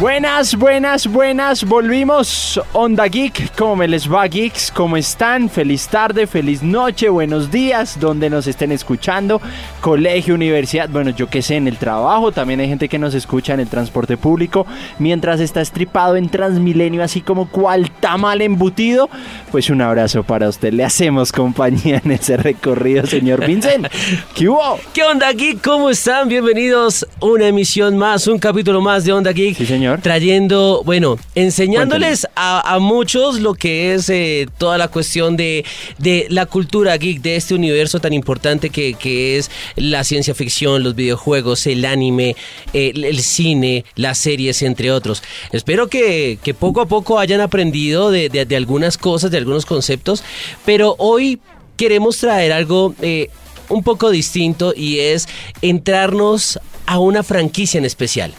Buenas, 0.00 0.56
buenas, 0.56 1.06
buenas, 1.06 1.62
volvimos 1.62 2.60
Onda 2.72 3.06
Geek, 3.06 3.54
¿cómo 3.56 3.76
me 3.76 3.86
les 3.86 4.12
va 4.12 4.26
geeks? 4.26 4.72
¿Cómo 4.72 4.96
están? 4.96 5.48
Feliz 5.48 5.86
tarde, 5.86 6.26
feliz 6.26 6.64
noche, 6.64 7.08
buenos 7.08 7.48
días, 7.52 8.00
donde 8.00 8.28
nos 8.28 8.48
estén 8.48 8.72
escuchando, 8.72 9.40
colegio, 9.80 10.34
universidad, 10.34 10.88
bueno, 10.88 11.10
yo 11.10 11.28
qué 11.28 11.42
sé, 11.42 11.54
en 11.54 11.68
el 11.68 11.76
trabajo, 11.76 12.32
también 12.32 12.58
hay 12.58 12.66
gente 12.66 12.88
que 12.88 12.98
nos 12.98 13.14
escucha 13.14 13.54
en 13.54 13.60
el 13.60 13.68
transporte 13.68 14.16
público, 14.16 14.66
mientras 14.98 15.38
está 15.38 15.60
estripado 15.60 16.16
en 16.16 16.28
Transmilenio, 16.28 17.00
así 17.04 17.20
como 17.20 17.48
cual 17.48 17.88
tamal 18.00 18.42
embutido, 18.42 19.08
pues 19.52 19.70
un 19.70 19.80
abrazo 19.80 20.24
para 20.24 20.48
usted, 20.48 20.72
le 20.72 20.84
hacemos 20.84 21.30
compañía 21.30 22.02
en 22.04 22.10
ese 22.10 22.36
recorrido, 22.36 23.06
señor 23.06 23.46
Vincent. 23.46 23.86
¿Qué 24.34 24.48
hubo? 24.48 24.80
¿Qué 24.92 25.04
onda 25.04 25.32
Geek? 25.32 25.62
¿Cómo 25.62 25.88
están? 25.88 26.28
Bienvenidos 26.28 27.06
a 27.22 27.26
una 27.26 27.46
emisión 27.46 27.96
más, 27.96 28.26
un 28.26 28.40
capítulo 28.40 28.80
más 28.80 29.04
de 29.04 29.12
Onda 29.12 29.30
Geek. 29.30 29.56
Sí, 29.56 29.64
señor. 29.64 29.83
Trayendo, 30.02 30.82
bueno, 30.84 31.18
enseñándoles 31.34 32.26
a, 32.34 32.74
a 32.74 32.78
muchos 32.78 33.40
lo 33.40 33.54
que 33.54 33.94
es 33.94 34.08
eh, 34.08 34.46
toda 34.58 34.78
la 34.78 34.88
cuestión 34.88 35.36
de, 35.36 35.64
de 35.98 36.26
la 36.30 36.46
cultura 36.46 36.96
geek, 36.96 37.20
de 37.22 37.36
este 37.36 37.54
universo 37.54 38.00
tan 38.00 38.12
importante 38.12 38.70
que, 38.70 38.94
que 38.94 39.38
es 39.38 39.50
la 39.76 40.04
ciencia 40.04 40.34
ficción, 40.34 40.82
los 40.82 40.94
videojuegos, 40.94 41.66
el 41.66 41.84
anime, 41.84 42.36
el 42.72 43.20
cine, 43.20 43.84
las 43.96 44.18
series, 44.18 44.62
entre 44.62 44.90
otros. 44.90 45.22
Espero 45.52 45.88
que, 45.88 46.38
que 46.42 46.54
poco 46.54 46.80
a 46.80 46.86
poco 46.86 47.18
hayan 47.18 47.40
aprendido 47.40 48.10
de, 48.10 48.28
de- 48.28 48.44
de 48.44 48.56
algunas 48.56 48.98
cosas, 48.98 49.30
de 49.30 49.38
algunos 49.38 49.64
conceptos, 49.66 50.22
pero 50.64 50.96
hoy 50.98 51.40
queremos 51.76 52.18
traer 52.18 52.52
algo 52.52 52.94
eh, 53.02 53.30
un 53.68 53.82
poco 53.82 54.10
distinto 54.10 54.72
y 54.76 54.98
es 54.98 55.26
entrarnos 55.62 56.58
a 56.86 56.98
una 56.98 57.22
franquicia 57.22 57.78
en 57.78 57.84
especial. 57.84 58.32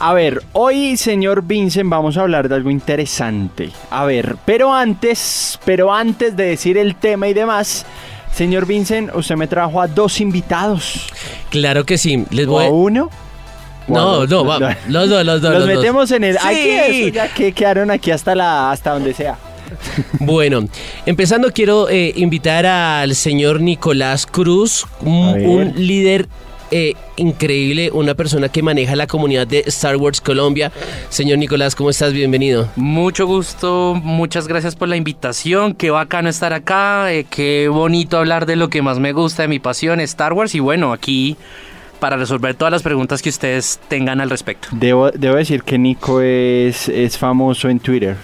A 0.00 0.14
ver, 0.14 0.42
hoy, 0.52 0.96
señor 0.96 1.42
Vincent, 1.42 1.90
vamos 1.90 2.16
a 2.16 2.20
hablar 2.20 2.48
de 2.48 2.54
algo 2.54 2.70
interesante. 2.70 3.70
A 3.90 4.04
ver, 4.04 4.36
pero 4.44 4.72
antes, 4.72 5.58
pero 5.64 5.92
antes 5.92 6.36
de 6.36 6.44
decir 6.44 6.78
el 6.78 6.94
tema 6.94 7.26
y 7.26 7.34
demás, 7.34 7.84
señor 8.32 8.64
Vincent, 8.66 9.10
usted 9.14 9.34
me 9.34 9.48
trajo 9.48 9.80
a 9.80 9.88
dos 9.88 10.20
invitados. 10.20 11.08
Claro 11.50 11.84
que 11.84 11.98
sí, 11.98 12.24
les 12.30 12.46
¿O 12.46 12.50
voy 12.50 12.66
a 12.66 12.70
uno? 12.70 13.10
¿O 13.88 13.92
a 13.98 14.00
No, 14.00 14.26
no, 14.26 14.44
va- 14.44 14.76
los 14.88 15.08
dos, 15.10 15.24
los 15.26 15.42
dos. 15.42 15.52
Los 15.52 15.60
los 15.64 15.68
dos. 15.68 15.76
metemos 15.76 16.10
en 16.12 16.24
el... 16.24 16.38
Sí. 16.38 16.46
Aquí 16.78 17.10
ya 17.10 17.34
que 17.34 17.52
quedaron 17.52 17.90
aquí 17.90 18.12
hasta 18.12 18.36
la 18.36 18.70
hasta 18.70 18.92
donde 18.92 19.12
sea. 19.14 19.36
Bueno, 20.20 20.64
empezando 21.06 21.52
quiero 21.52 21.88
eh, 21.90 22.12
invitar 22.16 22.64
al 22.66 23.14
señor 23.16 23.60
Nicolás 23.60 24.26
Cruz, 24.26 24.86
un 25.02 25.72
líder 25.76 26.28
eh, 26.70 26.94
increíble, 27.16 27.90
una 27.92 28.14
persona 28.14 28.48
que 28.48 28.62
maneja 28.62 28.96
la 28.96 29.06
comunidad 29.06 29.46
de 29.46 29.64
Star 29.66 29.96
Wars 29.96 30.20
Colombia. 30.20 30.72
Señor 31.08 31.38
Nicolás, 31.38 31.74
¿cómo 31.74 31.90
estás? 31.90 32.12
Bienvenido. 32.12 32.68
Mucho 32.76 33.26
gusto, 33.26 33.98
muchas 34.02 34.48
gracias 34.48 34.76
por 34.76 34.88
la 34.88 34.96
invitación, 34.96 35.74
qué 35.74 35.90
bacano 35.90 36.28
estar 36.28 36.52
acá, 36.52 37.12
eh, 37.12 37.24
qué 37.28 37.68
bonito 37.68 38.18
hablar 38.18 38.46
de 38.46 38.56
lo 38.56 38.68
que 38.68 38.82
más 38.82 38.98
me 38.98 39.12
gusta, 39.12 39.42
de 39.42 39.48
mi 39.48 39.58
pasión, 39.58 40.00
Star 40.00 40.32
Wars, 40.32 40.54
y 40.54 40.60
bueno, 40.60 40.92
aquí 40.92 41.36
para 42.00 42.16
resolver 42.16 42.54
todas 42.54 42.70
las 42.72 42.82
preguntas 42.82 43.22
que 43.22 43.28
ustedes 43.28 43.80
tengan 43.88 44.20
al 44.20 44.30
respecto. 44.30 44.68
Debo, 44.72 45.10
debo 45.10 45.36
decir 45.36 45.62
que 45.62 45.78
Nico 45.78 46.20
es, 46.20 46.88
es 46.88 47.18
famoso 47.18 47.68
en 47.68 47.80
Twitter. 47.80 48.16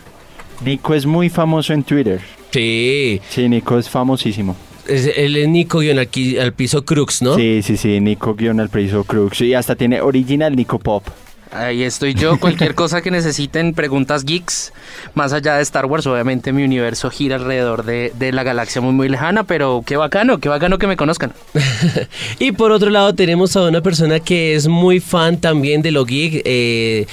Nico 0.64 0.94
es 0.94 1.06
muy 1.06 1.28
famoso 1.28 1.72
en 1.72 1.82
Twitter. 1.82 2.20
Sí, 2.50 3.20
Sí, 3.28 3.48
Nico 3.48 3.78
es 3.78 3.90
famosísimo. 3.90 4.56
Es, 4.88 5.10
él 5.16 5.36
es 5.36 5.48
Nico 5.48 5.78
guion 5.78 5.98
aquí 5.98 6.38
al 6.38 6.52
piso 6.52 6.84
Crux, 6.84 7.22
¿no? 7.22 7.36
Sí, 7.36 7.60
sí, 7.62 7.76
sí, 7.76 8.00
Nico 8.00 8.34
guion 8.34 8.60
al 8.60 8.68
precio 8.68 9.04
Crux. 9.04 9.40
Y 9.40 9.54
hasta 9.54 9.76
tiene 9.76 10.00
original 10.00 10.54
Nico 10.54 10.78
Pop. 10.78 11.04
Ahí 11.50 11.84
estoy 11.84 12.14
yo, 12.14 12.38
cualquier 12.40 12.74
cosa 12.74 13.00
que 13.00 13.10
necesiten, 13.10 13.74
preguntas 13.74 14.24
geeks, 14.24 14.72
más 15.14 15.32
allá 15.32 15.56
de 15.56 15.62
Star 15.62 15.86
Wars, 15.86 16.06
obviamente 16.06 16.52
mi 16.52 16.64
universo 16.64 17.10
gira 17.10 17.36
alrededor 17.36 17.84
de, 17.84 18.12
de 18.18 18.32
la 18.32 18.42
galaxia 18.42 18.80
muy 18.80 18.92
muy 18.92 19.08
lejana, 19.08 19.44
pero 19.44 19.84
qué 19.86 19.96
bacano, 19.96 20.38
qué 20.38 20.48
bacano 20.48 20.78
que 20.78 20.86
me 20.86 20.96
conozcan. 20.96 21.32
Y 22.40 22.52
por 22.52 22.72
otro 22.72 22.90
lado 22.90 23.14
tenemos 23.14 23.56
a 23.56 23.62
una 23.62 23.80
persona 23.80 24.18
que 24.18 24.54
es 24.54 24.66
muy 24.66 24.98
fan 24.98 25.40
también 25.40 25.82
de 25.82 25.92
lo 25.92 26.04
geek, 26.04 26.42
eh, 26.44 27.06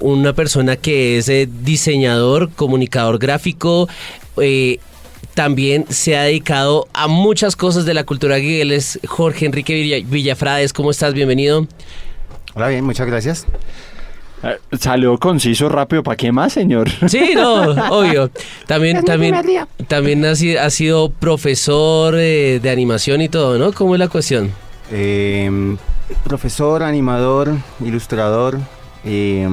una 0.00 0.32
persona 0.32 0.76
que 0.76 1.18
es 1.18 1.28
eh, 1.28 1.48
diseñador, 1.62 2.50
comunicador 2.50 3.18
gráfico, 3.18 3.88
eh, 4.40 4.78
también 5.36 5.84
se 5.90 6.16
ha 6.16 6.22
dedicado 6.22 6.88
a 6.94 7.08
muchas 7.08 7.56
cosas 7.56 7.84
de 7.84 7.92
la 7.92 8.04
cultura. 8.04 8.38
Él 8.38 8.72
es 8.72 8.98
Jorge 9.06 9.44
Enrique 9.44 9.74
Villa- 9.74 10.02
Villafrades. 10.08 10.72
¿Cómo 10.72 10.90
estás? 10.90 11.12
Bienvenido. 11.12 11.66
Hola, 12.54 12.68
bien, 12.68 12.82
muchas 12.84 13.06
gracias. 13.06 13.46
Eh, 14.42 14.56
Salió 14.80 15.18
conciso, 15.18 15.68
rápido. 15.68 16.02
¿Para 16.02 16.16
qué 16.16 16.32
más, 16.32 16.54
señor? 16.54 16.88
Sí, 17.08 17.32
no, 17.34 17.70
obvio. 17.90 18.30
También, 18.66 19.04
también, 19.04 19.34
también 19.88 20.24
ha 20.24 20.34
sido, 20.34 20.62
ha 20.62 20.70
sido 20.70 21.10
profesor 21.10 22.14
eh, 22.16 22.58
de 22.62 22.70
animación 22.70 23.20
y 23.20 23.28
todo, 23.28 23.58
¿no? 23.58 23.72
¿Cómo 23.74 23.94
es 23.94 23.98
la 23.98 24.08
cuestión? 24.08 24.50
Eh, 24.90 25.76
profesor, 26.24 26.82
animador, 26.82 27.52
ilustrador, 27.84 28.58
eh, 29.04 29.46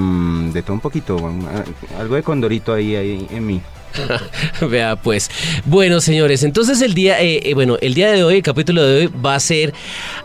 de 0.54 0.62
todo 0.64 0.74
un 0.76 0.80
poquito, 0.80 1.18
a- 1.18 2.00
algo 2.00 2.16
de 2.16 2.24
condorito 2.24 2.74
ahí, 2.74 2.96
ahí 2.96 3.28
en 3.32 3.46
mí. 3.46 3.62
Vea 4.70 4.96
pues. 4.96 5.30
Bueno, 5.66 6.02
señores, 6.02 6.44
entonces 6.44 6.82
el 6.82 6.94
día, 6.94 7.22
eh, 7.22 7.42
eh, 7.44 7.54
bueno, 7.54 7.78
el 7.82 7.94
día 7.94 8.12
de 8.12 8.24
hoy, 8.24 8.36
el 8.36 8.44
capítulo 8.44 8.86
de 8.86 9.02
hoy 9.02 9.12
va 9.24 9.36
a 9.36 9.40
ser 9.40 9.74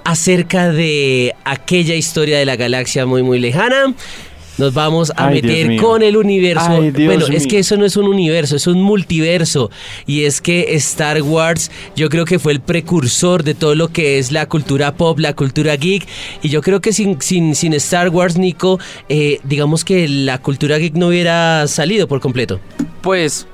acerca 0.05 0.71
de 0.71 1.34
aquella 1.45 1.95
historia 1.95 2.39
de 2.39 2.47
la 2.47 2.56
galaxia 2.56 3.06
muy, 3.06 3.23
muy 3.23 3.39
lejana. 3.39 3.95
Nos 4.59 4.75
vamos 4.75 5.12
a 5.15 5.29
Ay, 5.29 5.41
meter 5.41 5.77
con 5.77 6.03
el 6.03 6.17
universo. 6.17 6.67
Ay, 6.69 6.91
Dios 6.91 7.06
bueno, 7.06 7.27
es 7.33 7.43
mío. 7.43 7.49
que 7.49 7.59
eso 7.61 7.77
no 7.77 7.84
es 7.84 7.97
un 7.97 8.06
universo, 8.06 8.56
es 8.56 8.67
un 8.67 8.83
multiverso. 8.83 9.71
Y 10.05 10.25
es 10.25 10.41
que 10.41 10.75
Star 10.75 11.23
Wars, 11.23 11.71
yo 11.95 12.09
creo 12.09 12.25
que 12.25 12.41
fue 12.41 12.50
el 12.53 12.61
precursor 12.61 13.45
de 13.45 13.55
todo 13.55 13.77
lo 13.77 13.89
que 13.93 14.19
es 14.19 14.33
la 14.33 14.47
cultura 14.47 14.97
pop, 14.97 15.21
la 15.21 15.35
cultura 15.35 15.77
geek. 15.77 16.09
Y 16.43 16.49
yo 16.49 16.61
creo 16.61 16.81
que 16.81 16.93
sin, 16.93 17.23
sin, 17.23 17.55
sin 17.55 17.73
Star 17.75 18.09
Wars, 18.09 18.37
Nico, 18.37 18.81
eh, 19.09 19.39
digamos 19.45 19.85
que 19.85 20.09
la 20.09 20.39
cultura 20.39 20.77
geek 20.79 20.95
no 20.95 21.06
hubiera 21.06 21.69
salido 21.69 22.09
por 22.09 22.21
completo. 22.21 22.59
Pues 23.00 23.47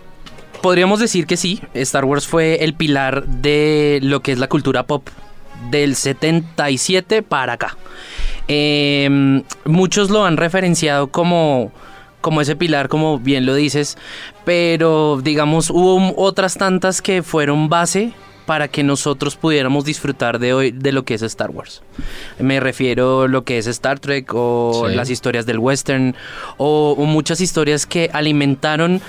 podríamos 0.65 0.99
decir 0.99 1.27
que 1.27 1.37
sí, 1.37 1.61
Star 1.75 2.07
Wars 2.07 2.27
fue 2.27 2.65
el 2.65 2.73
pilar 2.73 3.27
de 3.27 3.99
lo 4.03 4.21
que 4.21 4.33
es 4.33 4.39
la 4.39 4.49
cultura 4.49 4.85
pop 4.87 5.07
del 5.71 5.95
77 5.95 7.23
para 7.23 7.53
acá. 7.53 7.77
Eh, 8.49 9.43
muchos 9.67 10.09
lo 10.09 10.25
han 10.25 10.39
referenciado 10.39 11.09
como, 11.09 11.71
como 12.23 12.41
ese 12.41 12.57
pilar, 12.57 12.89
como 12.89 13.19
bien 13.19 13.45
lo 13.45 13.55
dices, 13.55 13.99
pero 14.47 15.21
digamos 15.23 15.69
hubo 15.69 16.15
otras 16.17 16.57
tantas 16.57 17.03
que 17.03 17.23
fueron 17.23 17.69
base 17.69 18.13
para 18.47 18.69
que 18.69 18.83
nosotros 18.83 19.37
pudiéramos 19.37 19.85
disfrutar 19.85 20.39
de 20.39 20.55
hoy 20.55 20.71
de 20.71 20.93
lo 20.93 21.05
que 21.05 21.13
es 21.15 21.23
Star 21.23 21.51
Wars. 21.51 21.83
Me 22.39 22.59
refiero 22.59 23.23
a 23.23 23.29
lo 23.29 23.45
que 23.45 23.59
es 23.59 23.67
Star 23.67 23.99
Trek 24.01 24.31
o 24.35 24.87
Sí. 24.89 24.95
las 24.95 25.11
historias 25.11 25.45
del 25.45 25.59
western 25.59 26.15
o, 26.57 26.95
o 26.99 27.05
muchas 27.05 27.43
historias 27.43 27.85
que 27.85 28.09
alimentaron 28.15 29.03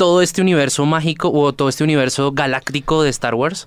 todo 0.00 0.22
este 0.22 0.40
universo 0.40 0.86
mágico 0.86 1.30
o 1.30 1.52
todo 1.52 1.68
este 1.68 1.84
universo 1.84 2.32
galáctico 2.32 3.02
de 3.02 3.10
Star 3.10 3.34
Wars 3.34 3.66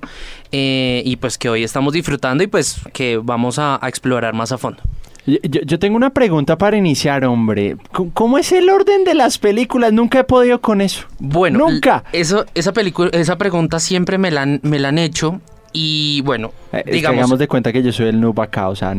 eh, 0.52 1.04
y 1.06 1.18
pues 1.18 1.38
que 1.38 1.48
hoy 1.48 1.64
estamos 1.64 1.94
disfrutando 1.94 2.44
y 2.44 2.48
pues 2.48 2.82
que 2.92 3.18
vamos 3.22 3.60
a, 3.60 3.78
a 3.80 3.88
explorar 3.88 4.34
más 4.34 4.52
a 4.52 4.58
fondo. 4.58 4.82
Yo, 5.28 5.78
tengo 5.78 5.96
una 5.96 6.10
pregunta 6.10 6.58
para 6.58 6.76
iniciar, 6.76 7.24
hombre. 7.24 7.78
¿Cómo- 7.92 8.12
¿Cómo 8.16 8.38
es 8.40 8.52
el 8.52 8.68
orden 8.72 9.04
de 9.04 9.14
las 9.14 9.38
películas? 9.38 9.94
Nunca 9.94 10.20
he 10.22 10.24
podido 10.24 10.60
con 10.60 10.82
eso. 10.82 11.06
Bueno, 11.20 11.60
Nunca. 11.60 12.04
Eso, 12.12 12.46
esa 12.56 12.74
película, 12.74 13.12
esa 13.14 13.38
pregunta 13.38 13.80
siempre 13.80 14.18
me 14.18 14.32
la 14.32 14.42
han, 14.42 14.60
me 14.64 14.80
la 14.80 14.90
han 14.90 14.98
hecho 14.98 15.40
y 15.72 16.22
bueno, 16.22 16.52
Eh, 16.72 16.78
es 16.80 16.84
que 16.86 16.92
digamos, 16.94 17.18
hagamos 17.20 17.40
de 17.40 17.48
cuenta 17.48 17.72
que 17.72 17.84
yo 17.84 17.92
soy 17.94 18.08
el 18.08 18.20
noob 18.20 18.42
acá, 18.42 18.70
o 18.70 18.76
sea... 18.76 18.96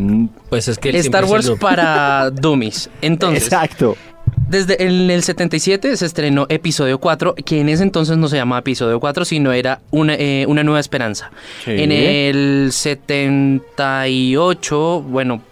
Pues 0.50 0.68
es 0.68 0.78
que 0.78 0.90
él 0.90 0.96
Star 0.96 1.24
Wars 1.24 1.50
para 1.60 2.30
dummies. 2.30 2.88
Entonces, 3.02 3.42
Exacto. 3.44 3.96
Desde 4.54 4.82
en 4.84 5.10
el 5.10 5.24
77 5.24 5.96
se 5.96 6.06
estrenó 6.06 6.46
episodio 6.48 6.98
4, 6.98 7.34
que 7.44 7.60
en 7.60 7.68
ese 7.68 7.82
entonces 7.82 8.16
no 8.16 8.28
se 8.28 8.36
llamaba 8.36 8.60
episodio 8.60 9.00
4, 9.00 9.24
sino 9.24 9.52
era 9.52 9.80
una, 9.90 10.14
eh, 10.14 10.44
una 10.46 10.62
nueva 10.62 10.78
esperanza. 10.78 11.32
Sí. 11.64 11.72
En 11.72 11.90
el 11.90 12.68
78, 12.70 15.02
bueno, 15.02 15.42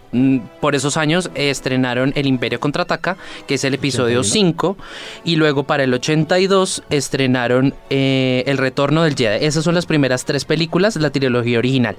por 0.60 0.74
esos 0.74 0.96
años 0.96 1.30
estrenaron 1.34 2.12
El 2.16 2.26
Imperio 2.26 2.60
Contraataca, 2.60 3.16
que 3.46 3.54
es 3.54 3.64
el 3.64 3.74
episodio 3.74 4.22
5, 4.22 4.76
y 5.24 5.36
luego 5.36 5.64
para 5.64 5.84
el 5.84 5.94
82 5.94 6.82
estrenaron 6.90 7.74
eh, 7.90 8.44
El 8.46 8.58
Retorno 8.58 9.02
del 9.02 9.16
Jedi. 9.16 9.44
Esas 9.44 9.64
son 9.64 9.74
las 9.74 9.86
primeras 9.86 10.24
tres 10.24 10.44
películas, 10.44 10.96
la 10.96 11.10
trilogía 11.10 11.58
original. 11.58 11.96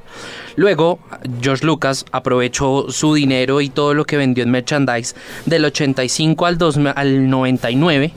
Luego, 0.55 0.99
George 1.41 1.65
Lucas 1.65 2.05
aprovechó 2.11 2.89
su 2.89 3.13
dinero 3.13 3.61
y 3.61 3.69
todo 3.69 3.93
lo 3.93 4.05
que 4.05 4.17
vendió 4.17 4.43
en 4.43 4.51
merchandise 4.51 5.15
del 5.45 5.65
85 5.65 6.45
al, 6.45 6.57
2, 6.57 6.79
al 6.95 7.29
99 7.29 8.13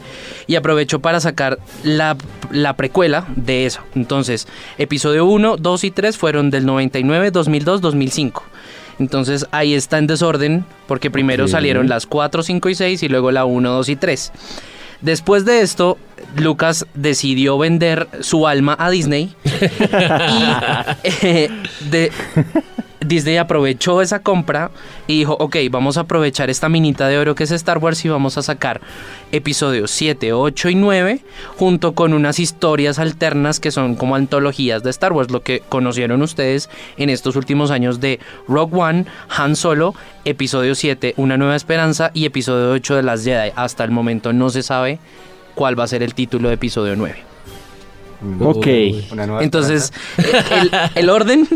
y 0.46 0.54
aprovechó 0.56 1.00
para 1.00 1.20
sacar 1.20 1.58
la, 1.82 2.16
la 2.50 2.76
precuela 2.76 3.26
de 3.34 3.66
eso. 3.66 3.81
Entonces, 3.94 4.46
episodio 4.78 5.25
1, 5.26 5.56
2 5.56 5.84
y 5.84 5.90
3 5.90 6.16
fueron 6.16 6.50
del 6.50 6.66
99, 6.66 7.31
2002, 7.31 7.81
2005. 7.81 8.44
Entonces 8.98 9.46
ahí 9.50 9.75
está 9.75 9.98
en 9.98 10.06
desorden 10.06 10.64
porque 10.87 11.10
primero 11.10 11.44
Ok. 11.44 11.50
salieron 11.50 11.88
las 11.88 12.06
4, 12.06 12.43
5 12.43 12.69
y 12.70 12.75
6 12.75 13.02
y 13.02 13.08
luego 13.08 13.31
la 13.31 13.44
1, 13.44 13.70
2 13.70 13.88
y 13.90 13.96
3. 13.96 14.32
Después 15.02 15.44
de 15.44 15.60
esto, 15.60 15.98
Lucas 16.37 16.87
decidió 16.94 17.58
vender 17.58 18.08
su 18.20 18.46
alma 18.46 18.75
a 18.78 18.88
Disney 18.90 19.34
y 19.44 21.04
eh, 21.22 21.50
de- 21.90 22.10
Disney 23.06 23.37
aprovechó 23.37 24.03
esa 24.03 24.20
compra 24.20 24.70
y 25.06 25.19
dijo, 25.19 25.37
ok, 25.38 25.56
vamos 25.70 25.97
a 25.97 26.00
aprovechar 26.00 26.50
esta 26.50 26.69
minita 26.69 27.08
de 27.08 27.19
oro 27.19 27.35
que 27.35 27.44
es 27.44 27.50
Star 27.50 27.79
Wars 27.79 28.05
y 28.05 28.08
vamos 28.08 28.38
a 28.38 28.43
sacar 28.43 28.81
episodios 29.32 29.91
7, 29.91 30.32
8 30.32 30.69
y 30.70 30.75
9 30.75 31.20
junto 31.56 31.94
con 31.94 32.12
unas 32.12 32.38
historias 32.38 32.99
alternas 32.99 33.61
que 33.61 33.70
son 33.70 33.94
como 33.94 34.17
antologías 34.17 34.82
de 34.82 34.91
Star 34.91 35.12
Wars, 35.12 35.31
lo 35.31 35.43
que 35.43 35.61
conocieron 35.69 36.23
ustedes 36.23 36.70
en 36.97 37.11
estos 37.11 37.37
últimos 37.37 37.70
años 37.70 38.00
de 38.00 38.20
Rogue 38.49 38.76
One, 38.76 39.06
Han 39.29 39.56
Solo, 39.56 39.94
episodio 40.25 40.75
7, 40.75 41.14
Una 41.17 41.37
Nueva 41.37 41.56
Esperanza 41.56 42.11
y 42.14 42.25
episodio 42.25 42.73
8 42.73 42.97
de 42.97 43.02
las 43.02 43.25
Jedi. 43.25 43.52
Hasta 43.56 43.85
el 43.85 43.91
momento 43.91 44.32
no 44.32 44.50
se 44.50 44.62
sabe 44.62 44.99
cuál 45.55 45.79
va 45.79 45.85
a 45.85 45.88
ser 45.88 46.02
el 46.02 46.14
título 46.14 46.49
de 46.49 46.55
episodio 46.55 46.97
9. 46.97 47.36
Ok. 48.40 48.66
Entonces, 49.40 49.92
el, 50.50 50.70
el 50.94 51.10
orden, 51.10 51.48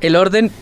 el 0.00 0.16
orden 0.16 0.52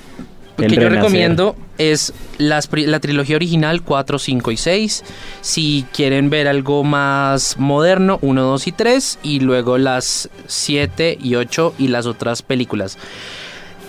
El 0.58 0.66
que 0.68 0.78
yo 0.78 0.88
renacer. 0.88 0.92
recomiendo 0.92 1.56
es 1.78 2.12
las 2.38 2.68
la 2.72 3.00
trilogía 3.00 3.36
original 3.36 3.82
4, 3.82 4.18
5 4.18 4.50
y 4.50 4.56
6. 4.56 5.04
Si 5.42 5.86
quieren 5.92 6.30
ver 6.30 6.48
algo 6.48 6.84
más 6.84 7.58
moderno, 7.58 8.18
1, 8.22 8.42
2 8.42 8.66
y 8.66 8.72
3. 8.72 9.18
Y 9.22 9.40
luego 9.40 9.78
las 9.78 10.30
7 10.46 11.18
y 11.20 11.34
8 11.34 11.74
y 11.78 11.88
las 11.88 12.06
otras 12.06 12.42
películas. 12.42 12.98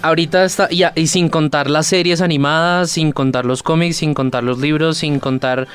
Ahorita 0.01 0.43
está, 0.45 0.67
y, 0.71 0.83
y 0.95 1.07
sin 1.07 1.29
contar 1.29 1.69
las 1.69 1.87
series 1.87 2.21
animadas, 2.21 2.91
sin 2.91 3.11
contar 3.11 3.45
los 3.45 3.63
cómics, 3.63 3.97
sin 3.97 4.13
contar 4.13 4.43
los 4.43 4.59
libros, 4.59 4.97
sin 4.97 5.19
contar... 5.19 5.67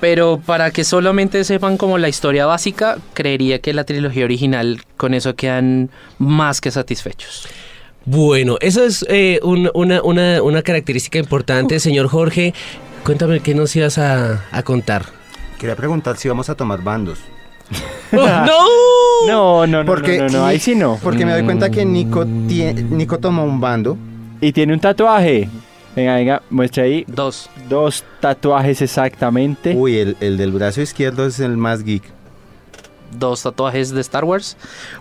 Pero 0.00 0.40
para 0.44 0.70
que 0.70 0.82
solamente 0.84 1.44
sepan 1.44 1.76
como 1.76 1.98
la 1.98 2.08
historia 2.08 2.46
básica, 2.46 2.96
creería 3.12 3.58
que 3.60 3.72
la 3.74 3.84
trilogía 3.84 4.24
original 4.24 4.80
con 4.96 5.12
eso 5.14 5.34
quedan 5.34 5.90
más 6.18 6.60
que 6.60 6.70
satisfechos. 6.70 7.46
Bueno, 8.06 8.56
eso 8.60 8.82
es 8.84 9.04
eh, 9.10 9.40
un- 9.42 9.70
una, 9.74 10.00
una- 10.02 10.42
una 10.42 10.62
característica 10.62 11.18
importante, 11.18 11.78
señor 11.80 12.08
Jorge. 12.08 12.54
Cuéntame 13.04 13.40
qué 13.40 13.54
nos 13.54 13.76
ibas 13.76 13.98
a, 13.98 14.44
a 14.50 14.62
contar. 14.62 15.04
Quería 15.58 15.76
preguntar 15.76 16.16
si 16.16 16.28
vamos 16.28 16.48
a 16.48 16.54
tomar 16.54 16.82
bandos. 16.82 17.18
¡No! 18.12 18.46
No, 19.28 19.66
no, 19.66 19.84
no, 19.84 19.84
Porque, 19.84 20.16
no, 20.18 20.26
no, 20.28 20.38
no, 20.38 20.46
ahí 20.46 20.58
sí 20.58 20.74
no. 20.74 20.98
Porque 21.02 21.26
me 21.26 21.32
doy 21.32 21.42
cuenta 21.44 21.70
que 21.70 21.84
Nico, 21.84 22.24
tie- 22.24 22.74
Nico 22.74 23.18
tomó 23.18 23.44
un 23.44 23.60
bando. 23.60 23.98
Y 24.40 24.52
tiene 24.52 24.72
un 24.72 24.80
tatuaje. 24.80 25.50
Venga, 25.96 26.14
venga, 26.14 26.42
muestra 26.50 26.84
ahí. 26.84 27.04
Dos. 27.06 27.50
Dos 27.68 28.04
tatuajes 28.20 28.80
exactamente. 28.82 29.74
Uy, 29.74 29.98
el, 29.98 30.16
el 30.20 30.36
del 30.36 30.52
brazo 30.52 30.80
izquierdo 30.80 31.26
es 31.26 31.40
el 31.40 31.56
más 31.56 31.82
geek. 31.82 32.02
Dos 33.18 33.42
tatuajes 33.42 33.90
de 33.90 34.00
Star 34.00 34.24
Wars. 34.24 34.56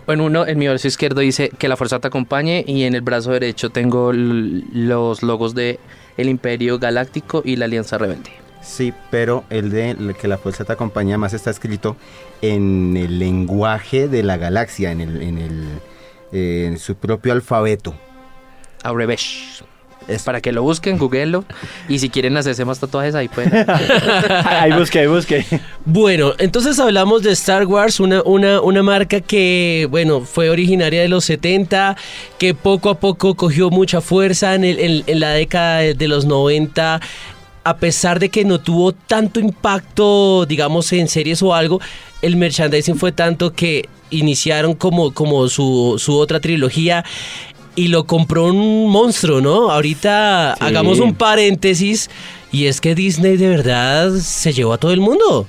Bueno, 0.08 0.26
uno 0.26 0.48
en 0.48 0.58
mi 0.58 0.68
brazo 0.68 0.88
izquierdo 0.88 1.22
dice 1.22 1.52
que 1.58 1.68
la 1.68 1.78
fuerza 1.78 2.00
te 2.00 2.08
acompañe 2.08 2.64
y 2.66 2.84
en 2.84 2.96
el 2.96 3.02
brazo 3.02 3.32
derecho 3.32 3.70
tengo 3.70 4.12
los 4.14 5.22
logos 5.22 5.54
de 5.54 5.80
el 6.18 6.28
Imperio 6.28 6.80
Galáctico 6.80 7.44
y 7.46 7.56
la 7.56 7.66
Alianza 7.66 7.98
Rebelde. 7.98 8.32
Sí, 8.62 8.94
pero 9.10 9.46
el 9.50 9.70
de 9.70 9.92
el 9.92 10.16
que 10.16 10.28
la 10.28 10.38
fuerza 10.38 10.66
te 10.66 10.74
acompaña 10.74 11.18
más 11.18 11.34
está 11.34 11.50
escrito 11.50 11.96
en 12.42 12.98
el 12.98 13.20
lenguaje 13.20 14.08
de 14.08 14.24
la 14.24 14.38
galaxia, 14.38 14.92
en 14.92 15.02
el, 15.02 15.22
en 15.22 15.38
el 15.38 15.64
eh, 16.32 16.66
en 16.68 16.78
su 16.78 16.96
propio 16.96 17.32
alfabeto. 17.34 17.96
Aurebesh. 18.84 19.64
Es- 20.08 20.24
Para 20.24 20.42
que 20.42 20.52
lo 20.52 20.64
busquen, 20.64 20.98
googleenlo. 20.98 21.46
Y 21.88 22.00
si 22.00 22.10
quieren 22.10 22.36
hacerse 22.38 22.66
más 22.66 22.80
tatuajes, 22.80 23.14
ahí 23.16 23.28
pueden. 23.28 23.52
ahí 24.46 24.72
busque, 24.72 25.00
ahí 25.00 25.08
busque. 25.08 25.46
Bueno, 25.86 26.34
entonces 26.40 26.80
hablamos 26.80 27.22
de 27.22 27.32
Star 27.32 27.66
Wars, 27.68 28.00
una, 28.00 28.22
una, 28.24 28.60
una 28.62 28.82
marca 28.82 29.22
que, 29.22 29.88
bueno, 29.92 30.22
fue 30.22 30.50
originaria 30.50 31.02
de 31.02 31.10
los 31.10 31.26
70, 31.26 31.96
que 32.40 32.54
poco 32.56 32.90
a 32.90 33.00
poco 33.00 33.36
cogió 33.36 33.70
mucha 33.70 34.02
fuerza 34.02 34.56
en, 34.56 34.64
el- 34.64 34.80
en- 34.80 35.04
en 35.06 35.20
la 35.20 35.30
década 35.32 35.80
de, 35.80 35.94
de 35.94 36.08
los 36.08 36.26
90. 36.26 37.00
A 37.66 37.78
pesar 37.78 38.20
de 38.20 38.30
que 38.30 38.46
no 38.46 38.60
tuvo 38.60 38.94
tanto 38.94 39.40
impacto, 39.40 40.46
digamos, 40.48 40.92
en 40.94 41.08
series 41.08 41.44
o 41.44 41.54
algo, 41.54 41.80
el 42.24 42.36
merchandising 42.36 42.96
fue 42.96 43.12
tanto 43.12 43.54
que 43.54 43.88
iniciaron 44.12 44.74
como, 44.74 45.14
como 45.14 45.48
su, 45.50 45.96
su 46.00 46.18
otra 46.18 46.40
trilogía 46.40 47.06
y 47.80 47.88
lo 47.88 48.06
compró 48.06 48.46
un 48.46 48.90
monstruo, 48.90 49.40
¿no? 49.42 49.72
Ahorita 49.72 50.56
Sí. 50.58 50.66
hagamos 50.66 51.00
un 51.00 51.14
paréntesis 51.16 52.10
y 52.52 52.66
es 52.66 52.82
que 52.82 52.96
Disney 52.96 53.38
de 53.38 53.48
verdad 53.50 54.12
se 54.18 54.52
llevó 54.54 54.74
a 54.74 54.78
todo 54.78 54.92
el 54.92 55.00
mundo. 55.00 55.46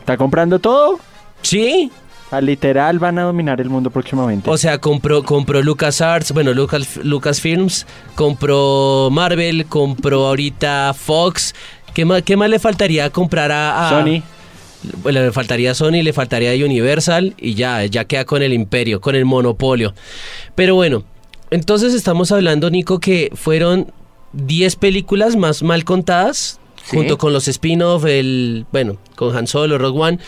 ¿Está 0.00 0.16
comprando 0.16 0.58
todo? 0.58 0.98
Sí. 1.42 1.90
Ah, 2.30 2.40
literal 2.40 2.98
van 2.98 3.18
a 3.18 3.22
dominar 3.22 3.60
el 3.60 3.70
mundo 3.70 3.90
próximamente. 3.90 4.50
O 4.50 4.56
sea, 4.58 4.78
compró, 4.78 5.22
compró 5.22 5.62
LucasArts, 5.62 6.32
bueno, 6.32 6.52
Lucas, 6.52 6.96
Lucasfilms, 7.02 7.86
compró 8.14 9.08
Marvel, 9.10 9.66
compró 9.66 10.26
ahorita 10.26 10.94
Fox. 10.94 11.54
¿Qué 11.94 12.04
más, 12.04 12.22
qué 12.22 12.36
más 12.36 12.50
le 12.50 12.58
faltaría 12.58 13.10
comprar 13.10 13.50
a, 13.50 13.86
a- 13.88 13.90
Sony. 13.90 14.22
Bueno, 15.02 15.20
le 15.22 15.32
faltaría 15.32 15.74
Sony, 15.74 16.02
le 16.04 16.12
faltaría 16.12 16.52
Universal 16.64 17.34
y 17.38 17.54
ya, 17.54 17.84
ya 17.86 18.04
queda 18.04 18.24
con 18.24 18.42
el 18.42 18.52
imperio, 18.52 19.00
con 19.00 19.14
el 19.16 19.24
monopolio. 19.24 19.92
Pero 20.54 20.74
bueno, 20.76 21.02
entonces 21.50 21.94
estamos 21.94 22.32
hablando, 22.32 22.70
Nico, 22.70 22.98
que 23.00 23.30
fueron 23.34 23.92
10 24.32 24.76
películas 24.76 25.36
más 25.36 25.62
mal 25.62 25.84
contadas, 25.84 26.60
Sí. 26.84 26.96
junto 26.96 27.18
con 27.18 27.32
los 27.34 27.48
spin-off, 27.48 28.04
el, 28.06 28.64
bueno, 28.72 28.96
con 29.14 29.36
Han 29.36 29.46
Solo, 29.46 29.76
Rogue 29.76 29.98
One. 30.00 30.18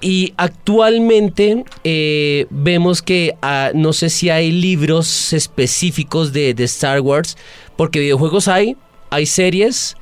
Y 0.00 0.32
actualmente 0.36 1.64
eh, 1.82 2.46
vemos 2.50 3.02
que 3.02 3.34
ah, 3.42 3.72
no 3.74 3.92
sé 3.92 4.10
si 4.10 4.30
hay 4.30 4.52
libros 4.52 5.32
específicos 5.32 6.32
de, 6.32 6.54
de 6.54 6.64
Star 6.64 7.00
Wars, 7.00 7.36
porque 7.76 7.98
videojuegos 7.98 8.46
hay, 8.46 8.76
hay 9.10 9.26
series, 9.26 9.96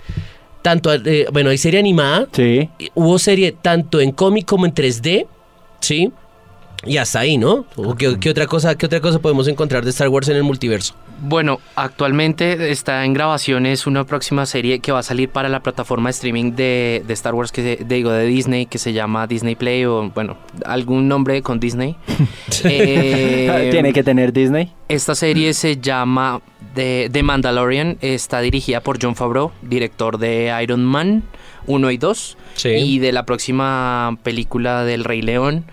tanto, 0.60 0.92
eh, 0.92 1.26
bueno, 1.32 1.48
hay 1.48 1.56
serie 1.56 1.80
animada, 1.80 2.28
Sí. 2.32 2.68
hubo 2.94 3.18
serie 3.18 3.52
tanto 3.52 4.00
en 4.00 4.12
cómic 4.12 4.44
como 4.44 4.66
en 4.66 4.74
3D, 4.74 5.26
¿sí? 5.80 6.12
Y 6.86 6.96
hasta 6.98 7.20
ahí, 7.20 7.36
¿no? 7.38 7.66
¿O 7.76 7.94
¿Qué, 7.96 8.18
qué 8.20 8.30
otra 8.30 8.46
cosa, 8.46 8.76
¿Qué 8.76 8.86
otra 8.86 9.00
cosa 9.00 9.18
podemos 9.18 9.48
encontrar 9.48 9.84
de 9.84 9.90
Star 9.90 10.08
Wars 10.08 10.28
en 10.28 10.36
el 10.36 10.42
multiverso? 10.44 10.94
Bueno, 11.20 11.60
actualmente 11.76 12.70
está 12.70 13.04
en 13.04 13.14
grabaciones 13.14 13.86
una 13.86 14.04
próxima 14.04 14.44
serie 14.46 14.80
que 14.80 14.92
va 14.92 14.98
a 14.98 15.02
salir 15.02 15.28
para 15.30 15.48
la 15.48 15.60
plataforma 15.60 16.08
de 16.08 16.12
streaming 16.12 16.52
de, 16.52 17.02
de 17.06 17.14
Star 17.14 17.34
Wars, 17.34 17.50
que 17.52 17.62
se- 17.78 17.84
digo, 17.84 18.10
de 18.12 18.26
Disney, 18.26 18.66
que 18.66 18.78
se 18.78 18.92
llama 18.92 19.26
Disney 19.26 19.54
Play 19.54 19.84
o, 19.86 20.10
bueno, 20.14 20.36
algún 20.64 21.08
nombre 21.08 21.42
con 21.42 21.58
Disney. 21.60 21.96
Eh, 22.64 23.68
Tiene 23.70 23.92
que 23.92 24.02
tener 24.02 24.32
Disney. 24.32 24.72
Esta 24.88 25.14
serie 25.14 25.52
se 25.54 25.76
llama 25.78 26.40
The, 26.74 27.08
The 27.12 27.22
Mandalorian, 27.22 27.98
está 28.00 28.40
dirigida 28.40 28.80
por 28.80 28.98
John 29.02 29.14
Favreau, 29.16 29.52
director 29.62 30.18
de 30.18 30.52
Iron 30.62 30.84
Man 30.84 31.22
1 31.66 31.90
y 31.90 31.96
2, 31.98 32.36
Sí. 32.54 32.68
y 32.70 32.98
de 32.98 33.12
la 33.12 33.24
próxima 33.26 34.16
película 34.22 34.84
del 34.84 35.04
Rey 35.04 35.22
León. 35.22 35.64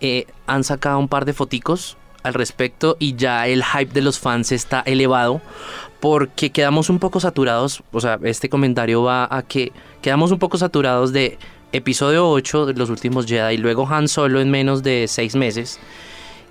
Eh, 0.00 0.26
han 0.46 0.64
sacado 0.64 0.98
un 0.98 1.08
par 1.08 1.24
de 1.24 1.32
foticos 1.32 1.96
al 2.22 2.34
respecto 2.34 2.96
y 2.98 3.14
ya 3.16 3.46
el 3.46 3.64
hype 3.64 3.92
de 3.92 4.02
los 4.02 4.18
fans 4.18 4.52
está 4.52 4.80
elevado 4.80 5.40
porque 6.00 6.50
quedamos 6.50 6.90
un 6.90 6.98
poco 6.98 7.20
saturados, 7.20 7.82
o 7.92 8.00
sea, 8.00 8.18
este 8.22 8.48
comentario 8.48 9.02
va 9.02 9.28
a 9.30 9.42
que 9.42 9.72
quedamos 10.02 10.32
un 10.32 10.38
poco 10.38 10.58
saturados 10.58 11.12
de 11.12 11.38
episodio 11.72 12.28
8 12.28 12.66
de 12.66 12.74
los 12.74 12.90
últimos 12.90 13.26
Jedi 13.26 13.54
y 13.54 13.58
luego 13.58 13.86
Han 13.88 14.08
Solo 14.08 14.40
en 14.40 14.50
menos 14.50 14.82
de 14.82 15.06
seis 15.08 15.34
meses. 15.34 15.78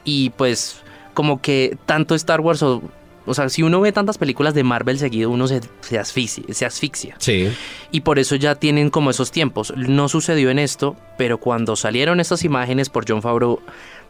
Y 0.03 0.31
pues 0.31 0.81
como 1.13 1.41
que 1.41 1.77
tanto 1.85 2.15
Star 2.15 2.41
Wars 2.41 2.61
o, 2.63 2.81
o 3.25 3.33
sea, 3.33 3.49
si 3.49 3.63
uno 3.63 3.81
ve 3.81 3.91
tantas 3.91 4.17
películas 4.17 4.53
de 4.53 4.63
Marvel 4.63 4.99
seguido 4.99 5.29
uno 5.29 5.47
se, 5.47 5.61
se 5.81 5.97
asfixia, 5.99 6.43
se 6.53 6.65
asfixia 6.65 7.15
Sí. 7.19 7.49
y 7.91 8.01
por 8.01 8.19
eso 8.19 8.35
ya 8.35 8.55
tienen 8.55 8.89
como 8.89 9.09
esos 9.09 9.31
tiempos. 9.31 9.73
No 9.75 10.07
sucedió 10.09 10.49
en 10.49 10.59
esto, 10.59 10.95
pero 11.17 11.39
cuando 11.39 11.75
salieron 11.75 12.19
estas 12.19 12.43
imágenes 12.43 12.89
por 12.89 13.05
John 13.07 13.21
Favreau, 13.21 13.59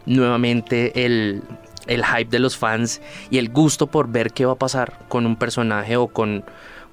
nuevamente 0.06 1.06
el, 1.06 1.42
el 1.88 2.06
hype 2.06 2.30
de 2.30 2.40
los 2.40 2.58
fans 2.58 3.02
y 3.30 3.38
el 3.38 3.50
gusto 3.50 3.88
por 3.88 4.08
ver 4.10 4.32
qué 4.32 4.46
va 4.46 4.54
a 4.54 4.58
pasar 4.58 5.00
con 5.08 5.26
un 5.26 5.36
personaje 5.36 5.98
o 5.98 6.08
con, 6.08 6.44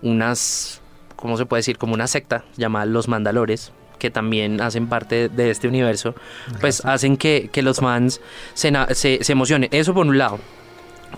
unas, 0.02 0.80
¿cómo 1.16 1.36
se 1.36 1.46
puede 1.46 1.60
decir? 1.60 1.78
Como 1.78 1.94
una 1.94 2.06
secta 2.06 2.44
llamada 2.56 2.86
Los 2.86 3.08
Mandalores, 3.08 3.72
que 3.98 4.10
también 4.10 4.60
hacen 4.60 4.88
parte 4.88 5.28
de 5.28 5.50
este 5.50 5.68
universo, 5.68 6.14
pues 6.60 6.84
hacen 6.84 7.16
que, 7.16 7.50
que 7.52 7.62
los 7.62 7.78
fans 7.78 8.20
se, 8.54 8.72
se, 8.94 9.22
se 9.22 9.32
emocionen. 9.32 9.68
Eso 9.72 9.94
por 9.94 10.06
un 10.06 10.18
lado. 10.18 10.40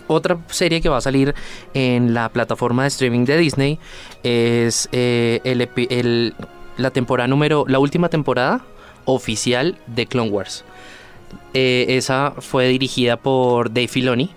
Otra 0.07 0.39
serie 0.49 0.81
que 0.81 0.89
va 0.89 0.99
a 0.99 1.01
salir 1.01 1.35
en 1.75 2.15
la 2.15 2.29
plataforma 2.29 2.83
de 2.83 2.89
streaming 2.89 3.25
de 3.25 3.37
Disney 3.39 3.79
es 4.23 4.89
eh, 4.93 5.41
el, 5.45 5.61
epi- 5.61 5.87
el- 5.91 6.35
la 6.77 6.91
temporada 6.91 7.29
número, 7.29 7.65
la 7.69 7.79
última 7.79 8.09
temporada 8.09 8.65
oficial 9.05 9.79
de 9.87 10.07
Clone 10.07 10.31
Wars. 10.31 10.65
Eh, 11.53 11.87
esa 11.91 12.35
fue 12.39 12.69
dirigida 12.69 13.17
por 13.17 13.69
Dave 13.73 13.89
Filoni, 13.89 14.31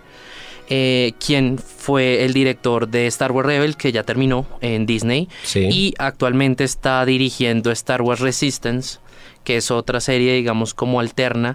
eh, 0.69 1.13
quien 1.25 1.57
fue 1.57 2.25
el 2.25 2.33
director 2.33 2.87
de 2.87 3.07
Star 3.07 3.31
Wars 3.31 3.47
Rebels, 3.47 3.75
que 3.75 3.91
ya 3.91 4.03
terminó 4.03 4.45
en 4.61 4.85
Disney, 4.85 5.29
Sí. 5.43 5.67
y 5.71 5.93
actualmente 5.97 6.63
está 6.63 7.05
dirigiendo 7.05 7.71
Star 7.71 8.01
Wars 8.01 8.19
Resistance, 8.19 8.99
que 9.43 9.57
es 9.57 9.71
otra 9.71 9.99
serie, 10.01 10.33
digamos, 10.33 10.73
como 10.73 10.99
alterna. 10.99 11.53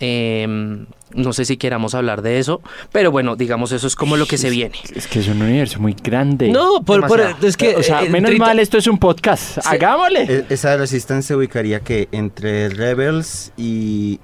Em, 0.00 0.86
no 1.14 1.32
sé 1.32 1.44
si 1.44 1.56
queramos 1.56 1.94
hablar 1.94 2.22
de 2.22 2.38
eso, 2.38 2.60
pero 2.92 3.10
bueno, 3.10 3.36
digamos, 3.36 3.72
eso 3.72 3.86
es 3.86 3.94
como 3.96 4.16
lo 4.16 4.26
que 4.26 4.38
se 4.38 4.50
viene. 4.50 4.76
Es 4.94 5.06
que 5.06 5.20
es 5.20 5.28
un 5.28 5.40
universo 5.42 5.80
muy 5.80 5.94
grande. 5.94 6.48
No, 6.48 6.82
por, 6.84 7.06
por- 7.06 7.20
es 7.42 7.56
que 7.56 7.76
o 7.76 7.82
sea, 7.82 8.02
eh, 8.04 8.08
menos 8.10 8.34
mal 8.38 8.58
esto 8.58 8.78
es 8.78 8.86
un 8.86 8.98
podcast. 8.98 9.58
Hagámosle. 9.66 10.22
E- 10.22 10.44
Esa 10.50 10.76
Resistance 10.76 11.28
se 11.28 11.36
ubicaría 11.36 11.80
que 11.80 12.08
entre 12.12 12.68
Rebels 12.68 13.52
y 13.56 14.20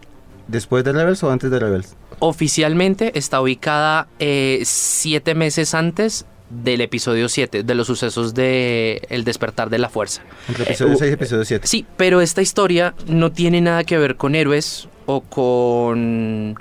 después 0.48 0.84
de 0.84 0.92
Rebels 0.92 1.22
o 1.22 1.30
antes 1.30 1.50
de 1.50 1.58
Rebels. 1.58 1.94
Oficialmente 2.20 3.18
está 3.18 3.40
ubicada 3.40 4.08
eh, 4.18 4.60
siete 4.64 5.34
meses 5.34 5.74
antes 5.74 6.26
del 6.50 6.80
episodio 6.80 7.28
7, 7.28 7.62
de 7.62 7.74
los 7.74 7.86
sucesos 7.86 8.32
de 8.32 9.02
El 9.10 9.24
despertar 9.24 9.68
de 9.70 9.78
la 9.78 9.88
fuerza. 9.90 10.22
Entre 10.48 10.64
episodio 10.64 10.94
uh, 10.94 10.98
6 10.98 11.10
y 11.10 11.14
episodio 11.14 11.44
7. 11.44 11.66
Sí, 11.66 11.86
pero 11.98 12.20
esta 12.22 12.40
historia 12.40 12.94
no 13.06 13.30
tiene 13.32 13.60
nada 13.60 13.84
que 13.84 13.98
ver 13.98 14.16
con 14.16 14.34
héroes 14.34 14.88
o 15.04 15.20
con, 15.20 16.56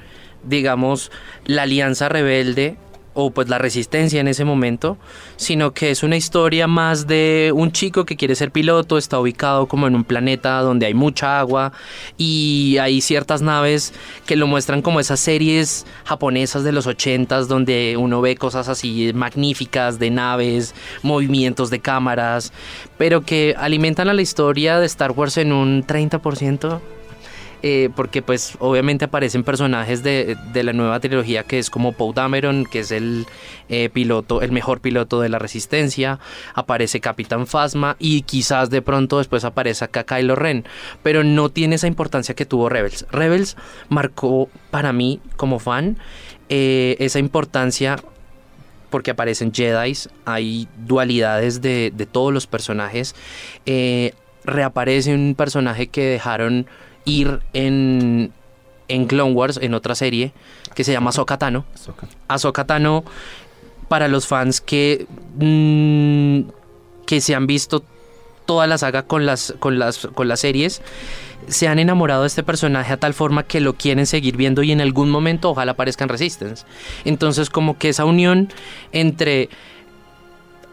digamos, 0.48 1.12
la 1.46 1.63
alianza 1.63 2.10
rebelde 2.10 2.77
o 3.20 3.32
pues 3.32 3.50
la 3.50 3.58
resistencia 3.58 4.22
en 4.22 4.27
ese 4.27 4.46
momento, 4.46 4.96
sino 5.38 5.74
que 5.74 5.89
es 5.89 6.04
una 6.04 6.18
historia 6.18 6.68
más 6.68 7.08
de 7.08 7.51
un 7.51 7.72
chico 7.72 8.06
que 8.06 8.16
quiere 8.16 8.36
ser 8.36 8.51
piloto, 8.51 9.00
está 9.00 9.20
ubicado 9.20 9.66
como 9.66 9.88
en 9.88 9.96
un 9.96 10.04
planeta 10.04 10.62
donde 10.62 10.86
hay 10.86 10.94
mucha 10.94 11.39
agua 11.39 11.74
y 12.16 12.77
hay 12.80 13.01
ciertas 13.01 13.42
naves 13.42 13.92
que 14.27 14.36
lo 14.36 14.46
muestran 14.46 14.84
como 14.84 15.00
esas 15.00 15.20
series 15.20 15.88
japonesas 16.06 16.63
de 16.63 16.72
los 16.72 16.86
ochentas 16.86 17.48
donde 17.48 17.98
uno 17.98 18.22
ve 18.22 18.36
cosas 18.36 18.70
así 18.70 19.12
magníficas 19.16 19.98
de 19.98 20.12
naves, 20.12 20.75
movimientos 21.01 21.72
de 21.72 21.80
cámaras, 21.80 22.54
pero 23.00 23.22
que 23.22 23.56
alimentan 23.58 24.10
a 24.10 24.13
la 24.13 24.22
historia 24.22 24.77
de 24.77 24.86
Star 24.86 25.10
Wars 25.10 25.38
en 25.38 25.54
un 25.54 25.84
30%. 25.84 26.97
Eh, 27.64 27.90
porque 27.96 28.22
pues 28.22 28.56
obviamente 28.60 29.06
aparecen 29.06 29.44
personajes 29.44 30.04
de, 30.04 30.38
de 30.54 30.64
la 30.64 30.74
nueva 30.74 31.00
trilogía 31.00 31.44
que 31.44 31.58
es 31.58 31.70
como 31.70 31.94
Poe 31.94 32.14
Dameron, 32.14 32.66
que 32.66 32.80
es 32.80 32.92
el 32.92 33.26
eh, 33.70 33.90
piloto, 33.90 34.42
el 34.42 34.52
mejor 34.52 34.80
piloto 34.80 35.20
de 35.22 35.30
la 35.30 35.40
resistencia, 35.40 36.20
aparece 36.54 37.00
Capitán 37.00 37.48
Phasma 37.48 37.96
y 37.98 38.22
quizás 38.22 38.70
de 38.70 38.82
pronto 38.84 39.18
después 39.18 39.44
aparece 39.44 39.86
acá 39.86 40.04
Kylo 40.04 40.36
Ren, 40.36 40.66
pero 41.02 41.24
no 41.24 41.50
tiene 41.50 41.76
esa 41.76 41.88
importancia 41.88 42.36
que 42.36 42.46
tuvo 42.46 42.70
Rebels. 42.70 43.08
Rebels 43.12 43.58
marcó 43.90 44.50
para 44.70 44.94
mí 44.94 45.20
como 45.36 45.58
fan 45.58 45.98
eh, 46.50 46.96
esa 47.00 47.18
importancia 47.18 47.98
porque 48.92 49.12
aparecen 49.12 49.52
Jedi, 49.52 49.94
hay 50.26 50.68
dualidades 50.78 51.62
de, 51.62 51.92
de 51.94 52.06
todos 52.06 52.32
los 52.32 52.48
personajes. 52.48 53.16
Reaparece 54.46 55.14
un 55.14 55.36
personaje 55.36 55.88
que 55.88 56.06
dejaron 56.06 56.68
ir 57.08 57.40
en, 57.54 58.32
en 58.88 59.06
Clone 59.08 59.34
Wars, 59.34 59.58
en 59.62 59.74
otra 59.74 59.96
serie, 59.96 60.34
que 60.76 60.84
se 60.84 60.92
llama 60.92 61.10
Ahsoka 61.10 61.38
Tano. 61.38 61.66
Ahsoka. 61.74 62.08
Ahsoka 62.28 62.66
Tano, 62.66 63.04
para 63.88 64.08
los 64.08 64.28
fans 64.28 64.62
que, 64.62 65.08
mm, 65.40 66.50
que 67.06 67.22
se 67.22 67.34
han 67.34 67.48
visto 67.48 67.84
toda 68.46 68.68
la 68.68 68.78
saga 68.78 69.04
con 69.04 69.26
las, 69.26 69.56
con, 69.60 69.80
las, 69.80 70.08
con 70.14 70.28
las 70.28 70.42
series, 70.42 70.82
se 71.48 71.68
han 71.68 71.80
enamorado 71.80 72.22
de 72.22 72.28
este 72.28 72.44
personaje 72.44 72.94
a 72.94 72.98
tal 72.98 73.14
forma 73.14 73.44
que 73.44 73.60
lo 73.60 73.74
quieren 73.74 74.06
seguir 74.06 74.36
viendo 74.36 74.64
y 74.64 74.72
en 74.72 74.82
algún 74.82 75.10
momento 75.10 75.50
ojalá 75.52 75.74
aparezca 75.74 76.04
en 76.04 76.10
Resistance. 76.10 76.66
Entonces 77.06 77.50
como 77.50 77.78
que 77.78 77.90
esa 77.90 78.06
unión 78.06 78.50
entre, 78.92 79.50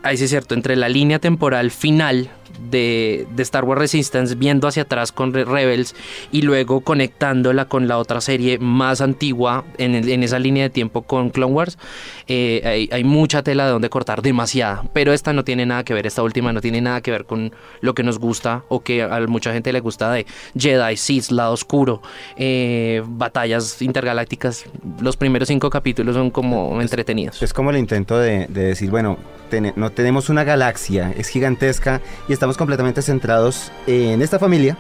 ahí 0.03 0.17
sí 0.17 0.25
es 0.25 0.31
cierto, 0.31 0.55
entre 0.55 0.77
la 0.77 0.89
línea 0.89 1.19
temporal 1.19 1.71
final 1.71 2.31
de, 2.71 3.27
de 3.35 3.43
Star 3.43 3.65
Wars 3.65 3.79
Resistance 3.81 4.35
viendo 4.35 4.69
hacia 4.69 4.83
atrás 4.83 5.13
con 5.13 5.33
Re- 5.33 5.45
Rebels 5.45 5.95
y 6.33 6.43
luego 6.43 6.81
conectándola 6.81 7.67
con 7.67 7.89
la 7.89 7.99
otra 7.99 8.21
serie 8.21 8.59
más 8.59 9.01
antigua 9.01 9.65
en, 9.79 9.95
el- 9.95 10.09
en 10.09 10.23
esa 10.23 10.39
línea 10.39 10.65
de 10.65 10.71
tiempo 10.71 11.03
con 11.03 11.31
Clone 11.31 11.53
Wars, 11.53 11.79
eh, 12.27 12.63
hay, 12.65 12.89
hay 12.93 13.05
mucha 13.05 13.43
tela 13.43 13.67
de 13.67 13.73
donde 13.73 13.91
cortar, 13.91 14.23
demasiada. 14.23 14.85
Pero 14.93 15.13
esta 15.13 15.33
no 15.33 15.45
tiene 15.45 15.67
nada 15.67 15.85
que 15.85 15.95
ver, 15.95 16.07
esta 16.07 16.23
última 16.23 16.53
no 16.53 16.61
tiene 16.61 16.81
nada 16.81 17.01
que 17.01 17.11
ver 17.11 17.25
con 17.25 17.53
lo 17.81 17.95
que 17.95 18.03
nos 18.03 18.19
gusta 18.19 18.65
o 18.69 18.83
que 18.83 19.03
a 19.03 19.21
mucha 19.27 19.53
gente 19.53 19.73
le 19.73 19.81
gusta 19.81 20.11
de 20.13 20.27
Jedi, 20.59 20.97
Sith, 20.97 21.31
lado 21.31 21.53
oscuro, 21.53 22.03
eh, 22.37 23.03
batallas 23.07 23.81
intergalácticas. 23.83 24.65
Los 25.01 25.17
primeros 25.17 25.49
cinco 25.49 25.71
capítulos 25.71 26.15
son 26.15 26.31
como 26.31 26.81
entretenidos. 26.81 27.43
Es 27.43 27.53
como 27.53 27.71
el 27.71 27.77
intento 27.79 28.19
de, 28.19 28.47
de 28.49 28.65
decir, 28.65 28.91
bueno, 28.91 29.19
tene- 29.51 29.73
no 29.77 29.91
tenemos 29.91 30.29
una 30.29 30.45
galaxia, 30.45 31.13
es 31.17 31.29
gigantesca 31.29 32.01
y 32.29 32.33
estamos 32.45 32.59
completamente 32.59 33.01
centrados 33.01 33.73
en 33.87 34.21
esta 34.21 34.39
familia 34.39 34.77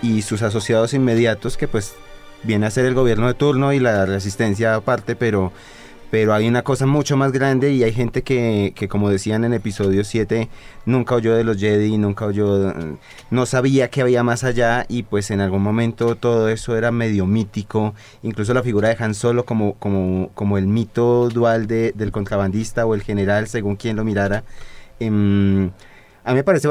y 0.00 0.22
sus 0.22 0.42
asociados 0.42 0.94
inmediatos, 0.94 1.56
que 1.56 1.66
pues 1.66 1.96
viene 2.44 2.66
a 2.66 2.70
ser 2.70 2.84
el 2.86 2.94
gobierno 2.94 3.26
de 3.26 3.34
turno 3.34 3.72
y 3.72 3.80
la 3.80 4.06
resistencia 4.06 4.76
aparte, 4.76 5.16
pero, 5.16 5.50
pero 6.12 6.32
hay 6.34 6.46
una 6.46 6.62
cosa 6.62 6.86
mucho 6.86 7.16
más 7.16 7.32
grande 7.32 7.72
y 7.72 7.82
hay 7.82 7.92
gente 7.92 8.22
que, 8.22 8.74
que 8.76 8.86
como 8.86 9.10
decían 9.10 9.42
en 9.42 9.54
episodio 9.54 10.04
7, 10.04 10.48
nunca 10.86 11.16
oyó 11.16 11.34
de 11.34 11.42
los 11.42 11.56
Jedi, 11.58 11.98
nunca 11.98 12.26
oyó, 12.26 12.72
no 13.28 13.44
sabía 13.44 13.90
que 13.90 14.00
había 14.00 14.22
más 14.22 14.44
allá 14.44 14.86
y 14.88 15.02
pues 15.02 15.32
en 15.32 15.40
algún 15.40 15.62
momento 15.62 16.14
todo 16.14 16.48
eso 16.48 16.76
era 16.76 16.92
medio 16.92 17.26
mítico, 17.26 17.92
incluso 18.22 18.54
la 18.54 18.62
figura 18.62 18.88
de 18.90 18.96
Han 19.02 19.16
Solo 19.16 19.44
como, 19.44 19.74
como, 19.80 20.30
como 20.36 20.58
el 20.58 20.68
mito 20.68 21.28
dual 21.28 21.66
de- 21.66 21.90
del 21.90 22.12
contrabandista 22.12 22.86
o 22.86 22.94
el 22.94 23.02
general, 23.02 23.48
según 23.48 23.74
quien 23.74 23.96
lo 23.96 24.04
mirara. 24.04 24.44
Em, 25.00 25.72
a 26.24 26.30
mí 26.30 26.36
me 26.36 26.44
parece, 26.44 26.68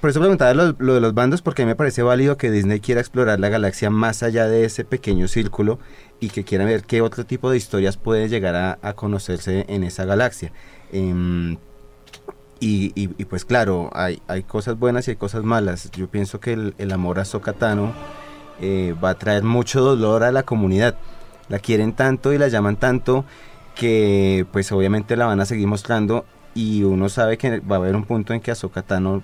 por 0.00 0.10
eso 0.10 0.20
preguntaba 0.20 0.54
lo, 0.54 0.72
de 0.72 1.00
los 1.00 1.14
bandos, 1.14 1.42
porque 1.42 1.62
a 1.62 1.64
mí 1.64 1.70
me 1.70 1.76
parece 1.76 2.02
válido 2.02 2.36
que 2.36 2.50
Disney 2.50 2.80
quiera 2.80 3.00
explorar 3.00 3.40
la 3.40 3.48
galaxia 3.48 3.90
más 3.90 4.22
allá 4.22 4.46
de 4.46 4.64
ese 4.64 4.84
pequeño 4.84 5.26
círculo 5.28 5.78
y 6.20 6.28
que 6.28 6.44
quiera 6.44 6.64
ver 6.64 6.84
qué 6.84 7.00
otro 7.00 7.24
tipo 7.24 7.50
de 7.50 7.56
historias 7.56 7.96
puede 7.96 8.28
llegar 8.28 8.78
a, 8.80 8.92
conocerse 8.94 9.64
en 9.68 9.84
esa 9.84 10.04
galaxia. 10.04 10.52
Em, 10.92 11.56
y, 12.60 13.08
pues 13.24 13.44
claro, 13.44 13.90
hay, 13.92 14.22
hay 14.26 14.42
cosas 14.42 14.78
buenas 14.78 15.06
y 15.06 15.12
hay 15.12 15.16
cosas 15.16 15.44
malas. 15.44 15.90
Yo 15.90 16.08
pienso 16.08 16.40
que 16.40 16.54
el, 16.54 16.74
el 16.78 16.92
amor 16.92 17.18
a 17.18 17.26
Sokatano 17.26 17.92
eh, 18.60 18.94
va 19.02 19.10
a 19.10 19.14
traer 19.18 19.42
mucho 19.42 19.80
dolor 19.82 20.22
a 20.22 20.32
la 20.32 20.44
comunidad. 20.44 20.96
La 21.48 21.58
quieren 21.58 21.92
tanto 21.92 22.32
y 22.32 22.38
la 22.38 22.48
llaman 22.48 22.76
tanto 22.76 23.24
que 23.74 24.46
pues 24.52 24.70
obviamente 24.72 25.16
la 25.16 25.26
van 25.26 25.40
a 25.40 25.46
seguir 25.46 25.66
mostrando 25.66 26.24
y 26.54 26.82
uno 26.82 27.08
sabe 27.08 27.36
que 27.38 27.60
va 27.60 27.76
a 27.76 27.78
haber 27.78 27.96
un 27.96 28.04
punto 28.04 28.32
en 28.32 28.40
que 28.40 28.50
Ahsoka 28.50 28.82
Tano 28.82 29.22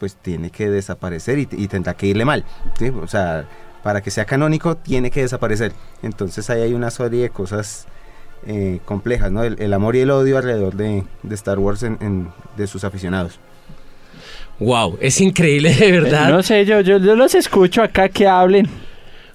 pues 0.00 0.16
tiene 0.16 0.50
que 0.50 0.68
desaparecer 0.68 1.38
y, 1.38 1.48
y 1.52 1.68
tendrá 1.68 1.94
que 1.94 2.06
irle 2.06 2.24
mal, 2.24 2.44
¿sí? 2.78 2.88
O 2.88 3.06
sea, 3.06 3.46
para 3.82 4.00
que 4.02 4.10
sea 4.10 4.24
canónico 4.24 4.76
tiene 4.76 5.10
que 5.10 5.20
desaparecer. 5.22 5.72
Entonces 6.02 6.50
ahí 6.50 6.62
hay 6.62 6.74
una 6.74 6.90
serie 6.90 7.22
de 7.22 7.30
cosas 7.30 7.86
eh, 8.46 8.80
complejas, 8.84 9.30
¿no? 9.30 9.42
El, 9.44 9.60
el 9.60 9.72
amor 9.72 9.94
y 9.96 10.00
el 10.00 10.10
odio 10.10 10.36
alrededor 10.36 10.74
de, 10.74 11.04
de 11.22 11.34
Star 11.34 11.58
Wars 11.58 11.82
en- 11.82 11.98
en- 12.00 12.28
de 12.56 12.66
sus 12.66 12.84
aficionados. 12.84 13.38
Wow, 14.58 14.98
es 15.00 15.20
increíble, 15.20 15.74
de 15.74 15.92
verdad. 15.92 16.30
No 16.30 16.42
sé, 16.42 16.64
yo, 16.64 16.80
yo, 16.80 16.98
yo 16.98 17.16
los 17.16 17.34
escucho 17.34 17.82
acá 17.82 18.08
que 18.08 18.26
hablen. 18.28 18.68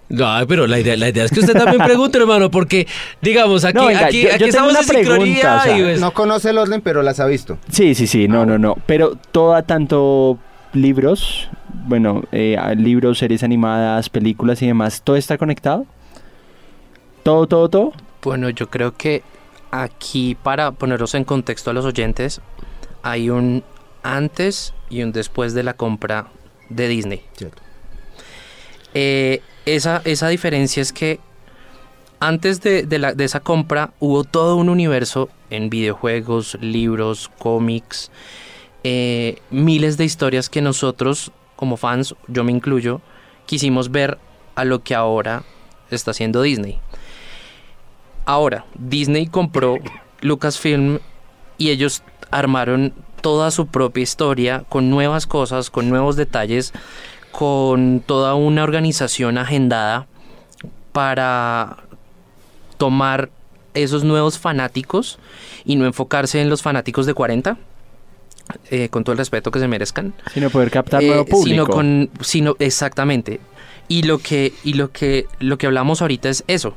No, 0.09 0.25
pero 0.47 0.65
la 0.65 0.79
idea, 0.79 0.97
la 0.97 1.09
idea 1.09 1.23
es 1.25 1.31
que 1.31 1.39
usted 1.39 1.53
también 1.53 1.83
pregunte, 1.83 2.17
hermano, 2.19 2.49
porque, 2.49 2.87
digamos, 3.21 3.63
aquí, 3.63 3.77
No, 3.77 3.85
venga, 3.85 4.07
aquí, 4.07 4.23
yo- 4.23 4.33
aquí 4.33 4.43
estamos 4.45 4.71
una 4.71 4.79
en 4.79 4.85
sincronía 4.85 5.41
pregunta, 5.41 5.57
o 5.57 5.61
sea, 5.63 5.77
y 5.77 5.81
pues- 5.83 5.99
No 5.99 6.11
conoce 6.13 6.49
el 6.49 6.57
orden, 6.57 6.81
pero 6.81 7.03
las 7.03 7.19
ha 7.19 7.25
visto. 7.27 7.57
Sí, 7.71 7.93
sí, 7.95 8.07
sí, 8.07 8.27
no, 8.27 8.45
no, 8.45 8.57
no. 8.57 8.75
Pero 8.87 9.15
toda 9.31 9.61
tanto 9.63 10.39
libros, 10.73 11.47
bueno, 11.87 12.23
eh, 12.31 12.57
libros, 12.75 13.19
series 13.19 13.43
animadas, 13.43 14.09
películas 14.09 14.61
y 14.63 14.67
demás, 14.67 15.01
¿todo 15.03 15.15
está 15.15 15.37
conectado? 15.37 15.85
¿Todo, 17.23 17.47
todo, 17.47 17.69
todo? 17.69 17.93
Bueno, 18.23 18.49
yo 18.49 18.69
creo 18.69 18.95
que 18.95 19.21
aquí 19.71 20.35
para 20.41 20.71
ponerlos 20.71 21.13
en 21.13 21.23
contexto 21.23 21.69
a 21.69 21.73
los 21.73 21.85
oyentes, 21.85 22.41
hay 23.03 23.29
un 23.29 23.63
antes 24.01 24.73
y 24.89 25.03
un 25.03 25.11
después 25.11 25.53
de 25.53 25.61
la 25.63 25.73
compra 25.75 26.27
de 26.69 26.87
Disney. 26.87 27.21
Cierto. 27.35 27.61
Eh, 28.93 29.41
esa, 29.75 30.01
esa 30.05 30.27
diferencia 30.27 30.81
es 30.81 30.93
que 30.93 31.19
antes 32.19 32.61
de, 32.61 32.83
de 32.83 32.99
la- 32.99 33.13
de 33.13 33.23
esa 33.23 33.39
compra 33.39 33.91
hubo 33.99 34.23
todo 34.23 34.55
un 34.57 34.69
universo 34.69 35.29
en 35.49 35.69
videojuegos, 35.69 36.57
libros, 36.61 37.29
cómics, 37.39 38.11
eh, 38.83 39.39
miles 39.49 39.97
de 39.97 40.05
historias 40.05 40.49
que 40.49 40.61
nosotros, 40.61 41.31
como 41.55 41.77
fans, 41.77 42.15
yo 42.27 42.43
me 42.43 42.51
incluyo, 42.51 43.01
quisimos 43.45 43.91
ver 43.91 44.17
a 44.55 44.65
lo 44.65 44.83
que 44.83 44.95
ahora 44.95 45.43
está 45.91 46.11
haciendo 46.11 46.41
Disney. 46.41 46.79
Ahora, 48.25 48.65
Disney 48.77 49.27
compró 49.27 49.77
Lucasfilm 50.21 50.99
y 51.57 51.69
ellos 51.71 52.03
armaron 52.31 52.93
toda 53.21 53.51
su 53.51 53.67
propia 53.67 54.03
historia 54.03 54.63
con 54.69 54.89
nuevas 54.89 55.27
cosas, 55.27 55.69
con 55.69 55.89
nuevos 55.89 56.15
detalles, 56.15 56.73
con 57.31 58.01
toda 58.05 58.33
una 58.35 58.63
organización 58.63 59.37
agendada 59.37 60.07
para 60.91 61.77
tomar 62.77 63.29
esos 63.73 64.03
nuevos 64.03 64.39
fanáticos 64.39 65.19
y 65.65 65.75
no 65.75 65.85
enfocarse 65.85 66.41
en 66.41 66.49
los 66.49 66.61
fanáticos 66.61 67.05
de 67.05 67.13
40. 67.13 67.57
eh, 68.71 68.89
con 68.89 69.03
todo 69.03 69.11
el 69.11 69.19
respeto 69.19 69.51
que 69.51 69.59
se 69.59 69.67
merezcan. 69.67 70.11
Sino 70.33 70.49
poder 70.49 70.71
captar 70.71 71.03
Eh, 71.03 71.07
nuevo 71.07 71.25
público. 71.25 71.47
Sino 71.49 71.67
con, 71.67 72.09
sino, 72.21 72.55
exactamente. 72.57 73.39
Y 73.91 74.03
lo 74.03 74.19
que, 74.19 74.53
y 74.63 74.73
lo 74.73 74.91
que, 74.91 75.25
lo 75.39 75.57
que 75.57 75.65
hablamos 75.65 76.01
ahorita 76.01 76.29
es 76.29 76.43
eso, 76.47 76.75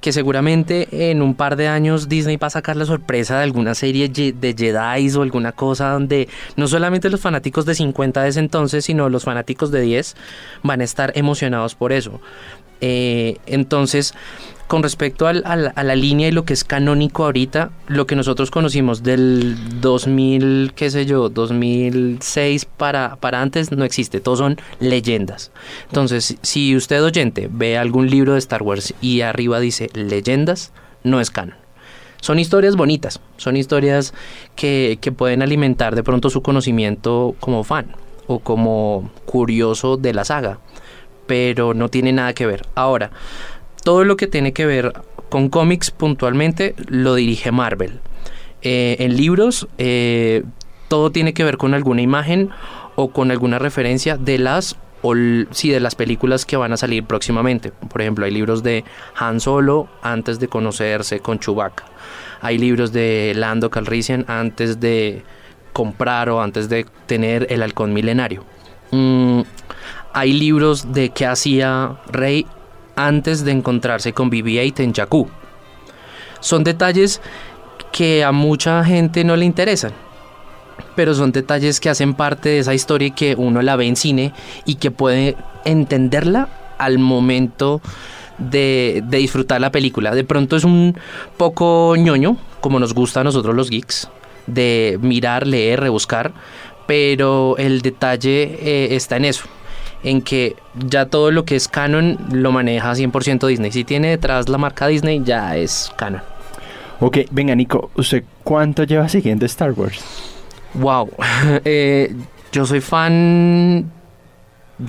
que 0.00 0.12
seguramente 0.12 1.10
en 1.10 1.20
un 1.20 1.34
par 1.34 1.56
de 1.56 1.68
años 1.68 2.08
Disney 2.08 2.38
va 2.38 2.46
a 2.46 2.50
sacar 2.50 2.74
la 2.76 2.86
sorpresa 2.86 3.36
de 3.36 3.44
alguna 3.44 3.74
serie 3.74 4.08
de 4.08 4.54
Jedi 4.56 5.14
o 5.14 5.22
alguna 5.22 5.52
cosa 5.52 5.90
donde 5.90 6.28
no 6.56 6.66
solamente 6.66 7.10
los 7.10 7.20
fanáticos 7.20 7.66
de 7.66 7.74
50 7.74 8.22
de 8.22 8.28
ese 8.30 8.40
entonces, 8.40 8.86
sino 8.86 9.10
los 9.10 9.24
fanáticos 9.24 9.70
de 9.70 9.82
10 9.82 10.16
van 10.62 10.80
a 10.80 10.84
estar 10.84 11.12
emocionados 11.16 11.74
por 11.74 11.92
eso. 11.92 12.20
Eh, 12.80 13.36
entonces, 13.46 14.14
con 14.66 14.82
respecto 14.82 15.26
al- 15.26 15.42
a 15.44 15.82
la 15.84 15.94
línea 15.94 16.28
y 16.28 16.32
lo 16.32 16.44
que 16.44 16.54
es 16.54 16.64
canónico 16.64 17.24
ahorita, 17.24 17.70
lo 17.86 18.06
que 18.06 18.16
nosotros 18.16 18.50
conocimos 18.50 19.02
del 19.02 19.56
2000, 19.80 20.72
qué 20.74 20.90
sé 20.90 21.04
yo, 21.06 21.28
2006 21.28 22.64
para, 22.64 23.16
para 23.16 23.42
antes 23.42 23.72
no 23.72 23.84
existe, 23.84 24.20
todos 24.20 24.38
son 24.38 24.56
leyendas. 24.80 25.50
Entonces, 25.88 26.36
si 26.42 26.74
usted 26.76 27.02
oyente 27.04 27.48
ve 27.52 27.76
algún 27.78 28.08
libro 28.10 28.32
de 28.32 28.38
Star 28.38 28.62
Wars 28.62 28.94
y 29.00 29.20
arriba 29.20 29.60
dice 29.60 29.90
leyendas, 29.94 30.72
no 31.02 31.20
es 31.20 31.30
canon. 31.30 31.56
Son 32.20 32.38
historias 32.38 32.74
bonitas, 32.74 33.20
son 33.36 33.56
historias 33.56 34.14
que, 34.56 34.98
que 35.00 35.12
pueden 35.12 35.42
alimentar 35.42 35.94
de 35.94 36.02
pronto 36.02 36.30
su 36.30 36.40
conocimiento 36.42 37.34
como 37.38 37.64
fan 37.64 37.94
o 38.26 38.38
como 38.38 39.10
curioso 39.26 39.98
de 39.98 40.14
la 40.14 40.24
saga, 40.24 40.58
pero 41.26 41.74
no 41.74 41.90
tiene 41.90 42.12
nada 42.14 42.32
que 42.32 42.46
ver. 42.46 42.66
Ahora, 42.74 43.10
todo 43.84 44.04
lo 44.04 44.16
que 44.16 44.26
tiene 44.26 44.52
que 44.52 44.66
ver 44.66 44.92
con 45.28 45.48
cómics 45.48 45.90
puntualmente 45.90 46.74
lo 46.88 47.14
dirige 47.14 47.52
Marvel. 47.52 48.00
Eh, 48.62 48.96
en 48.98 49.16
libros, 49.16 49.68
eh, 49.78 50.42
todo 50.88 51.10
tiene 51.10 51.34
que 51.34 51.44
ver 51.44 51.58
con 51.58 51.74
alguna 51.74 52.02
imagen 52.02 52.50
o 52.96 53.10
con 53.10 53.30
alguna 53.30 53.58
referencia 53.58 54.16
de 54.16 54.38
las 54.38 54.76
o 55.02 55.12
sí, 55.50 55.68
de 55.68 55.80
las 55.80 55.94
películas 55.94 56.46
que 56.46 56.56
van 56.56 56.72
a 56.72 56.78
salir 56.78 57.04
próximamente. 57.04 57.72
Por 57.72 58.00
ejemplo, 58.00 58.24
hay 58.24 58.30
libros 58.30 58.62
de 58.62 58.84
Han 59.16 59.38
Solo 59.38 59.86
antes 60.00 60.40
de 60.40 60.48
conocerse 60.48 61.20
con 61.20 61.38
Chewbacca. 61.38 61.84
Hay 62.40 62.56
libros 62.56 62.90
de 62.90 63.34
Lando 63.36 63.70
Calrissian 63.70 64.24
antes 64.28 64.80
de 64.80 65.22
comprar 65.74 66.30
o 66.30 66.40
antes 66.40 66.70
de 66.70 66.86
tener 67.04 67.46
el 67.50 67.62
halcón 67.62 67.92
milenario. 67.92 68.44
Mm, 68.92 69.42
hay 70.14 70.32
libros 70.32 70.94
de 70.94 71.10
qué 71.10 71.26
hacía 71.26 71.98
Rey 72.10 72.46
antes 72.96 73.44
de 73.44 73.52
encontrarse 73.52 74.12
con 74.12 74.30
BB-8 74.30 74.80
en 74.80 74.92
Jakku. 74.92 75.28
Son 76.40 76.64
detalles 76.64 77.20
que 77.92 78.24
a 78.24 78.32
mucha 78.32 78.84
gente 78.84 79.24
no 79.24 79.36
le 79.36 79.44
interesan, 79.44 79.92
pero 80.94 81.14
son 81.14 81.32
detalles 81.32 81.80
que 81.80 81.90
hacen 81.90 82.14
parte 82.14 82.48
de 82.48 82.58
esa 82.58 82.74
historia 82.74 83.08
y 83.08 83.12
que 83.12 83.34
uno 83.36 83.62
la 83.62 83.76
ve 83.76 83.86
en 83.86 83.96
cine 83.96 84.32
y 84.64 84.76
que 84.76 84.90
puede 84.90 85.36
entenderla 85.64 86.48
al 86.78 86.98
momento 86.98 87.80
de, 88.38 89.02
de 89.06 89.18
disfrutar 89.18 89.60
la 89.60 89.70
película. 89.70 90.14
De 90.14 90.24
pronto 90.24 90.56
es 90.56 90.64
un 90.64 90.96
poco 91.36 91.94
ñoño, 91.96 92.36
como 92.60 92.80
nos 92.80 92.94
gusta 92.94 93.20
a 93.20 93.24
nosotros 93.24 93.54
los 93.54 93.70
geeks, 93.70 94.08
de 94.46 94.98
mirar, 95.00 95.46
leer, 95.46 95.80
rebuscar, 95.80 96.32
pero 96.86 97.56
el 97.58 97.80
detalle 97.82 98.58
eh, 98.60 98.96
está 98.96 99.16
en 99.16 99.26
eso, 99.26 99.44
en 100.04 100.22
que 100.22 100.54
ya 100.86 101.06
todo 101.06 101.30
lo 101.30 101.44
que 101.44 101.56
es 101.56 101.66
canon 101.66 102.18
lo 102.30 102.52
maneja 102.52 102.92
100% 102.92 103.46
Disney. 103.46 103.72
Si 103.72 103.84
tiene 103.84 104.10
detrás 104.10 104.48
la 104.48 104.58
marca 104.58 104.86
Disney, 104.86 105.22
ya 105.24 105.56
es 105.56 105.90
canon. 105.96 106.22
Ok, 107.00 107.18
venga 107.30 107.54
Nico, 107.54 107.90
¿usted 107.96 108.22
cuánto 108.44 108.84
lleva 108.84 109.08
siguiendo 109.08 109.44
Star 109.46 109.72
Wars? 109.72 110.04
Wow. 110.74 111.10
Eh, 111.64 112.14
yo 112.52 112.66
soy 112.66 112.80
fan. 112.80 113.90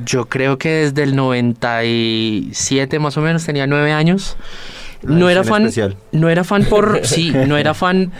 Yo 0.06 0.25
creo 0.25 0.58
que 0.58 0.69
desde 0.69 1.04
el 1.04 1.15
97 1.15 2.99
más 2.99 3.17
o 3.17 3.21
menos, 3.21 3.45
tenía 3.45 3.67
nueve 3.67 3.91
años. 3.91 4.36
La 5.01 5.15
No 5.15 5.30
era 5.30 5.43
fan. 5.43 5.63
especial. 5.63 5.95
No 6.12 6.30
era 6.30 6.43
fan 6.43 6.65
por. 6.65 7.01
sí, 7.06 7.32
no 7.47 7.58
era 7.58 7.73
fan 7.73 8.12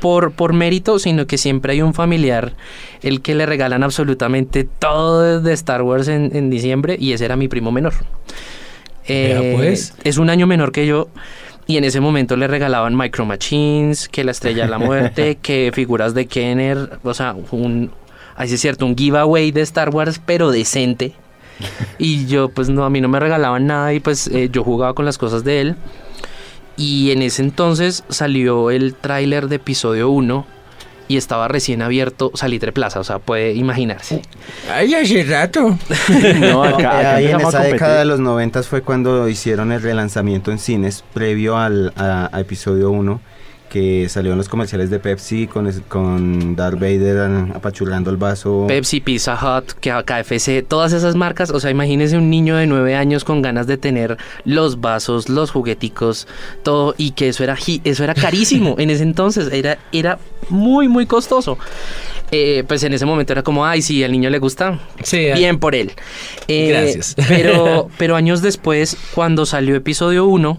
por, 0.00 0.32
por 0.32 0.52
mérito, 0.52 0.98
sino 0.98 1.26
que 1.26 1.38
siempre 1.38 1.74
hay 1.74 1.82
un 1.82 1.94
familiar 1.94 2.54
el 3.02 3.20
que 3.20 3.34
le 3.34 3.46
regalan 3.46 3.82
absolutamente 3.82 4.64
todo 4.64 5.40
de 5.40 5.52
Star 5.52 5.82
Wars 5.82 6.08
en, 6.08 6.34
en 6.34 6.50
diciembre 6.50 6.96
y 6.98 7.12
ese 7.12 7.26
era 7.26 7.36
mi 7.36 7.48
primo 7.48 7.70
menor. 7.70 7.94
Eh, 9.06 9.54
pues. 9.56 9.94
Es 10.04 10.18
un 10.18 10.30
año 10.30 10.46
menor 10.46 10.72
que 10.72 10.86
yo 10.86 11.08
y 11.66 11.76
en 11.76 11.84
ese 11.84 12.00
momento 12.00 12.36
le 12.36 12.48
regalaban 12.48 12.96
Micro 12.96 13.24
Machines, 13.26 14.08
que 14.08 14.24
la 14.24 14.32
Estrella 14.32 14.64
de 14.64 14.70
la 14.70 14.78
Muerte, 14.78 15.38
que 15.42 15.70
figuras 15.72 16.14
de 16.14 16.26
Kenner, 16.26 16.98
o 17.02 17.14
sea, 17.14 17.36
un, 17.52 17.92
así 18.36 18.54
es 18.54 18.60
cierto, 18.60 18.86
un 18.86 18.96
giveaway 18.96 19.52
de 19.52 19.60
Star 19.62 19.90
Wars, 19.90 20.20
pero 20.24 20.50
decente. 20.50 21.12
Y 21.98 22.26
yo, 22.26 22.48
pues 22.48 22.70
no, 22.70 22.84
a 22.84 22.90
mí 22.90 23.02
no 23.02 23.08
me 23.08 23.20
regalaban 23.20 23.66
nada 23.66 23.92
y 23.92 24.00
pues 24.00 24.26
eh, 24.28 24.48
yo 24.50 24.64
jugaba 24.64 24.94
con 24.94 25.04
las 25.04 25.18
cosas 25.18 25.44
de 25.44 25.60
él. 25.60 25.76
Y 26.80 27.10
en 27.10 27.20
ese 27.20 27.42
entonces 27.42 28.04
salió 28.08 28.70
el 28.70 28.94
tráiler 28.94 29.48
de 29.48 29.56
episodio 29.56 30.08
1 30.08 30.46
y 31.08 31.18
estaba 31.18 31.46
recién 31.46 31.82
abierto 31.82 32.30
Salitre 32.32 32.72
Plaza, 32.72 33.00
o 33.00 33.04
sea, 33.04 33.18
puede 33.18 33.52
imaginarse. 33.52 34.22
Ay, 34.72 34.94
hace 34.94 35.22
rato. 35.24 35.76
No, 36.40 36.64
acá, 36.64 37.00
acá 37.00 37.14
Ahí 37.16 37.26
en 37.26 37.38
esa 37.38 37.60
década 37.64 37.98
de 37.98 38.06
los 38.06 38.18
90 38.20 38.62
fue 38.62 38.80
cuando 38.80 39.28
hicieron 39.28 39.72
el 39.72 39.82
relanzamiento 39.82 40.52
en 40.52 40.58
cines 40.58 41.04
previo 41.12 41.58
al, 41.58 41.92
a, 41.96 42.30
a 42.32 42.40
episodio 42.40 42.90
1 42.90 43.20
que 43.70 44.08
salió 44.08 44.32
en 44.32 44.38
los 44.38 44.48
comerciales 44.48 44.90
de 44.90 44.98
Pepsi 44.98 45.46
con, 45.46 45.70
con 45.88 46.56
Darth 46.56 46.78
Vader 46.78 47.52
apachurrando 47.54 48.10
el 48.10 48.16
vaso. 48.16 48.66
Pepsi, 48.66 49.00
Pizza 49.00 49.38
Hut, 49.40 49.72
que 49.80 49.90
KFC, 49.90 50.66
todas 50.66 50.92
esas 50.92 51.14
marcas, 51.14 51.50
o 51.50 51.60
sea, 51.60 51.70
imagínese 51.70 52.18
un 52.18 52.28
niño 52.28 52.56
de 52.56 52.66
nueve 52.66 52.96
años 52.96 53.24
con 53.24 53.42
ganas 53.42 53.68
de 53.68 53.78
tener 53.78 54.18
los 54.44 54.80
vasos, 54.80 55.28
los 55.28 55.52
jugueticos, 55.52 56.26
todo, 56.64 56.94
y 56.98 57.12
que 57.12 57.28
eso 57.28 57.44
era, 57.44 57.56
eso 57.84 58.04
era 58.04 58.14
carísimo 58.14 58.74
en 58.78 58.90
ese 58.90 59.04
entonces, 59.04 59.52
era, 59.52 59.78
era 59.92 60.18
muy, 60.48 60.88
muy 60.88 61.06
costoso. 61.06 61.56
Eh, 62.32 62.64
pues 62.66 62.82
en 62.84 62.92
ese 62.92 63.06
momento 63.06 63.32
era 63.32 63.42
como, 63.42 63.66
ay, 63.66 63.82
sí, 63.82 64.04
al 64.04 64.12
niño 64.12 64.30
le 64.30 64.38
gusta, 64.38 64.78
Sí, 65.02 65.28
bien 65.34 65.58
por 65.58 65.74
él. 65.74 65.92
Eh, 66.46 66.68
Gracias. 66.68 67.16
Pero, 67.28 67.88
pero 67.98 68.16
años 68.16 68.42
después, 68.42 68.96
cuando 69.14 69.46
salió 69.46 69.74
episodio 69.74 70.26
1, 70.26 70.58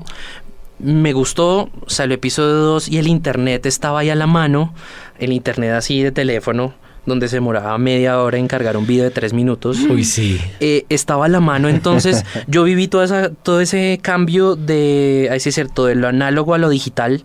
me 0.83 1.13
gustó, 1.13 1.69
salió 1.87 2.15
episodio 2.15 2.53
2 2.53 2.89
y 2.89 2.97
el 2.97 3.07
internet 3.07 3.65
estaba 3.65 3.99
ahí 3.99 4.09
a 4.09 4.15
la 4.15 4.27
mano, 4.27 4.73
el 5.19 5.31
internet 5.31 5.71
así 5.71 6.01
de 6.01 6.11
teléfono, 6.11 6.73
donde 7.05 7.27
se 7.27 7.37
demoraba 7.37 7.77
media 7.77 8.19
hora 8.19 8.37
en 8.37 8.47
cargar 8.47 8.77
un 8.77 8.85
video 8.85 9.05
de 9.05 9.11
tres 9.11 9.33
minutos. 9.33 9.79
Uy, 9.89 10.03
sí. 10.03 10.39
Eh, 10.59 10.85
estaba 10.89 11.25
a 11.25 11.29
la 11.29 11.39
mano, 11.39 11.69
entonces 11.69 12.23
yo 12.47 12.63
viví 12.63 12.87
toda 12.87 13.05
esa, 13.05 13.29
todo 13.29 13.61
ese 13.61 13.99
cambio 14.01 14.55
de, 14.55 15.29
así 15.31 15.49
es 15.49 15.55
cierto, 15.55 15.85
de 15.85 15.95
lo 15.95 16.07
análogo 16.07 16.53
a 16.53 16.57
lo 16.57 16.69
digital 16.69 17.23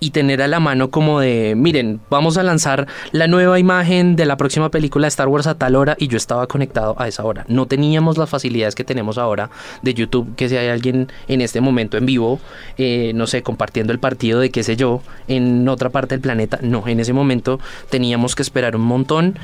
y 0.00 0.10
tener 0.10 0.42
a 0.42 0.48
la 0.48 0.60
mano 0.60 0.90
como 0.90 1.20
de, 1.20 1.54
miren, 1.56 2.00
vamos 2.10 2.36
a 2.36 2.42
lanzar 2.42 2.86
la 3.12 3.26
nueva 3.26 3.58
imagen 3.58 4.16
de 4.16 4.26
la 4.26 4.36
próxima 4.36 4.70
película 4.70 5.06
de 5.06 5.08
Star 5.08 5.28
Wars 5.28 5.46
a 5.46 5.56
tal 5.56 5.76
hora 5.76 5.96
y 5.98 6.08
yo 6.08 6.16
estaba 6.16 6.46
conectado 6.46 6.94
a 6.98 7.08
esa 7.08 7.24
hora. 7.24 7.44
No 7.48 7.66
teníamos 7.66 8.18
las 8.18 8.28
facilidades 8.28 8.74
que 8.74 8.84
tenemos 8.84 9.18
ahora 9.18 9.50
de 9.82 9.94
YouTube, 9.94 10.34
que 10.36 10.48
si 10.48 10.56
hay 10.56 10.68
alguien 10.68 11.08
en 11.28 11.40
este 11.40 11.60
momento 11.60 11.96
en 11.96 12.06
vivo, 12.06 12.40
eh, 12.78 13.12
no 13.14 13.26
sé, 13.26 13.42
compartiendo 13.42 13.92
el 13.92 13.98
partido 13.98 14.40
de 14.40 14.50
qué 14.50 14.62
sé 14.62 14.76
yo, 14.76 15.02
en 15.28 15.68
otra 15.68 15.90
parte 15.90 16.14
del 16.14 16.20
planeta, 16.20 16.58
no, 16.62 16.86
en 16.86 17.00
ese 17.00 17.12
momento 17.12 17.58
teníamos 17.90 18.34
que 18.34 18.42
esperar 18.42 18.76
un 18.76 18.82
montón. 18.82 19.38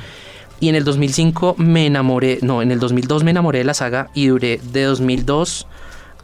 Y 0.59 0.69
en 0.69 0.75
el 0.75 0.85
2005 0.85 1.55
me 1.57 1.87
enamoré, 1.87 2.39
no, 2.41 2.61
en 2.61 2.71
el 2.71 2.79
2002 2.79 3.23
me 3.23 3.31
enamoré 3.31 3.59
de 3.59 3.65
la 3.65 3.73
saga 3.73 4.09
y 4.13 4.27
duré 4.27 4.61
de 4.71 4.83
2002 4.83 5.67